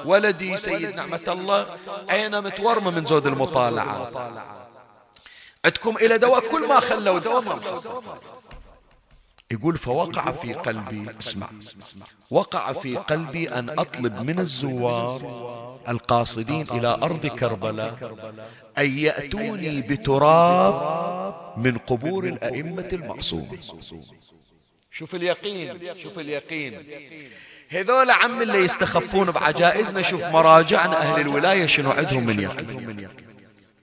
ولدي 0.05 0.57
سيد 0.57 0.95
نعمة 0.95 1.27
الله 1.27 1.77
عينه 2.09 2.39
متورمة 2.39 2.91
من 2.91 3.05
زود 3.05 3.27
المطالعة. 3.27 4.11
عندكم 5.65 5.97
إلى 5.97 6.17
دواء؟ 6.17 6.51
كل 6.51 6.67
ما 6.67 6.79
خلوا 6.79 7.19
دواء 7.19 7.41
ما 7.41 7.55
محصل 7.55 8.03
يقول 9.51 9.77
فوقع 9.77 10.31
في 10.31 10.53
قلبي 10.53 11.15
اسمع 11.19 11.47
وقع 12.31 12.73
في 12.73 12.97
قلبي 12.97 13.49
أن 13.49 13.69
أطلب 13.69 14.21
من 14.21 14.39
الزوار 14.39 15.21
القاصدين 15.89 16.65
إلى 16.71 16.87
أرض 16.87 17.25
كربلاء. 17.25 17.95
أن 18.77 18.97
يأتوني 18.97 19.81
بتراب 19.81 20.77
من 21.57 21.77
قبور 21.77 22.27
الأئمة 22.27 22.89
المعصومين 22.93 23.59
شوف 24.91 25.15
اليقين 25.15 25.79
شوف 26.03 26.19
اليقين. 26.19 26.83
هذول 27.69 28.11
عم 28.11 28.41
اللي 28.41 28.57
يستخفون 28.57 29.31
بعجائزنا 29.31 30.01
شوف 30.01 30.23
مراجعنا 30.23 30.97
أهل 30.97 31.21
الولاية 31.21 31.65
شنو 31.65 31.91
عندهم 31.91 32.25
من 32.25 32.39
يقين. 32.39 33.09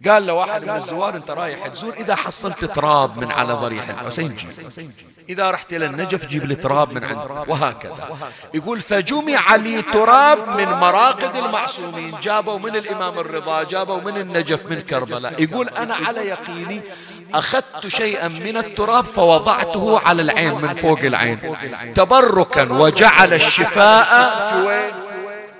قال 0.08 0.26
له 0.26 0.34
واحد 0.34 0.62
من 0.62 0.76
الزوار 0.76 1.16
أنت 1.16 1.30
رايح 1.30 1.66
تزور 1.66 1.92
إذا 1.92 2.14
حصلت 2.14 2.64
تراب 2.64 3.18
من 3.18 3.32
على 3.32 3.52
ضريح 3.52 3.88
الحسين 3.88 4.36
جيب. 4.36 4.92
إذا 5.28 5.50
رحت 5.50 5.72
إلى 5.72 5.86
النجف 5.86 6.26
جيب 6.26 6.44
لي 6.44 6.54
تراب 6.54 6.92
من 6.92 7.04
عند 7.04 7.44
وهكذا. 7.48 8.18
يقول 8.54 8.80
فجمع 8.80 9.56
لي 9.56 9.82
تراب 9.82 10.48
من 10.48 10.64
مراقد 10.64 11.36
المعصومين. 11.36 12.14
جابوا 12.22 12.58
من 12.58 12.76
الإمام 12.76 13.18
الرضا 13.18 13.62
جابوا 13.62 14.00
من 14.00 14.16
النجف 14.16 14.66
من 14.66 14.82
كربلاء. 14.82 15.42
يقول 15.42 15.68
أنا 15.68 15.94
على 15.94 16.20
يقيني 16.20 16.82
أخذت 17.34 17.86
شيئا 17.86 18.28
من 18.28 18.56
التراب 18.56 19.04
فوضعته 19.04 20.00
على 20.00 20.22
العين 20.22 20.54
من 20.54 20.74
فوق 20.74 20.98
العين. 20.98 21.38
تبركا 21.94 22.72
وجعل 22.72 23.34
الشفاء 23.34 24.48
في 24.50 24.68
وين؟ 24.68 25.13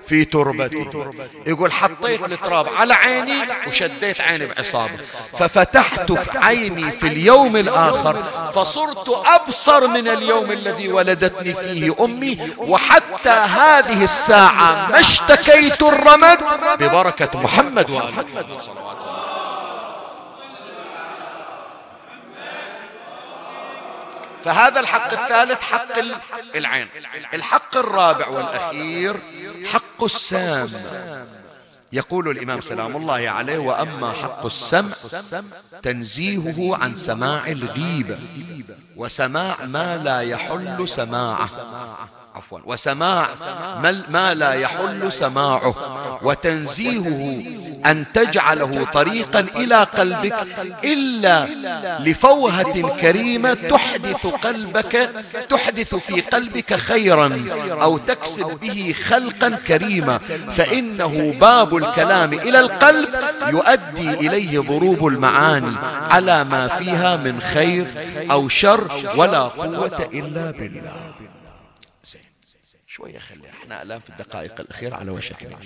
في 0.06 0.24
تربتي. 0.24 0.86
يقول 1.46 1.72
حطيت 1.72 2.24
التراب 2.24 2.68
على 2.68 2.94
عيني 2.94 3.38
وشديت 3.66 4.20
عيني 4.20 4.46
بعصابة 4.46 4.96
ففتحت 5.38 6.12
في 6.12 6.38
عيني 6.38 6.90
في 6.90 7.06
اليوم 7.06 7.56
الآخر 7.56 8.22
فصرت 8.54 9.08
أبصر 9.08 9.86
من 9.86 10.08
اليوم 10.08 10.52
الذي 10.52 10.88
ولدتني 10.92 11.54
فيه 11.54 11.94
أمي 12.00 12.38
وحتى 12.58 13.30
هذه 13.30 14.04
الساعة 14.04 14.90
ما 14.90 15.00
اشتكيت 15.00 15.82
الرمد. 15.82 16.38
ببركة 16.78 17.40
محمد 17.40 17.90
وآله. 17.90 18.08
الله 18.08 19.03
فهذا 24.44 24.80
الحق 24.80 25.12
الثالث 25.12 25.60
حق 25.60 25.98
العين. 26.56 26.88
الحق 27.34 27.76
الرابع 27.76 28.28
والأخير 28.28 29.20
حق 29.72 30.04
السام. 30.04 30.70
يقول 31.92 32.28
الإمام 32.28 32.60
سلام 32.60 32.96
الله 32.96 33.30
عليه 33.30 33.58
وأما 33.58 34.12
حق 34.12 34.46
السمع 34.46 34.94
تنزيهه 35.82 36.76
عن 36.82 36.96
سماع 36.96 37.46
الغيبة 37.46 38.18
وسماع 38.96 39.56
ما 39.62 39.96
لا 39.96 40.20
يحل 40.20 40.88
سماعه. 40.88 41.48
عفوا. 42.34 42.58
وسماع 42.64 43.28
ما 44.08 44.34
لا 44.34 44.52
يحل 44.52 45.12
سماعه. 45.12 45.74
وتنزيهه 46.22 47.44
أن 47.86 48.04
تجعله 48.14 48.86
طريقا 48.92 49.40
إلى 49.40 49.82
قلبك 49.82 50.46
إلا 50.84 51.46
لفوهة 51.98 52.96
كريمة 53.00 53.54
تحدث 53.54 54.26
قلبك 54.26 55.10
تحدث 55.48 55.94
في 55.94 56.20
قلبك 56.20 56.74
خيرا 56.74 57.44
أو 57.82 57.98
تكسب 57.98 58.58
به 58.62 58.94
خلقا 59.04 59.48
كريما. 59.66 60.18
فإنه 60.56 61.34
باب 61.40 61.76
الكلام 61.76 62.32
إلى 62.32 62.60
القلب 62.60 63.08
يؤدي 63.46 64.10
إليه 64.10 64.60
ضروب 64.60 65.06
المعاني 65.06 65.76
على 66.10 66.44
ما 66.44 66.68
فيها 66.68 67.16
من 67.16 67.40
خير 67.40 67.86
أو 68.30 68.48
شر 68.48 68.88
ولا 69.16 69.40
قوة 69.40 70.08
إلا 70.14 70.50
بالله. 70.50 70.92
شوية 73.04 73.18
خلي 73.18 73.48
إحنا 73.50 73.82
الآن 73.82 74.00
في 74.00 74.10
الدقائق 74.10 74.60
الأخيرة 74.60 74.96
على 74.96 75.10
وشك. 75.10 75.58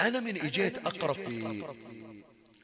أنا 0.00 0.20
من 0.20 0.40
إجيت 0.40 0.78
أقرأ 0.78 1.12
في 1.12 1.64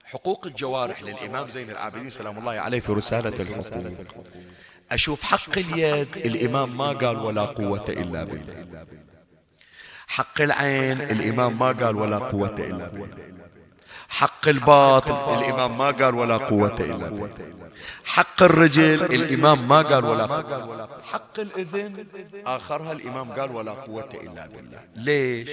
حقوق 0.05 0.47
الجوارح 0.47 1.03
للإمام 1.03 1.49
زين 1.49 1.71
العابدين 1.71 2.11
سلام 2.11 2.39
الله 2.39 2.53
عليه 2.53 2.81
في 2.81 2.93
رسالة 2.93 3.41
الحقوق. 3.41 3.93
أشوف 4.93 5.23
حق 5.23 5.59
اليد 5.59 6.17
الإمام 6.17 6.77
ما 6.77 6.93
قال 6.93 7.17
ولا 7.17 7.45
قوة 7.45 7.85
إلا 7.89 8.25
بالله. 8.25 8.87
حق 10.07 10.41
العين 10.41 11.01
الإمام 11.01 11.59
ما 11.59 11.73
قال 11.73 11.97
ولا 11.97 12.19
قوة 12.19 12.55
إلا 12.59 12.89
بالله. 12.89 13.42
حق 14.13 14.49
الباطن 14.49 15.39
الإمام 15.39 15.79
ما 15.79 15.91
قال 15.91 16.15
ولا 16.15 16.37
قوة 16.37 16.77
إلا 16.81 17.09
بالله. 17.09 17.31
حق 18.05 18.43
الرجل. 18.43 19.05
الإمام 19.05 19.69
ما 19.69 19.83
قال 19.83 20.05
ولا 20.05 20.27
قوة. 20.27 21.03
حق 21.13 21.41
الإذن. 21.41 22.07
آخرها 22.47 22.93
الإمام 22.93 23.33
قال 23.33 23.51
ولا 23.57 23.73
قوة 23.73 24.09
إلا 24.15 24.47
بالله. 24.47 24.81
ليش؟ 24.97 25.51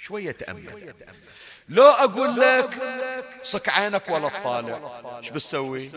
شوية 0.00 0.30
تأمل. 0.30 0.94
لو 1.68 1.84
أقول 1.84 2.40
لك 2.40 2.70
صك 3.42 3.68
عينك 3.68 4.08
ولا 4.08 4.28
تطالع. 4.28 4.78
إيش 5.18 5.30
بتسوي؟ 5.30 5.90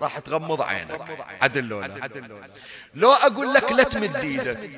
راح 0.00 0.18
تغمض 0.18 0.62
عينك. 0.62 1.00
عدل 1.42 1.64
لولا. 1.64 2.08
لو 2.94 3.12
أقول 3.12 3.54
لك 3.54 3.72
لا 3.72 3.82
تمد 3.82 4.16
إيدك. 4.16 4.70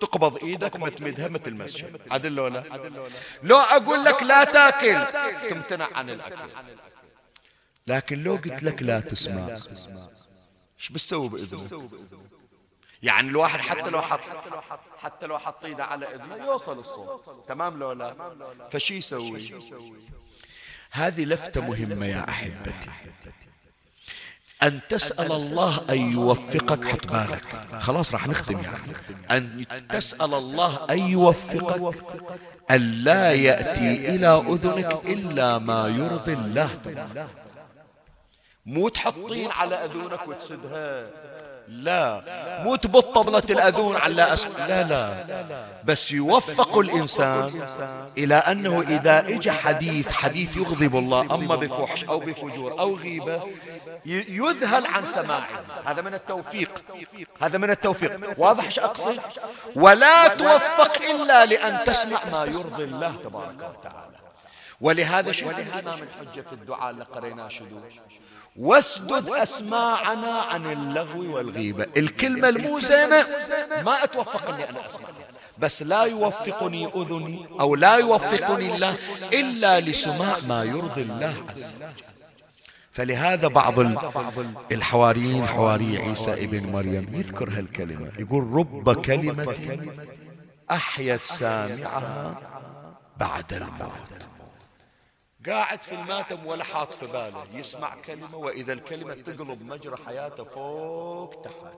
تقبض 0.00 0.44
إيدك 0.44 0.76
ما 0.76 0.88
تمدها 0.88 1.28
مثل 1.28 1.42
المسجد. 1.46 2.00
عدل 2.10 2.32
لولا 2.32 2.64
لو 3.42 3.56
أقول 3.56 4.04
لك 4.04 4.22
لا 4.22 4.44
تأكل. 4.44 5.06
تمتنع 5.50 5.88
عن 5.94 6.10
الأكل. 6.10 6.48
لكن 7.86 8.22
لو 8.22 8.32
قلت 8.32 8.62
لك 8.62 8.82
لا 8.82 9.00
تسمع. 9.00 9.48
إيش 10.78 10.88
بتسوي 10.90 11.28
بإذنك؟ 11.28 11.90
يعني 13.02 13.28
الواحد 13.28 13.60
حتى 13.60 13.90
لو 13.90 14.02
حط 14.02 14.20
حتى 14.98 15.26
لو 15.26 15.38
حط 15.38 15.64
إيده 15.64 15.84
على 15.84 16.14
إذنه 16.14 16.36
يوصل 16.36 16.78
الصوت. 16.78 17.44
تمام 17.48 17.78
لو 17.78 17.92
لا؟ 17.92 18.34
فشي 18.70 18.96
يسوي؟ 18.96 19.54
هذه 20.90 21.24
لفتة 21.24 21.60
مهمة 21.60 22.06
يا 22.06 22.28
أحبتي. 22.28 22.90
أن 24.64 24.80
تسأل 24.88 25.32
الله 25.32 25.80
أن 25.90 26.12
يوفقك 26.12 26.84
حط 26.84 27.06
بالك 27.06 27.42
خلاص 27.80 28.12
راح 28.12 28.28
نختم 28.28 28.60
يعني. 28.60 29.66
أن 29.70 29.88
تسأل 29.88 30.34
الله 30.34 30.86
أن 30.90 30.98
يوفقك 30.98 31.94
أن 32.70 32.80
لا 32.80 33.32
يأتي 33.32 34.08
إلى 34.14 34.28
أذنك 34.28 34.92
إلا 35.06 35.58
ما 35.58 35.88
يرضي 35.88 36.32
الله 36.32 36.70
مو 38.66 38.88
تحطين 38.88 39.50
على 39.50 39.74
أذنك 39.74 40.28
وتسدها. 40.28 41.06
لا. 41.68 42.22
مو 42.64 42.76
تبط 42.76 43.14
طبلة 43.14 43.42
الأذون 43.50 43.96
على 43.96 44.32
أسم 44.32 44.50
لا 44.58 44.82
لا. 44.82 45.26
بس 45.84 46.12
يوفق 46.12 46.78
الإنسان 46.78 47.68
إلى 48.18 48.34
أنه 48.34 48.80
إذا 48.80 49.18
إجى 49.20 49.52
حديث 49.52 50.12
حديث 50.12 50.56
يغضب 50.56 50.96
الله 50.96 51.20
أما 51.20 51.56
بفحش 51.56 52.04
أو 52.04 52.18
بفجور 52.20 52.80
أو 52.80 52.96
غيبة 52.96 53.42
يذهل 54.06 54.86
عن 54.86 55.06
سماعه. 55.06 55.48
هذا 55.84 56.02
من 56.02 56.14
التوفيق. 56.14 56.82
هذا 57.40 57.58
من 57.58 57.70
التوفيق. 57.70 58.20
واضح 58.38 58.64
إيش 58.64 58.78
أقصد؟ 58.78 59.20
ولا 59.76 60.28
توفق 60.28 61.02
إلا 61.02 61.46
لأن 61.46 61.84
تسمع 61.84 62.20
ما 62.32 62.44
يرضي 62.44 62.84
الله 62.84 63.14
تبارك 63.24 63.54
وتعالى. 63.78 64.14
ولهذا 64.80 65.32
شوف 65.32 65.58
الإمام 65.58 65.98
الحجة 66.02 66.40
في 66.40 66.52
الدعاء 66.52 66.90
اللي 66.90 67.04
قريناه 67.04 67.48
شدوش 67.48 67.92
واسدد 68.56 69.28
أسماعنا 69.28 70.32
عن 70.32 70.72
اللغو 70.72 71.36
والغيبة 71.36 71.86
الكلمة 71.96 72.48
الموزنة 72.48 73.26
ما 73.84 74.04
أتوفق 74.04 74.50
أني 74.50 74.70
أنا 74.70 74.86
أسمع 74.86 75.08
بس 75.58 75.82
لا 75.82 76.02
يوفقني 76.02 76.86
أذني 76.86 77.46
أو 77.60 77.74
لا 77.74 77.96
يوفقني 77.96 78.74
الله 78.74 78.98
إلا 79.32 79.80
لسماع 79.80 80.34
ما 80.48 80.64
يرضي 80.64 81.02
الله 81.02 81.34
عز 81.48 81.74
وجل. 81.76 81.92
فلهذا 82.92 83.48
بعض 83.48 83.74
الحواريين 84.72 85.46
حواري 85.46 85.98
عيسى 85.98 86.32
ابن 86.32 86.72
مريم 86.72 87.06
يذكر 87.12 87.50
هالكلمة 87.50 88.08
يقول 88.18 88.52
رب 88.52 89.04
كلمة 89.04 89.56
أحيت 90.70 91.24
سامعها 91.24 92.40
بعد 93.16 93.52
الموت. 93.52 94.33
قاعد 95.46 95.82
في 95.82 95.92
الماتم 95.92 96.46
ولا 96.46 96.64
حاط 96.64 96.94
في 96.94 97.06
باله. 97.06 97.44
يسمع 97.52 97.94
كلمة 97.94 98.36
وإذا 98.36 98.72
الكلمة 98.72 99.14
تقلب 99.14 99.62
مجرى 99.62 99.96
حياته 100.06 100.44
فوق 100.44 101.42
تحت. 101.44 101.74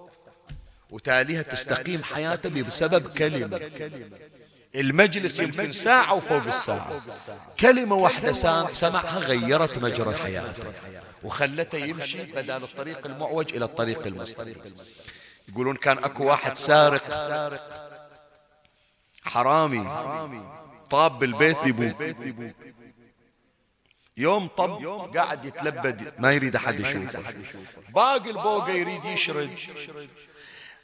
وتاليها 0.90 1.42
تستقيم 1.42 2.02
حياته 2.02 2.62
بسبب 2.62 3.18
كلمة. 3.18 3.70
المجلس 4.74 5.40
يمكن 5.40 5.72
ساعة 5.72 6.14
وفوق 6.14 6.46
الساعة. 6.46 7.02
كلمة 7.60 7.94
واحدة 7.96 8.32
سمعها 8.72 9.18
غيرت 9.18 9.78
مجرى 9.78 10.16
حياته. 10.16 10.72
وخلته 11.22 11.78
يمشي 11.78 12.22
بدل 12.22 12.62
الطريق 12.62 13.06
المعوج 13.06 13.54
إلى 13.54 13.64
الطريق 13.64 14.06
المستقيم. 14.06 14.76
يقولون 15.48 15.76
كان 15.76 15.98
أكو 15.98 16.24
واحد 16.24 16.56
سارق. 16.56 17.02
حرامي. 19.22 19.88
طاب 20.90 21.18
بالبيت 21.18 21.56
ببوك 21.64 22.02
يوم 24.16 24.48
طب 24.56 24.70
قاعد 25.16 25.44
يتلبد 25.44 26.12
ما 26.18 26.32
يريد 26.32 26.56
أحد 26.56 26.80
يشوفه. 26.80 27.22
باقي 27.94 28.30
البوقة 28.30 28.70
يريد 28.70 29.04
يشرد. 29.04 29.50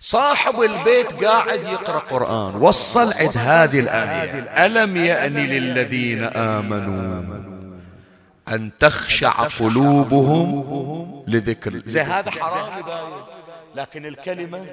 صاحب 0.01 0.63
البيت 0.63 1.25
قاعد 1.25 1.63
يقرأ 1.63 1.99
قرآن 1.99 2.55
وصل 2.55 3.13
عد 3.13 3.37
هذه 3.37 3.81
الآية. 3.81 4.67
ألم 4.67 4.97
يأن 4.97 5.35
للذين 5.35 6.25
آمنوا 6.25 7.23
أن 8.49 8.71
تخشع 8.81 9.31
قلوبهم 9.31 11.25
لذكر 11.29 11.83
زي 11.87 12.01
هذا 12.01 12.31
حرام 12.31 12.83
لكن 13.75 14.07
الكلمة 14.07 14.67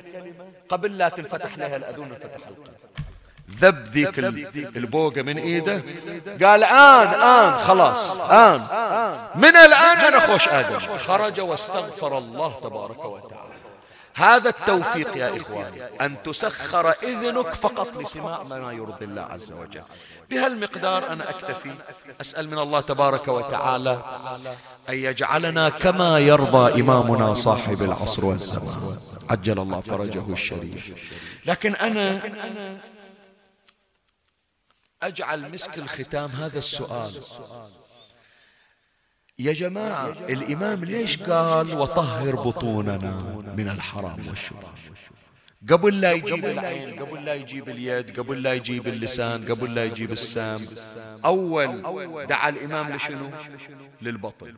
قبل 0.69 0.97
لا 0.97 1.09
تنفتح 1.09 1.57
لها 1.57 1.75
الأذون 1.75 2.07
انفتح 2.07 2.47
القلب 2.47 2.78
ذب 3.55 3.87
ذيك 3.87 4.19
البوقة 4.75 5.21
من 5.21 5.37
إيده. 5.37 5.83
قال 6.45 6.63
آن 6.63 7.07
آن 7.07 7.53
خلاص 7.53 8.19
آن 8.19 8.61
من 9.35 9.55
الآن 9.55 9.97
أنا 9.97 10.19
خوش 10.19 10.47
آدم. 10.47 10.79
خرج 10.97 11.39
واستغفر 11.39 12.17
الله 12.17 12.59
تبارك 12.63 13.05
وتعالى. 13.05 13.49
هذا 14.13 14.49
التوفيق 14.49 15.17
يا 15.17 15.37
إخواني 15.37 15.83
أن 16.01 16.15
تسخر 16.23 16.89
إذنك 17.03 17.53
فقط 17.53 17.97
لسماع 17.97 18.43
ما 18.43 18.71
يرضي 18.71 19.05
الله 19.05 19.21
عز 19.21 19.51
وجل. 19.51 19.81
بهالمقدار 20.29 21.13
أنا 21.13 21.29
أكتفي. 21.29 21.71
أسأل 22.21 22.49
من 22.49 22.59
الله 22.59 22.79
تبارك 22.79 23.27
وتعالى 23.27 23.99
أن 24.89 24.95
يجعلنا 24.95 25.69
كما 25.69 26.19
يرضى 26.19 26.81
إمامنا 26.81 27.33
صاحب 27.33 27.81
العصر 27.81 28.25
والزمان. 28.25 28.97
عجل 29.29 29.59
الله 29.59 29.81
فرجه 29.81 30.33
الشريف. 30.33 30.93
لكن 31.45 31.75
أنا 31.75 32.19
أجعل 35.03 35.51
مسك 35.51 35.77
الختام 35.77 36.29
هذا 36.29 36.59
السؤال. 36.59 37.11
يا 39.39 39.53
جماعة 39.53 40.09
الإمام 40.29 40.85
ليش 40.85 41.17
قال 41.17 41.77
وطهر 41.77 42.35
بطوننا 42.35 43.11
من 43.57 43.69
الحرام 43.69 44.27
والشبهة 44.27 44.73
قبل 45.69 46.01
لا 46.01 46.11
يجيب 46.11 46.45
العين 46.45 46.99
قبل 46.99 47.25
لا 47.25 47.33
يجيب 47.33 47.69
اليد 47.69 48.19
قبل 48.19 48.43
لا 48.43 48.53
يجيب 48.53 48.87
اللسان 48.87 49.45
قبل 49.45 49.75
لا 49.75 49.85
يجيب 49.85 50.11
السام. 50.11 50.65
أول 51.25 52.25
دعا 52.27 52.49
الإمام 52.49 52.95
لشنو؟ 52.95 53.29
للبطن 54.01 54.53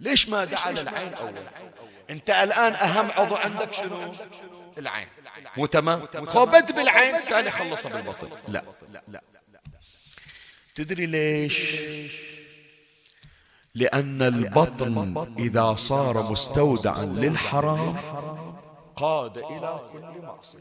ليش 0.00 0.28
ما 0.28 0.44
دعا 0.44 0.70
للعين 0.70 1.14
أول؟ 1.14 1.34
أنت 2.10 2.30
الآن 2.30 2.72
أهم 2.72 3.10
عضو 3.10 3.34
عندك 3.34 3.72
شنو؟ 3.72 4.12
العين. 4.78 5.08
مو 5.56 5.66
تمام؟ 5.66 6.08
هو 6.14 6.46
بد 6.46 6.72
بالعين 6.72 7.28
تالي 7.28 7.50
خلصها 7.50 7.90
بالبطن 7.92 8.28
لا 8.48 8.64
لا. 9.08 9.20
تدري 10.80 11.06
ليش؟ 11.06 11.80
لأن 13.74 14.22
البطن 14.22 15.26
إذا 15.38 15.74
صار 15.74 16.30
مستودعا 16.30 17.04
للحرام 17.04 17.96
قاد 18.96 19.38
إلى 19.38 19.80
كل 19.92 20.22
معصية. 20.22 20.58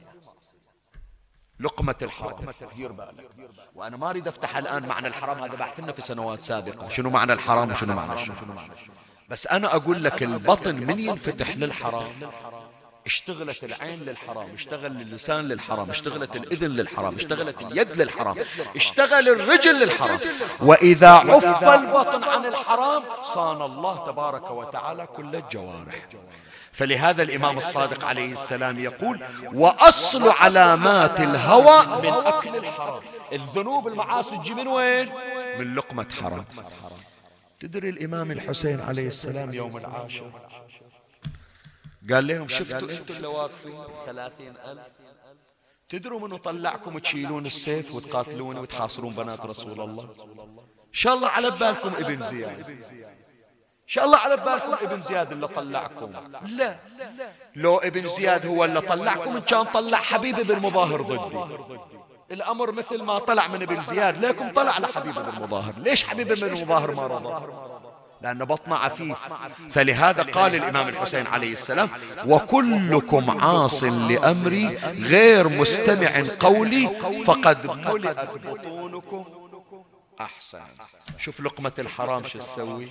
لقمة 1.59 1.95
الحرام. 2.01 2.53
دير 2.75 2.91
بالك 2.91 3.29
وأنا 3.75 3.97
ما 3.97 4.09
أريد 4.09 4.27
أفتح 4.27 4.57
الآن 4.57 4.87
معنى 4.87 5.07
الحرام 5.07 5.43
هذا 5.43 5.55
بحثنا 5.55 5.91
في 5.91 6.01
سنوات 6.01 6.43
سابقة. 6.43 6.89
شنو 6.89 7.09
معنى 7.09 7.33
الحرام 7.33 7.71
وشنو 7.71 7.93
معنى 7.93 8.13
الشرك؟ 8.13 8.37
بس 9.29 9.47
أنا 9.47 9.75
أقول 9.75 10.03
لك 10.03 10.23
البطن 10.23 10.75
من 10.75 10.99
ينفتح 10.99 11.57
للحرام. 11.57 12.11
اشتغلت 13.05 13.63
العين 13.63 13.99
للحرام 13.99 14.53
اشتغل 14.53 14.85
اللسان 14.85 15.47
للحرام 15.47 15.89
اشتغلت 15.89 16.35
الإذن 16.35 16.71
للحرام 16.71 17.15
اشتغلت 17.15 17.61
اليد 17.61 18.01
للحرام 18.01 18.35
اشتغل 18.75 19.29
الرجل 19.29 19.79
للحرام. 19.79 20.19
وإذا 20.59 21.09
عف 21.09 21.63
البطن 21.63 22.23
عن 22.23 22.45
الحرام 22.45 23.03
صان 23.33 23.61
الله 23.61 24.05
تبارك 24.05 24.51
وتعالى 24.51 25.07
كل 25.07 25.35
الجوارح. 25.35 26.07
فلهذا 26.71 27.23
الإمام 27.23 27.57
الصادق 27.57 28.05
عليه 28.05 28.33
السلام 28.33 28.79
يقول 28.79 29.23
وأصل 29.53 30.29
علامات 30.29 31.19
الهوى 31.19 32.01
من 32.01 32.13
أكل 32.13 32.55
الحرام. 32.55 33.01
الذنوب 33.33 33.87
المعاصي 33.87 34.37
تجي 34.37 34.53
من 34.53 34.67
وين؟ 34.67 35.09
من 35.59 35.75
لقمة 35.75 36.07
حرام. 36.21 36.45
تدري 37.59 37.89
الإمام 37.89 38.31
الحسين 38.31 38.81
عليه 38.81 39.07
السلام 39.07 39.53
يوم 39.53 39.77
العاشر 39.77 40.31
قال 42.11 42.27
لهم 42.27 42.47
شفتوا 42.47 42.89
أنتم 42.91 43.13
اللي 43.13 43.27
واقفين 43.27 43.83
ثلاثين 44.05 44.53
ألف. 44.65 44.81
تدروا 45.89 46.19
منو 46.19 46.37
طلعكم 46.37 46.97
تشيلون 46.97 47.45
السيف 47.45 47.95
وتقاتلون 47.95 48.57
وتخاصرون 48.57 49.13
بنات 49.13 49.45
رسول 49.45 49.81
الله؟ 49.81 50.03
إن 50.03 50.93
شاء 50.93 51.13
الله 51.13 51.27
على 51.27 51.51
بالكم 51.51 51.95
ابن 51.95 52.21
زياد. 52.21 52.69
إن 52.69 53.87
شاء 53.87 54.05
الله 54.05 54.17
على 54.17 54.37
بالكم 54.37 54.73
ابن 54.73 55.01
زياد 55.01 55.31
اللي 55.31 55.47
طلعكم. 55.47 56.13
لا. 56.45 56.75
لو 57.55 57.77
ابن 57.77 58.07
زياد 58.07 58.45
هو 58.45 58.65
اللي 58.65 58.81
طلعكم 58.81 59.35
إن 59.35 59.41
كان 59.41 59.63
طلع 59.63 59.97
حبيب 59.97 60.35
بن 60.35 60.59
مظاهر 60.59 61.01
ضدي. 61.01 61.63
الأمر 62.31 62.71
مثل 62.71 63.03
ما 63.03 63.19
طلع 63.19 63.47
من 63.47 63.61
ابن 63.61 63.81
زياد 63.81 64.25
ليكم 64.25 64.53
طلع 64.53 64.79
لحبيب 64.79 65.15
بن 65.15 65.41
مظاهر. 65.41 65.73
ليش 65.77 66.03
حبيب 66.03 66.27
بن 66.27 66.51
مظاهر 66.61 66.91
ما 66.91 67.07
رضى؟ 67.07 67.78
لأن 68.21 68.45
بطنه 68.45 68.75
عفيف 68.75 69.17
فلهذا 69.71 70.23
قال 70.23 70.55
الإمام 70.55 70.87
الحسين 70.87 71.27
عليه 71.27 71.53
السلام 71.53 71.89
وكلكم 72.25 73.41
عاص 73.41 73.83
لأمري 73.83 74.77
غير 74.99 75.49
مستمع 75.49 76.23
قولي 76.39 76.89
فقد 77.25 77.67
ملئت 77.87 78.17
بطونكم. 78.45 79.25
أحسن. 80.21 80.59
شوف 81.17 81.41
لقمة 81.41 81.71
الحرام 81.79 82.23
شو 82.27 82.39
تسوي؟ 82.39 82.87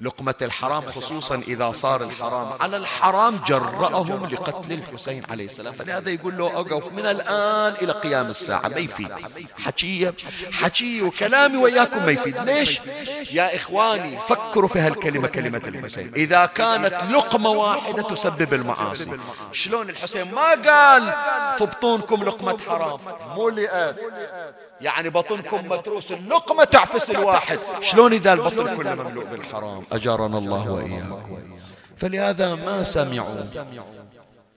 لقمة 0.00 0.34
الحرام 0.42 0.82
خصوصا 0.82 1.34
إذا 1.34 1.72
صار 1.72 2.02
الحرام. 2.02 2.52
على 2.60 2.76
الحرام. 2.76 3.40
جرأهم 3.46 4.26
لقتل 4.26 4.72
الحسين 4.72 5.22
عليه 5.30 5.46
السلام. 5.46 5.72
فلهذا 5.72 6.10
يقول 6.10 6.38
له 6.38 6.60
أقف 6.60 6.92
من 6.92 7.06
الآن 7.06 7.74
إلى 7.82 7.92
قيام 7.92 8.30
الساعة. 8.30 8.68
ما 8.68 8.76
يفيد؟ 8.76 9.12
حكي 9.64 10.12
حكي 10.52 11.02
وكلامي 11.02 11.56
وياكم 11.56 12.06
ما 12.06 12.12
يفيد. 12.12 12.40
ليش؟ 12.40 12.80
يا 13.32 13.56
إخواني 13.56 14.18
فكروا 14.28 14.68
في 14.68 14.78
هالكلمة 14.78 15.28
كلمة 15.28 15.62
الحسين. 15.66 16.12
إذا 16.16 16.46
كانت 16.46 17.02
لقمة 17.10 17.50
واحدة 17.50 18.02
تسبب 18.02 18.54
المعاصي. 18.54 19.18
شلون 19.52 19.90
الحسين؟ 19.90 20.34
ما 20.34 20.50
قال 20.50 21.12
في 21.58 21.66
بطونكم 21.66 22.24
لقمة 22.24 22.58
حرام. 22.68 23.00
ملئت. 23.36 23.96
يعني 24.80 25.10
بطنكم 25.10 25.68
متروس 25.68 26.12
اللقمة 26.12 26.64
تعفس 26.64 27.10
الواحد. 27.10 27.58
شلون 27.80 28.12
إذا 28.12 28.32
البطن؟ 28.32 28.76
كله 28.76 28.94
مملوء 28.94 29.24
بالحرام؟ 29.24 29.82
أجارنا 29.92 30.38
الله 30.38 30.70
وإياكم. 30.70 31.38
فلهذا 31.96 32.54
ما 32.54 32.82
سمعوا. 32.82 33.44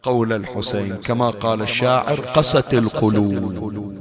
قول 0.03 0.33
الحسين 0.33 0.95
كما 0.95 1.29
قال 1.29 1.61
الشاعر 1.61 2.19
قست 2.19 2.73
القلوب. 2.73 3.99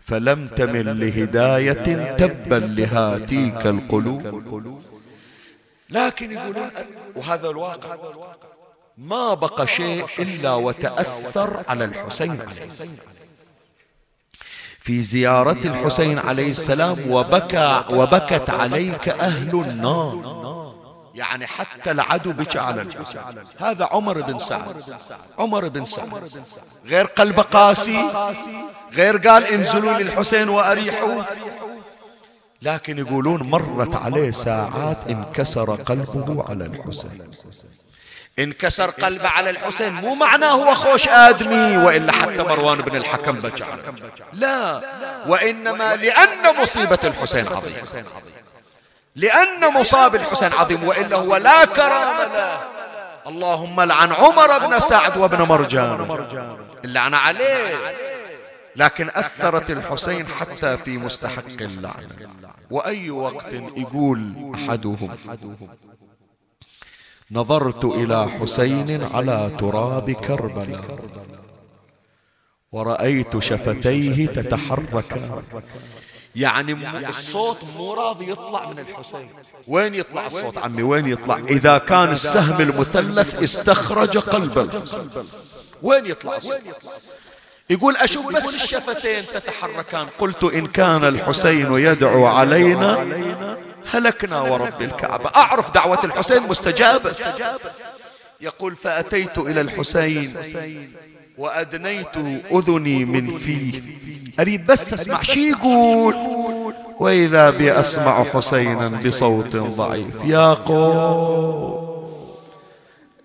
فلم 0.00 0.48
تمل 0.48 1.00
لهداية 1.00 2.16
تبا 2.16 2.54
لهاتيك 2.54 3.66
القلوب. 3.66 4.42
لكن 5.90 6.32
يقولون 6.32 6.70
وهذا 7.16 7.48
الواقع. 7.50 7.96
ما 8.98 9.34
بقى 9.34 9.66
شيء 9.66 10.06
إلا 10.18 10.54
وتأثر 10.54 11.62
على 11.68 11.84
الحسين 11.84 12.30
عليه. 12.30 12.70
السلام 12.72 12.96
في 14.86 15.02
زيارة 15.02 15.60
الحسين 15.64 16.18
عليه 16.18 16.50
السلام 16.50 16.96
وبكى 17.08 17.84
وبكت 17.90 18.50
عليك 18.50 19.08
أهل 19.08 19.54
النار. 19.60 20.72
يعني 21.14 21.46
حتى 21.46 21.90
العدو 21.90 22.32
بكى 22.32 22.58
على 22.58 22.82
الحسين. 22.82 23.22
هذا 23.58 23.88
عمر 23.92 24.20
بن 24.20 24.38
سعد. 24.38 24.82
عمر 25.38 25.68
بن 25.68 25.84
سعد. 25.84 26.28
غير 26.86 27.04
قلب 27.04 27.40
قاسي. 27.40 28.10
غير 28.92 29.16
قال 29.16 29.44
انزلوا 29.44 29.98
للحسين 29.98 30.48
وأريحوا. 30.48 31.22
لكن 32.62 32.98
يقولون 32.98 33.42
مرت 33.42 33.94
عليه 33.94 34.30
ساعات 34.30 34.98
انكسر 35.10 35.74
قلبه 35.74 36.44
على 36.48 36.66
الحسين. 36.66 37.30
انكسر 38.38 38.90
قلبه 38.90 39.28
على 39.28 39.50
الحسين 39.50 39.92
مو 39.92 40.14
معناه 40.14 40.50
هو 40.50 40.74
خوش 40.74 41.08
آدمي 41.08 41.76
وإلا 41.76 42.12
حتى 42.12 42.42
مروان 42.42 42.78
بن 42.78 42.96
الحكم 42.96 43.40
بكى 43.40 43.64
لا. 44.32 44.80
وإنما 45.26 45.96
لأن 45.96 46.62
مصيبة 46.62 46.98
الحسين 47.04 47.48
عظيم. 47.48 47.84
لأن 49.16 49.72
مصاب 49.74 50.14
الحسين 50.14 50.52
عظيم 50.52 50.84
وإلا 50.84 51.16
هو 51.16 51.36
لا 51.36 51.64
كرامة 51.64 52.24
له. 52.24 52.60
اللهم 53.26 53.80
لعن 53.80 54.12
عمر 54.12 54.58
بن 54.58 54.80
سعد 54.80 55.16
وابن 55.16 55.42
مرجان. 55.42 56.18
اللعن 56.84 57.14
عليه. 57.14 57.94
لكن 58.76 59.10
أثرت 59.14 59.70
الحسين 59.70 60.28
حتى 60.28 60.76
في 60.76 60.98
مستحق 60.98 61.60
اللعنة 61.60 62.30
وأي 62.70 63.10
وقت 63.10 63.52
يقول 63.76 64.32
أحدهم. 64.54 65.16
نظرت 67.30 67.84
إلى 67.84 68.28
حسين 68.28 69.04
على 69.14 69.50
تراب 69.58 70.10
كربلاء. 70.10 70.98
ورأيت 72.72 73.38
شفتيه 73.38 74.26
تتحركان 74.26 75.42
يعني 76.36 77.08
الصوت 77.08 77.56
مو 77.76 77.94
راضي 77.94 78.30
يطلع 78.30 78.70
من 78.70 78.78
الحسين. 78.78 79.28
وين 79.68 79.94
يطلع 79.94 80.26
الصوت 80.26 80.58
عمي؟ 80.58 80.82
وين 80.82 81.06
يطلع؟ 81.06 81.36
إذا 81.36 81.78
كان 81.78 82.10
السهم 82.10 82.60
المثلث 82.60 83.34
استخرج 83.34 84.18
قلب 84.18 84.58
الحسين 84.58 85.10
وين 85.82 86.06
يطلع 86.06 86.36
الصوت؟ 86.36 86.60
يقول 87.70 87.96
أشوف 87.96 88.32
بس 88.32 88.54
الشفتين 88.54 89.24
تتحركان. 89.34 90.06
قلت 90.18 90.44
إن 90.44 90.66
كان 90.66 91.04
الحسين 91.04 91.74
يدعو 91.74 92.26
علينا 92.26 93.06
هلكنا 93.90 94.40
ورب 94.40 94.82
الكعبة. 94.82 95.30
أعرف 95.36 95.70
دعوة 95.74 96.04
الحسين 96.04 96.42
مستجابة. 96.42 97.12
يقول 98.40 98.76
فأتيت 98.76 99.38
إلى 99.38 99.60
الحسين 99.60 100.34
وأدنيت 101.38 102.16
أذني 102.52 103.04
من 103.04 103.38
فيه. 103.38 103.82
أريد 104.40 104.66
بس 104.66 104.92
أسمع 104.92 105.22
شي 105.22 105.50
يقول. 105.50 106.14
وإذا 107.00 107.50
بي 107.50 107.80
أسمع 107.80 108.22
حسينا 108.22 108.88
بصوت 108.88 109.56
ضعيف. 109.56 110.14
يا 110.24 110.54
قوم 110.54 111.86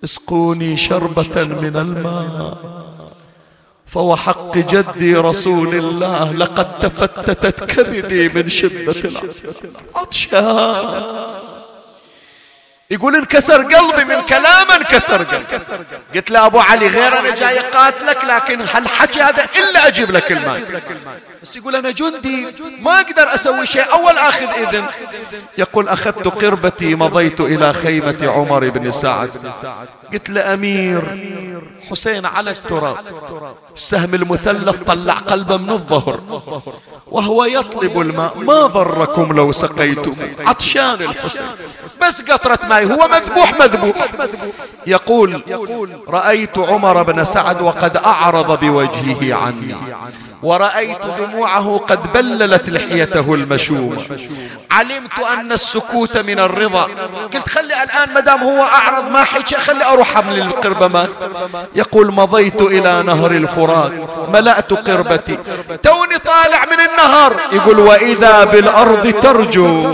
اسقوني 0.04 0.78
شربة 0.78 1.44
من 1.44 1.76
الماء. 1.76 2.81
فوحق 3.94 4.58
جدي 4.58 5.16
رسول 5.16 5.76
الله. 5.76 6.32
لقد 6.32 6.80
تفتتت 6.80 7.64
كبدي 7.64 8.30
من 8.30 8.50
شدة 8.50 8.96
العطشان 9.96 11.04
يقول 12.92 13.16
انكسر 13.16 13.62
قلبي 13.62 14.04
من 14.04 14.22
كلام 14.22 14.72
انكسر 14.72 15.24
قلبي. 15.24 15.46
قلت 16.16 16.32
له 16.32 16.46
أبو 16.46 16.60
علي 16.60 16.88
غير 16.88 17.20
أنا 17.20 17.36
جاي 17.36 17.60
قاتلك 17.60 18.18
لكن 18.26 18.62
هالحكي 18.62 19.22
هذا 19.22 19.48
إلا 19.56 19.88
أجيب 19.88 20.12
لك 20.12 20.32
المال 20.32 20.82
بس 21.42 21.56
يقول 21.56 21.76
أنا 21.76 21.92
جندي 21.92 22.48
ما 22.80 23.00
أقدر 23.02 23.36
أسوي 23.36 23.66
شيء 23.66 23.92
أول 23.94 24.18
آخذ 24.18 24.48
إذن. 24.48 24.86
يقول 25.58 25.88
أخذت 25.88 26.28
قربتي 26.28 26.96
مضيت 26.96 27.42
إلى 27.42 27.74
خيمة 27.74 28.18
عمر 28.22 28.70
بن 28.70 28.92
سعد. 28.92 29.54
قلت 30.14 30.30
له 30.30 30.54
أمير 30.54 31.04
حسين 31.90 32.26
على 32.26 32.52
التراب. 32.52 32.98
السهم 33.76 34.16
المثلث 34.16 34.78
طلع 34.78 35.14
قلبه 35.14 35.58
من 35.58 35.70
الظهر. 35.70 36.20
وهو 37.08 37.46
يطلب 37.46 38.02
الماء. 38.02 38.38
ما 38.38 38.68
ضركم 38.68 39.34
لو 39.34 39.52
سقيتم؟ 39.52 40.14
عطشان 40.48 41.02
الحسين. 41.02 41.46
بس 42.02 42.22
قطرة 42.22 42.60
ماء 42.70 42.84
هو 42.86 43.08
مذبوح 43.08 43.60
مذبوح. 43.60 44.08
يقول 44.88 45.42
رأيت 46.08 46.58
عمر 46.58 47.04
بن 47.04 47.26
سعد 47.26 47.62
وقد 47.62 47.98
أعرض 47.98 48.60
بوجهه 48.60 49.36
عني. 49.36 49.76
ورأيت 50.44 50.98
دموعه 51.20 51.78
قد 51.88 52.14
بللت 52.14 52.70
لحيته 52.70 53.34
المشومة 53.34 53.98
علمت 54.72 55.20
أن 55.20 55.52
السكوت 55.52 56.18
من 56.18 56.40
الرضا. 56.40 56.88
قلت 57.34 57.50
خلي 57.50 57.84
الآن 57.84 58.14
مدام 58.14 58.44
هو 58.44 58.64
أعرض 58.64 59.12
ما 59.12 59.24
حكي 59.24 59.56
خلي 59.56 59.86
أروح 59.86 60.18
أملي 60.18 60.42
القربة 60.42 61.08
يقول 61.76 62.14
مضيت 62.14 62.62
إلى 62.62 63.04
نهر 63.04 63.32
الفرات 63.32 63.92
ملأت 64.30 64.74
قربتي. 64.74 65.38
توني 65.84 66.18
طالع 66.18 66.66
من 66.66 66.80
النهر. 66.92 67.40
يقول 67.52 67.80
وإذا 67.80 68.44
بالأرض 68.44 69.14
ترجو. 69.22 69.92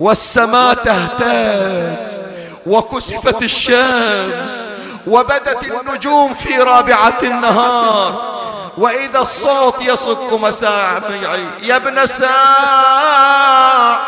والسماء 0.00 0.74
تهتز 0.74 2.20
وكسفت 2.66 3.42
الشمس 3.42 4.66
وبدت 5.06 5.62
النجوم 5.62 6.34
في 6.34 6.58
رابعة 6.58 7.18
النهار. 7.22 8.34
وإذا 8.78 9.18
الصوت 9.18 9.82
يصك 9.82 10.32
مسامعي 10.32 11.46
يا 11.62 11.76
ابن 11.76 12.06
ساع 12.06 13.98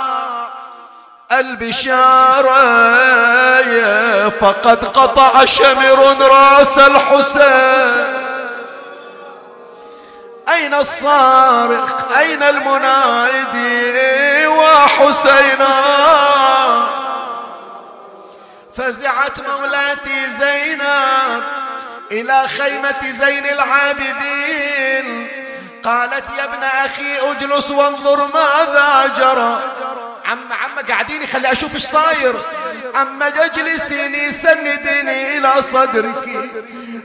البشارة 1.32 2.66
فقد 4.30 4.84
قطع 4.84 5.44
شمر 5.44 6.16
راس 6.20 6.78
الحسين. 6.78 8.16
أين 10.48 10.74
الصارخ؟ 10.74 12.12
أين 12.18 12.42
المنادي 12.42 14.46
وحسينا. 14.46 15.76
فزعت 18.76 19.40
مولاتي 19.40 20.30
زينب 20.38 21.42
إلى 22.12 22.48
خيمة 22.48 23.10
زين 23.10 23.46
العابدين. 23.46 25.28
قالت 25.84 26.24
يا 26.38 26.44
ابن 26.44 26.62
أخي 26.62 27.30
أجلس 27.30 27.70
وانظر 27.70 28.30
ماذا 28.34 29.14
جرى. 29.18 29.60
عم 30.26 30.38
عم 30.52 30.86
قاعدين 30.88 31.26
خلي 31.26 31.52
أشوف 31.52 31.74
إيش 31.74 31.84
صاير. 31.84 32.34
عم 32.94 33.22
اجلسيني 33.22 34.32
سندني 34.32 35.38
إلى 35.38 35.62
صدرك. 35.62 36.50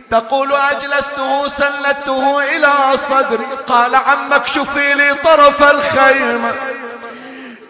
تقول 0.09 0.53
أجلسته 0.53 1.47
سندته 1.47 2.43
إلى 2.55 2.97
صدري. 2.97 3.45
قال 3.67 3.95
عمك 3.95 4.47
شوفي 4.47 4.93
لي 4.93 5.13
طرف 5.13 5.63
الخيمة. 5.63 6.53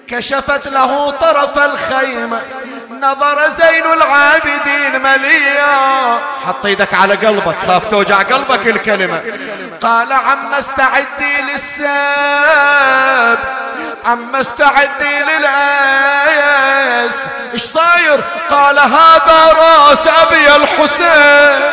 كشفت 0.07 0.67
له 0.67 1.11
طرف 1.11 1.57
الخيمة. 1.57 2.41
نظر 2.99 3.49
زين 3.49 3.85
العابدين 3.93 5.01
مليا. 5.01 6.19
حط 6.47 6.65
إيدك 6.65 6.93
على 6.93 7.15
قلبك 7.15 7.55
خاف 7.67 7.85
توجع 7.85 8.17
قلبك 8.17 8.67
الكلمة. 8.67 9.21
قال 9.81 10.13
عم 10.13 10.53
استعدي 10.53 11.41
للساب 11.51 13.39
عم 14.05 14.35
استعدي 14.35 15.19
للآيس 15.23 17.15
إيش 17.53 17.63
صاير؟ 17.63 18.21
قال 18.49 18.79
هذا 18.79 19.53
رأس 19.53 20.07
أبي 20.07 20.55
الحسين. 20.55 21.71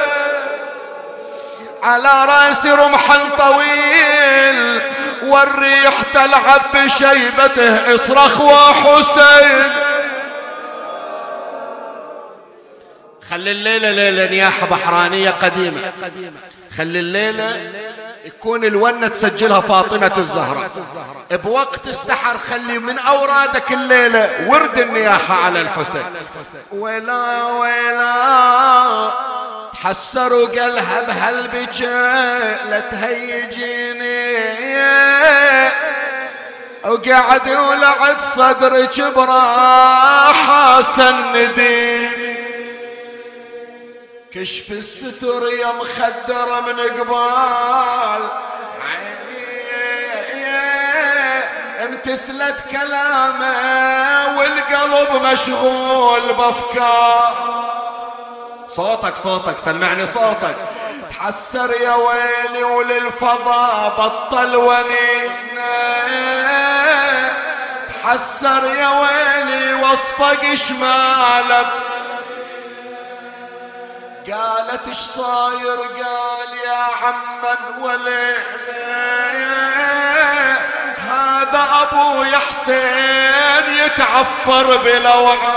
على 1.82 2.24
رأس 2.24 2.66
رمح 2.66 3.16
طويل 3.38 4.80
والريح 5.22 5.94
تلعب 6.14 6.60
بشيبته 6.74 7.94
إصرخ 7.94 8.40
وحسين. 8.40 9.72
خلي 13.30 13.50
الليلة 13.50 13.90
ليلة 13.90 14.30
نياحة 14.30 14.66
بحرانية 14.66 15.30
قديمة. 15.30 15.92
خلي 16.76 16.98
الليلة 16.98 17.72
يكون 18.24 18.64
الونة 18.64 19.08
تسجلها 19.08 19.60
فاطمة 19.60 20.12
الزهراء 20.18 20.70
بوقت 21.30 21.86
السحر 21.86 22.38
خلي 22.38 22.78
من 22.78 22.98
أورادك 22.98 23.72
الليلة 23.72 24.30
ورد 24.46 24.78
النياحة 24.78 25.34
على 25.44 25.60
الحسين. 25.60 26.04
ولا 26.72 27.44
ولا 27.44 29.10
حسروا 29.82 30.48
قلها 30.48 31.00
بهالبكاء 31.00 32.66
لا 32.70 32.80
تهيجيني. 32.80 34.28
وقعد 36.84 37.48
ولعت 37.48 38.22
صدرك 38.22 39.00
براحة 39.16 40.80
سنديني. 40.80 42.17
كشف 44.34 44.70
الستر 44.70 45.48
يا 45.60 45.72
مخدرة 45.72 46.60
من 46.60 46.80
قبال. 46.80 48.22
عيني 48.84 49.44
امتثلت 51.84 52.56
كلامه 52.70 54.38
والقلب 54.38 55.22
مشغول 55.22 56.32
بأفكار. 56.32 57.34
صوتك 58.68 59.16
صوتك 59.16 59.58
سمعني 59.58 60.06
صوتك. 60.06 60.56
تحسر 61.10 61.70
يا 61.80 61.94
ويلي 61.94 62.64
وللفضاء 62.64 63.92
بطل 63.98 64.56
ونينا 64.56 65.78
تحسر 67.88 68.64
يا 68.64 68.88
ويلي 68.88 69.74
وصفك 69.74 70.54
شمالك 70.54 71.66
قالت 74.32 74.88
إيش 74.88 74.98
صاير؟ 74.98 75.76
قال 75.78 76.52
يا 76.66 76.84
عمن 77.02 77.82
وليلة 77.82 79.28
هذا 80.98 81.62
أبو 81.82 82.24
حسين 82.24 83.66
يتعفر 83.84 84.66
بلوعة. 84.76 85.56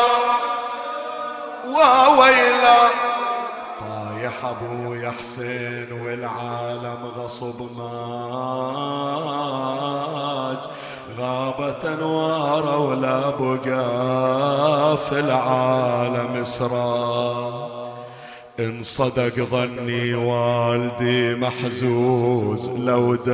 وويلا 1.67 2.82
طايح 3.80 4.45
أبو 4.45 5.11
حسين 5.19 5.89
والعالم 6.05 7.11
غصب 7.17 7.59
ماج. 7.78 9.01
غابت 11.19 11.86
انواره 11.86 12.78
ولا 12.78 13.30
بقى 13.30 14.97
في 14.97 15.19
العالم 15.19 16.41
اسرار 16.41 17.91
إن 18.60 18.84
صدق 18.84 19.34
ظني 19.52 20.14
والدي 20.14 21.36
محزوز 21.36 22.70
لو 22.70 23.16
داج. 23.16 23.34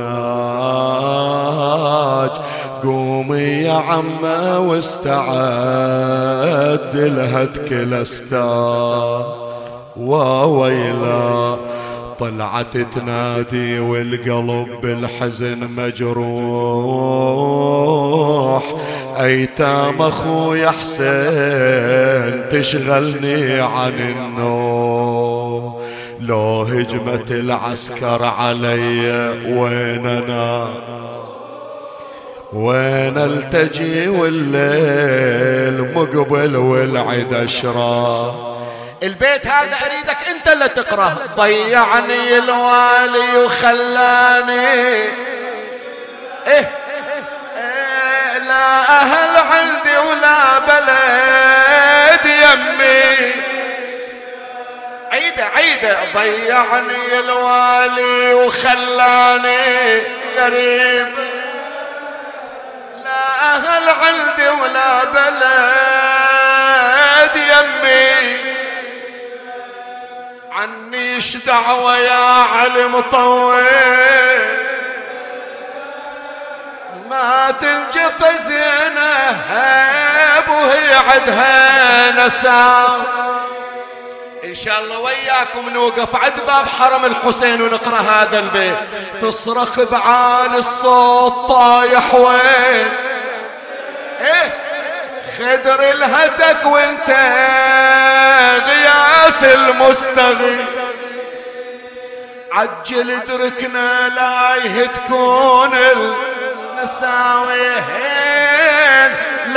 قومي 2.82 3.38
يا 3.38 3.72
عمه 3.72 4.58
واستعد 4.58 5.18
لهتك 6.94 7.72
الاستار 7.72 9.34
وويلا 9.96 11.56
طلعت 12.18 12.76
تنادي 12.76 13.80
والقلب 13.80 14.68
بالحزن 14.82 15.68
مجروح. 15.76 16.18
أيتام 19.20 20.02
اخويا 20.02 20.70
حسين 20.70 22.48
تشغلني 22.50 23.60
عن 23.60 23.92
النوم. 23.92 24.97
هجمت 26.68 27.30
العسكر 27.30 28.24
علي. 28.38 29.08
وين 29.46 30.06
أنا 30.06 30.68
وين 32.52 33.18
التجي 33.18 34.08
والليل 34.08 35.94
مقبل 35.94 36.56
والعيد 36.56 37.34
اشرار 37.34 38.58
البيت 39.02 39.46
هذا 39.46 39.76
أريدك 39.86 40.16
أنت 40.28 40.48
اللي 40.52 40.68
تقرأه. 40.68 41.16
ضيعني 41.36 42.38
الوالي 42.38 43.44
وخلاني. 43.44 45.02
إيه, 46.46 46.70
إيه 47.56 48.38
لا 48.38 48.80
أهل 48.80 49.36
عندي 49.36 49.96
ولا 50.08 50.58
بلد 50.58 52.24
يمي. 52.26 53.47
عيده 55.18 55.44
عيده 55.44 55.98
ضيعني 56.14 57.18
الوالي 57.18 58.34
وخلاني 58.34 60.02
غريب. 60.38 61.08
لا 63.04 63.54
أهل 63.54 63.88
عندي 63.88 64.48
ولا 64.48 65.04
بلد 65.04 65.36
يمي. 67.36 68.38
عنيش 70.52 71.36
دعوة 71.36 71.96
يا 71.96 72.44
علم 72.54 73.00
طويل 73.00 74.58
ما 77.10 77.54
تنجف 77.60 78.40
زينة 78.48 79.14
هيب 79.50 80.48
وهي 80.48 80.94
عدها 80.94 82.10
نسام 82.26 83.02
إن 84.48 84.54
شاء 84.54 84.80
الله 84.80 84.98
وياكم 84.98 85.68
نوقف 85.68 86.16
عند 86.16 86.40
باب 86.46 86.68
حرم 86.68 87.04
الحسين 87.04 87.62
ونقرأ 87.62 88.00
هذا 88.00 88.38
البيت. 88.38 88.76
تصرخ 89.20 89.80
بعالي 89.80 90.58
الصوت 90.58 91.48
طايح 91.48 92.14
وين؟ 92.14 92.88
إيه؟ 94.20 94.54
خدر 95.38 95.90
الهتك 95.90 96.66
وإنت 96.66 97.10
غياث 98.66 99.44
المستغيث. 99.44 100.68
عجل 102.52 103.10
ادركنا 103.10 104.08
لا 104.08 104.86
تكون 104.86 105.78
النساويهين 106.78 108.57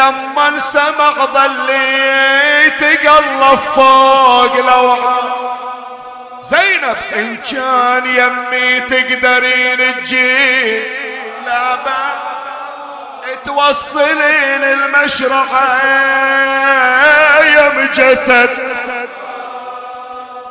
لما 0.02 0.60
سمع 0.60 1.12
ظلي 1.34 2.72
تقلب 2.80 3.60
فوق 3.76 4.56
لوعة 4.56 5.22
زينب 6.42 6.98
إن 7.16 7.38
كان 7.38 8.06
يمي 8.06 8.80
تقدرين 8.80 9.96
تجين 10.04 10.84
لا 11.46 11.76
توصلين 13.46 14.64
المشرعة 14.64 15.82
يا 17.44 17.70
مجسد 17.74 18.50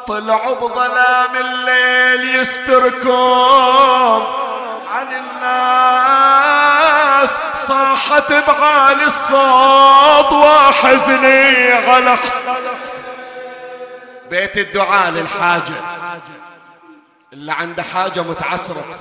طلعوا 0.09 0.55
بظلام 0.55 1.37
الليل 1.37 2.41
يستركم 2.41 4.23
عن 4.95 5.13
الناس 7.21 7.67
صاحت 7.67 8.33
بعالي 8.33 9.05
الصوت 9.07 10.33
وحزني 10.33 11.73
على 11.73 12.17
بيت 14.31 14.57
الدعاء 14.59 15.11
للحاجة. 15.11 15.75
اللي 17.33 17.53
عنده 17.53 17.83
حاجة 17.83 18.23
متعسرة. 18.23 18.97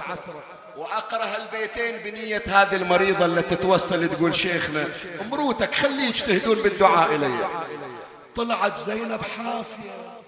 وأقرأ 0.77 1.25
هالبيتين 1.25 1.97
بنية 1.97 2.43
هذه 2.47 2.75
المريضة 2.75 3.25
اللي 3.25 3.41
تتوسل 3.41 4.07
تقول 4.15 4.35
شيخنا 4.35 4.87
مروتك 5.31 5.75
خليه 5.75 6.07
يجتهدون 6.07 6.55
بالدعاء 6.55 7.15
إلي. 7.15 7.37
طلعت 8.35 8.77
زينب 8.77 9.21
حافية 9.21 10.19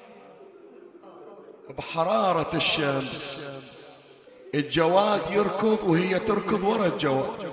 بحرارة 1.78 2.50
الشمس. 2.54 3.48
الجواد 4.56 5.22
يركض 5.32 5.80
وهي 5.84 6.20
تركض 6.20 6.64
ورا 6.64 6.86
الجواد. 6.86 7.52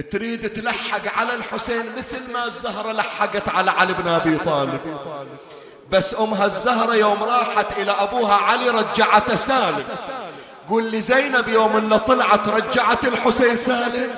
تريد 0.00 0.52
تلحق 0.52 1.18
على 1.18 1.34
الحسين 1.34 1.96
مثل 1.96 2.32
ما 2.32 2.44
الزهرة 2.44 2.92
لحقت 2.92 3.48
على 3.48 3.70
علي 3.70 3.92
بن 3.92 4.08
أبي 4.08 4.38
طالب. 4.38 4.80
بس 5.90 6.16
أمها 6.20 6.46
الزهرة 6.46 6.94
يوم 6.94 7.22
راحت 7.22 7.78
إلى 7.78 7.90
أبوها 7.90 8.34
علي 8.34 8.70
رجعته 8.70 9.34
سالم. 9.34 9.84
لي 10.70 11.00
زينب 11.00 11.48
يوم 11.48 11.76
اللي 11.76 11.98
طلعت 11.98 12.48
رجعت 12.48 13.04
الحسين 13.04 13.56
سالم. 13.56 14.10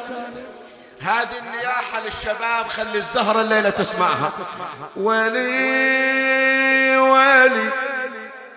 هذه 1.00 1.38
النياحة 1.38 2.00
للشباب 2.04 2.68
خلي 2.68 2.98
الزهرة 2.98 3.40
الليلة 3.40 3.70
تسمعها. 3.70 4.32
ولي 4.96 6.96
ولي 6.96 7.70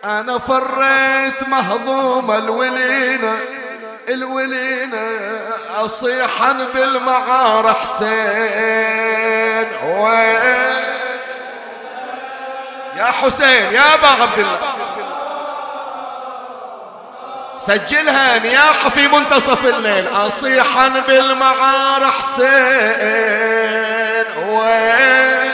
أنا 0.05 0.37
فريت 0.37 1.47
مهضوم 1.47 2.31
الولينة 2.31 3.37
الولينة 4.09 5.09
أصيحا 5.75 6.67
بالمعار 6.73 7.73
حسين. 7.73 9.67
وين؟ 9.83 10.85
يا 12.97 13.05
حسين 13.05 13.73
يا 13.73 13.93
أبا 13.93 14.07
عبد 14.07 14.39
الله. 14.39 14.59
سجلها 17.59 18.39
نياحة 18.39 18.89
في 18.89 19.07
منتصف 19.07 19.65
الليل. 19.65 20.07
أصيحا 20.07 20.87
بالمعار 21.07 22.05
حسين. 22.05 22.45
وين؟ 24.47 25.44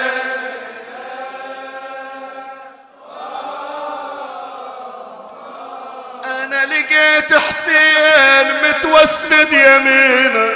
لقيت 6.66 7.34
حسين 7.34 8.54
متوسد 8.64 9.54
يمينه 9.54 10.50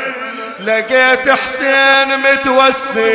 لقيت 0.59 1.29
حسين 1.29 2.19
متوسد 2.19 3.05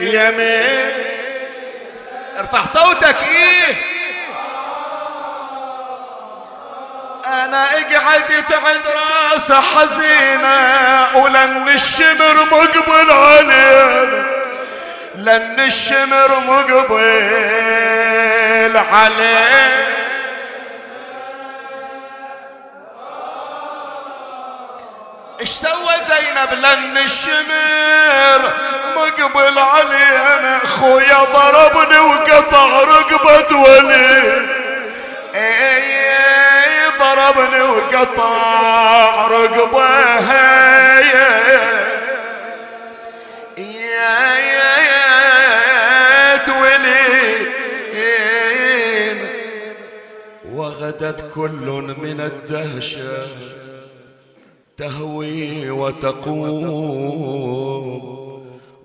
يمين 0.00 0.92
ارفع 2.38 2.64
صوتك 2.64 3.16
إيه؟ 3.28 3.76
أنا 7.26 7.64
اقعدت 7.70 8.52
عند 8.52 8.82
راسه 9.32 9.60
حزينة 9.60 11.16
ولن 11.16 11.68
الشمر 11.68 12.46
مقبل 12.52 13.10
علينا. 13.10 14.26
لن 15.14 15.60
الشمر 15.60 16.40
مقبل 16.48 16.92
عليه 18.92 19.92
إيش 25.42 25.50
سوى 25.50 25.94
زينب 26.08 26.52
لن 26.52 26.98
الشمر 26.98 28.52
مقبل 28.96 29.58
علينا 29.58 30.58
خويا 30.66 31.18
ضربني 31.24 31.98
وقطع 31.98 32.82
رقبة 32.82 33.56
ولي. 33.56 34.46
إيه 35.34 36.88
ضربني 36.98 37.62
وقطع 37.62 39.26
رقبها 39.26 41.00
يا 41.00 41.40
يا 43.58 44.38
يا 44.78 46.36
تولي 46.36 47.46
وغدت 50.52 51.34
كل 51.34 51.94
من 51.98 52.20
الدهشة. 52.20 53.26
تهوي 54.82 55.70
وتقوم 55.70 56.42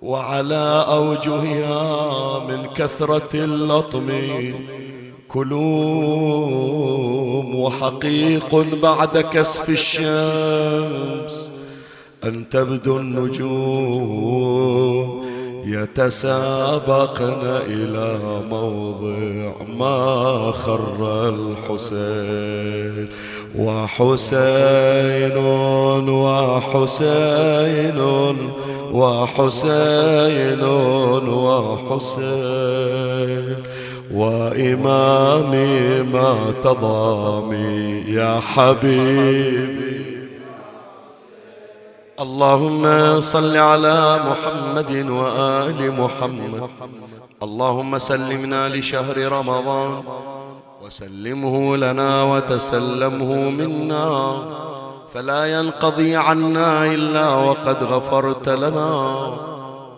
وعلى 0.02 0.84
أوجهها 0.88 2.38
من 2.48 2.66
كثرة 2.66 3.28
اللطم 3.34 4.08
كلوم 5.28 6.74
وحقيق 7.54 8.54
بعد 8.82 9.18
كسف 9.18 9.68
الشمس 9.68 11.52
أن 12.24 12.48
تبدو 12.48 12.98
النجوم 12.98 14.48
يتسابقن 15.64 17.60
إلى 17.66 18.18
موضع 18.50 19.52
ما 19.78 20.52
خر 20.52 21.28
الحسين 21.28 23.08
وحسين 23.56 25.36
وحسين 26.08 28.00
وحسين 28.92 30.62
وحسين 31.28 32.68
وإمامي 34.12 36.02
ما 36.02 36.52
تضامي 36.62 38.04
يا 38.08 38.40
حبيبي. 38.40 39.98
اللهم 42.20 43.20
صل 43.20 43.56
على 43.56 44.20
محمد 44.30 45.06
وآل 45.10 45.92
محمد. 45.92 46.68
اللهم 47.42 47.98
سلمنا 47.98 48.68
لشهر 48.68 49.18
رمضان. 49.32 50.02
وسلمه 50.88 51.76
لنا 51.76 52.22
وتسلمه 52.22 53.50
منا 53.50 54.36
فلا 55.14 55.58
ينقضي 55.58 56.16
عنا 56.16 56.94
إلا 56.94 57.28
وقد 57.34 57.84
غفرت 57.84 58.48
لنا 58.48 58.90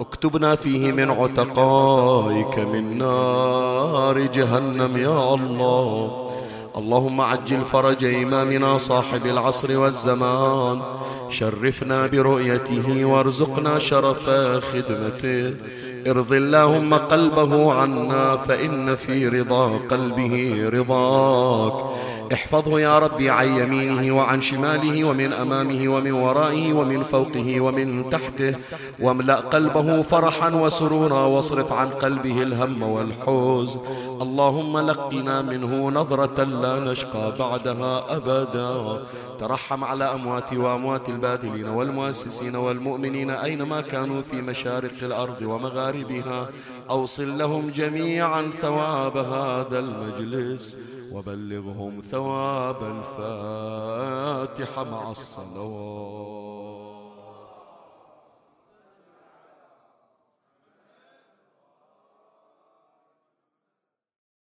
اكتبنا 0.01 0.57
فيه 0.57 0.93
من 0.93 1.11
عتقائك 1.11 2.59
من 2.59 2.99
نار 2.99 4.19
جهنم 4.21 4.97
يا 4.97 5.35
الله 5.35 6.31
اللهم 6.77 7.21
عجل 7.21 7.65
فرج 7.73 8.05
إمامنا 8.05 8.79
صاحب 8.79 9.27
العصر 9.27 9.79
والزمان 9.79 10.81
شرفنا 11.29 12.07
برؤيته 12.07 13.05
وارزقنا 13.05 13.79
شرف 13.79 14.31
خدمته 14.73 15.55
ارض 16.07 16.33
اللهم 16.33 16.95
قلبه 16.95 17.73
عنا 17.73 18.37
فإن 18.37 18.97
في 18.97 19.29
رضا 19.29 19.79
قلبه 19.79 20.69
رضاك. 20.73 21.75
احفظه 22.33 22.81
يا 22.81 22.99
ربي 22.99 23.31
عن 23.31 23.49
يمينه 23.61 24.17
وعن 24.17 24.41
شماله 24.41 25.05
ومن 25.05 25.33
أمامه 25.33 25.89
ومن 25.89 26.13
ورائه 26.13 26.73
ومن 26.73 27.05
فوقه 27.05 27.61
ومن 27.61 28.11
تحته 28.11 28.55
واملأ 29.01 29.35
قلبه 29.35 30.03
فرحا 30.03 30.51
وسرورا 30.55 31.21
واصرف 31.21 31.73
عن 31.73 31.87
قلبه 31.87 32.43
الهم 32.43 32.83
والحوز. 32.83 33.79
اللهم 34.23 34.79
لقنا 34.79 35.43
منه 35.43 35.89
نظرة 35.89 36.45
لا 36.45 36.93
نشقى 36.93 37.35
بعدها 37.39 38.17
أبدا. 38.17 39.03
ترحم 39.39 39.85
على 39.85 40.05
أموات 40.05 40.53
وأموات 40.53 41.09
الباذلين 41.09 41.69
والمؤسسين 41.69 42.57
والمؤمنين 42.57 43.31
أينما 43.31 43.81
كانوا 43.81 44.23
في 44.23 44.43
مشارق 44.43 44.99
الأرض 45.03 45.43
ومغاربها. 45.43 46.49
أوصل 46.91 47.39
لهم 47.39 47.71
جميعا 47.71 48.51
ثواب 48.63 49.17
هذا 49.17 49.79
المجلس. 49.79 50.77
وبلغهم 51.15 52.01
ثواب 52.01 52.83
الفاتحة 53.19 54.85
مع 54.85 55.11
الصلوات. 55.11 56.40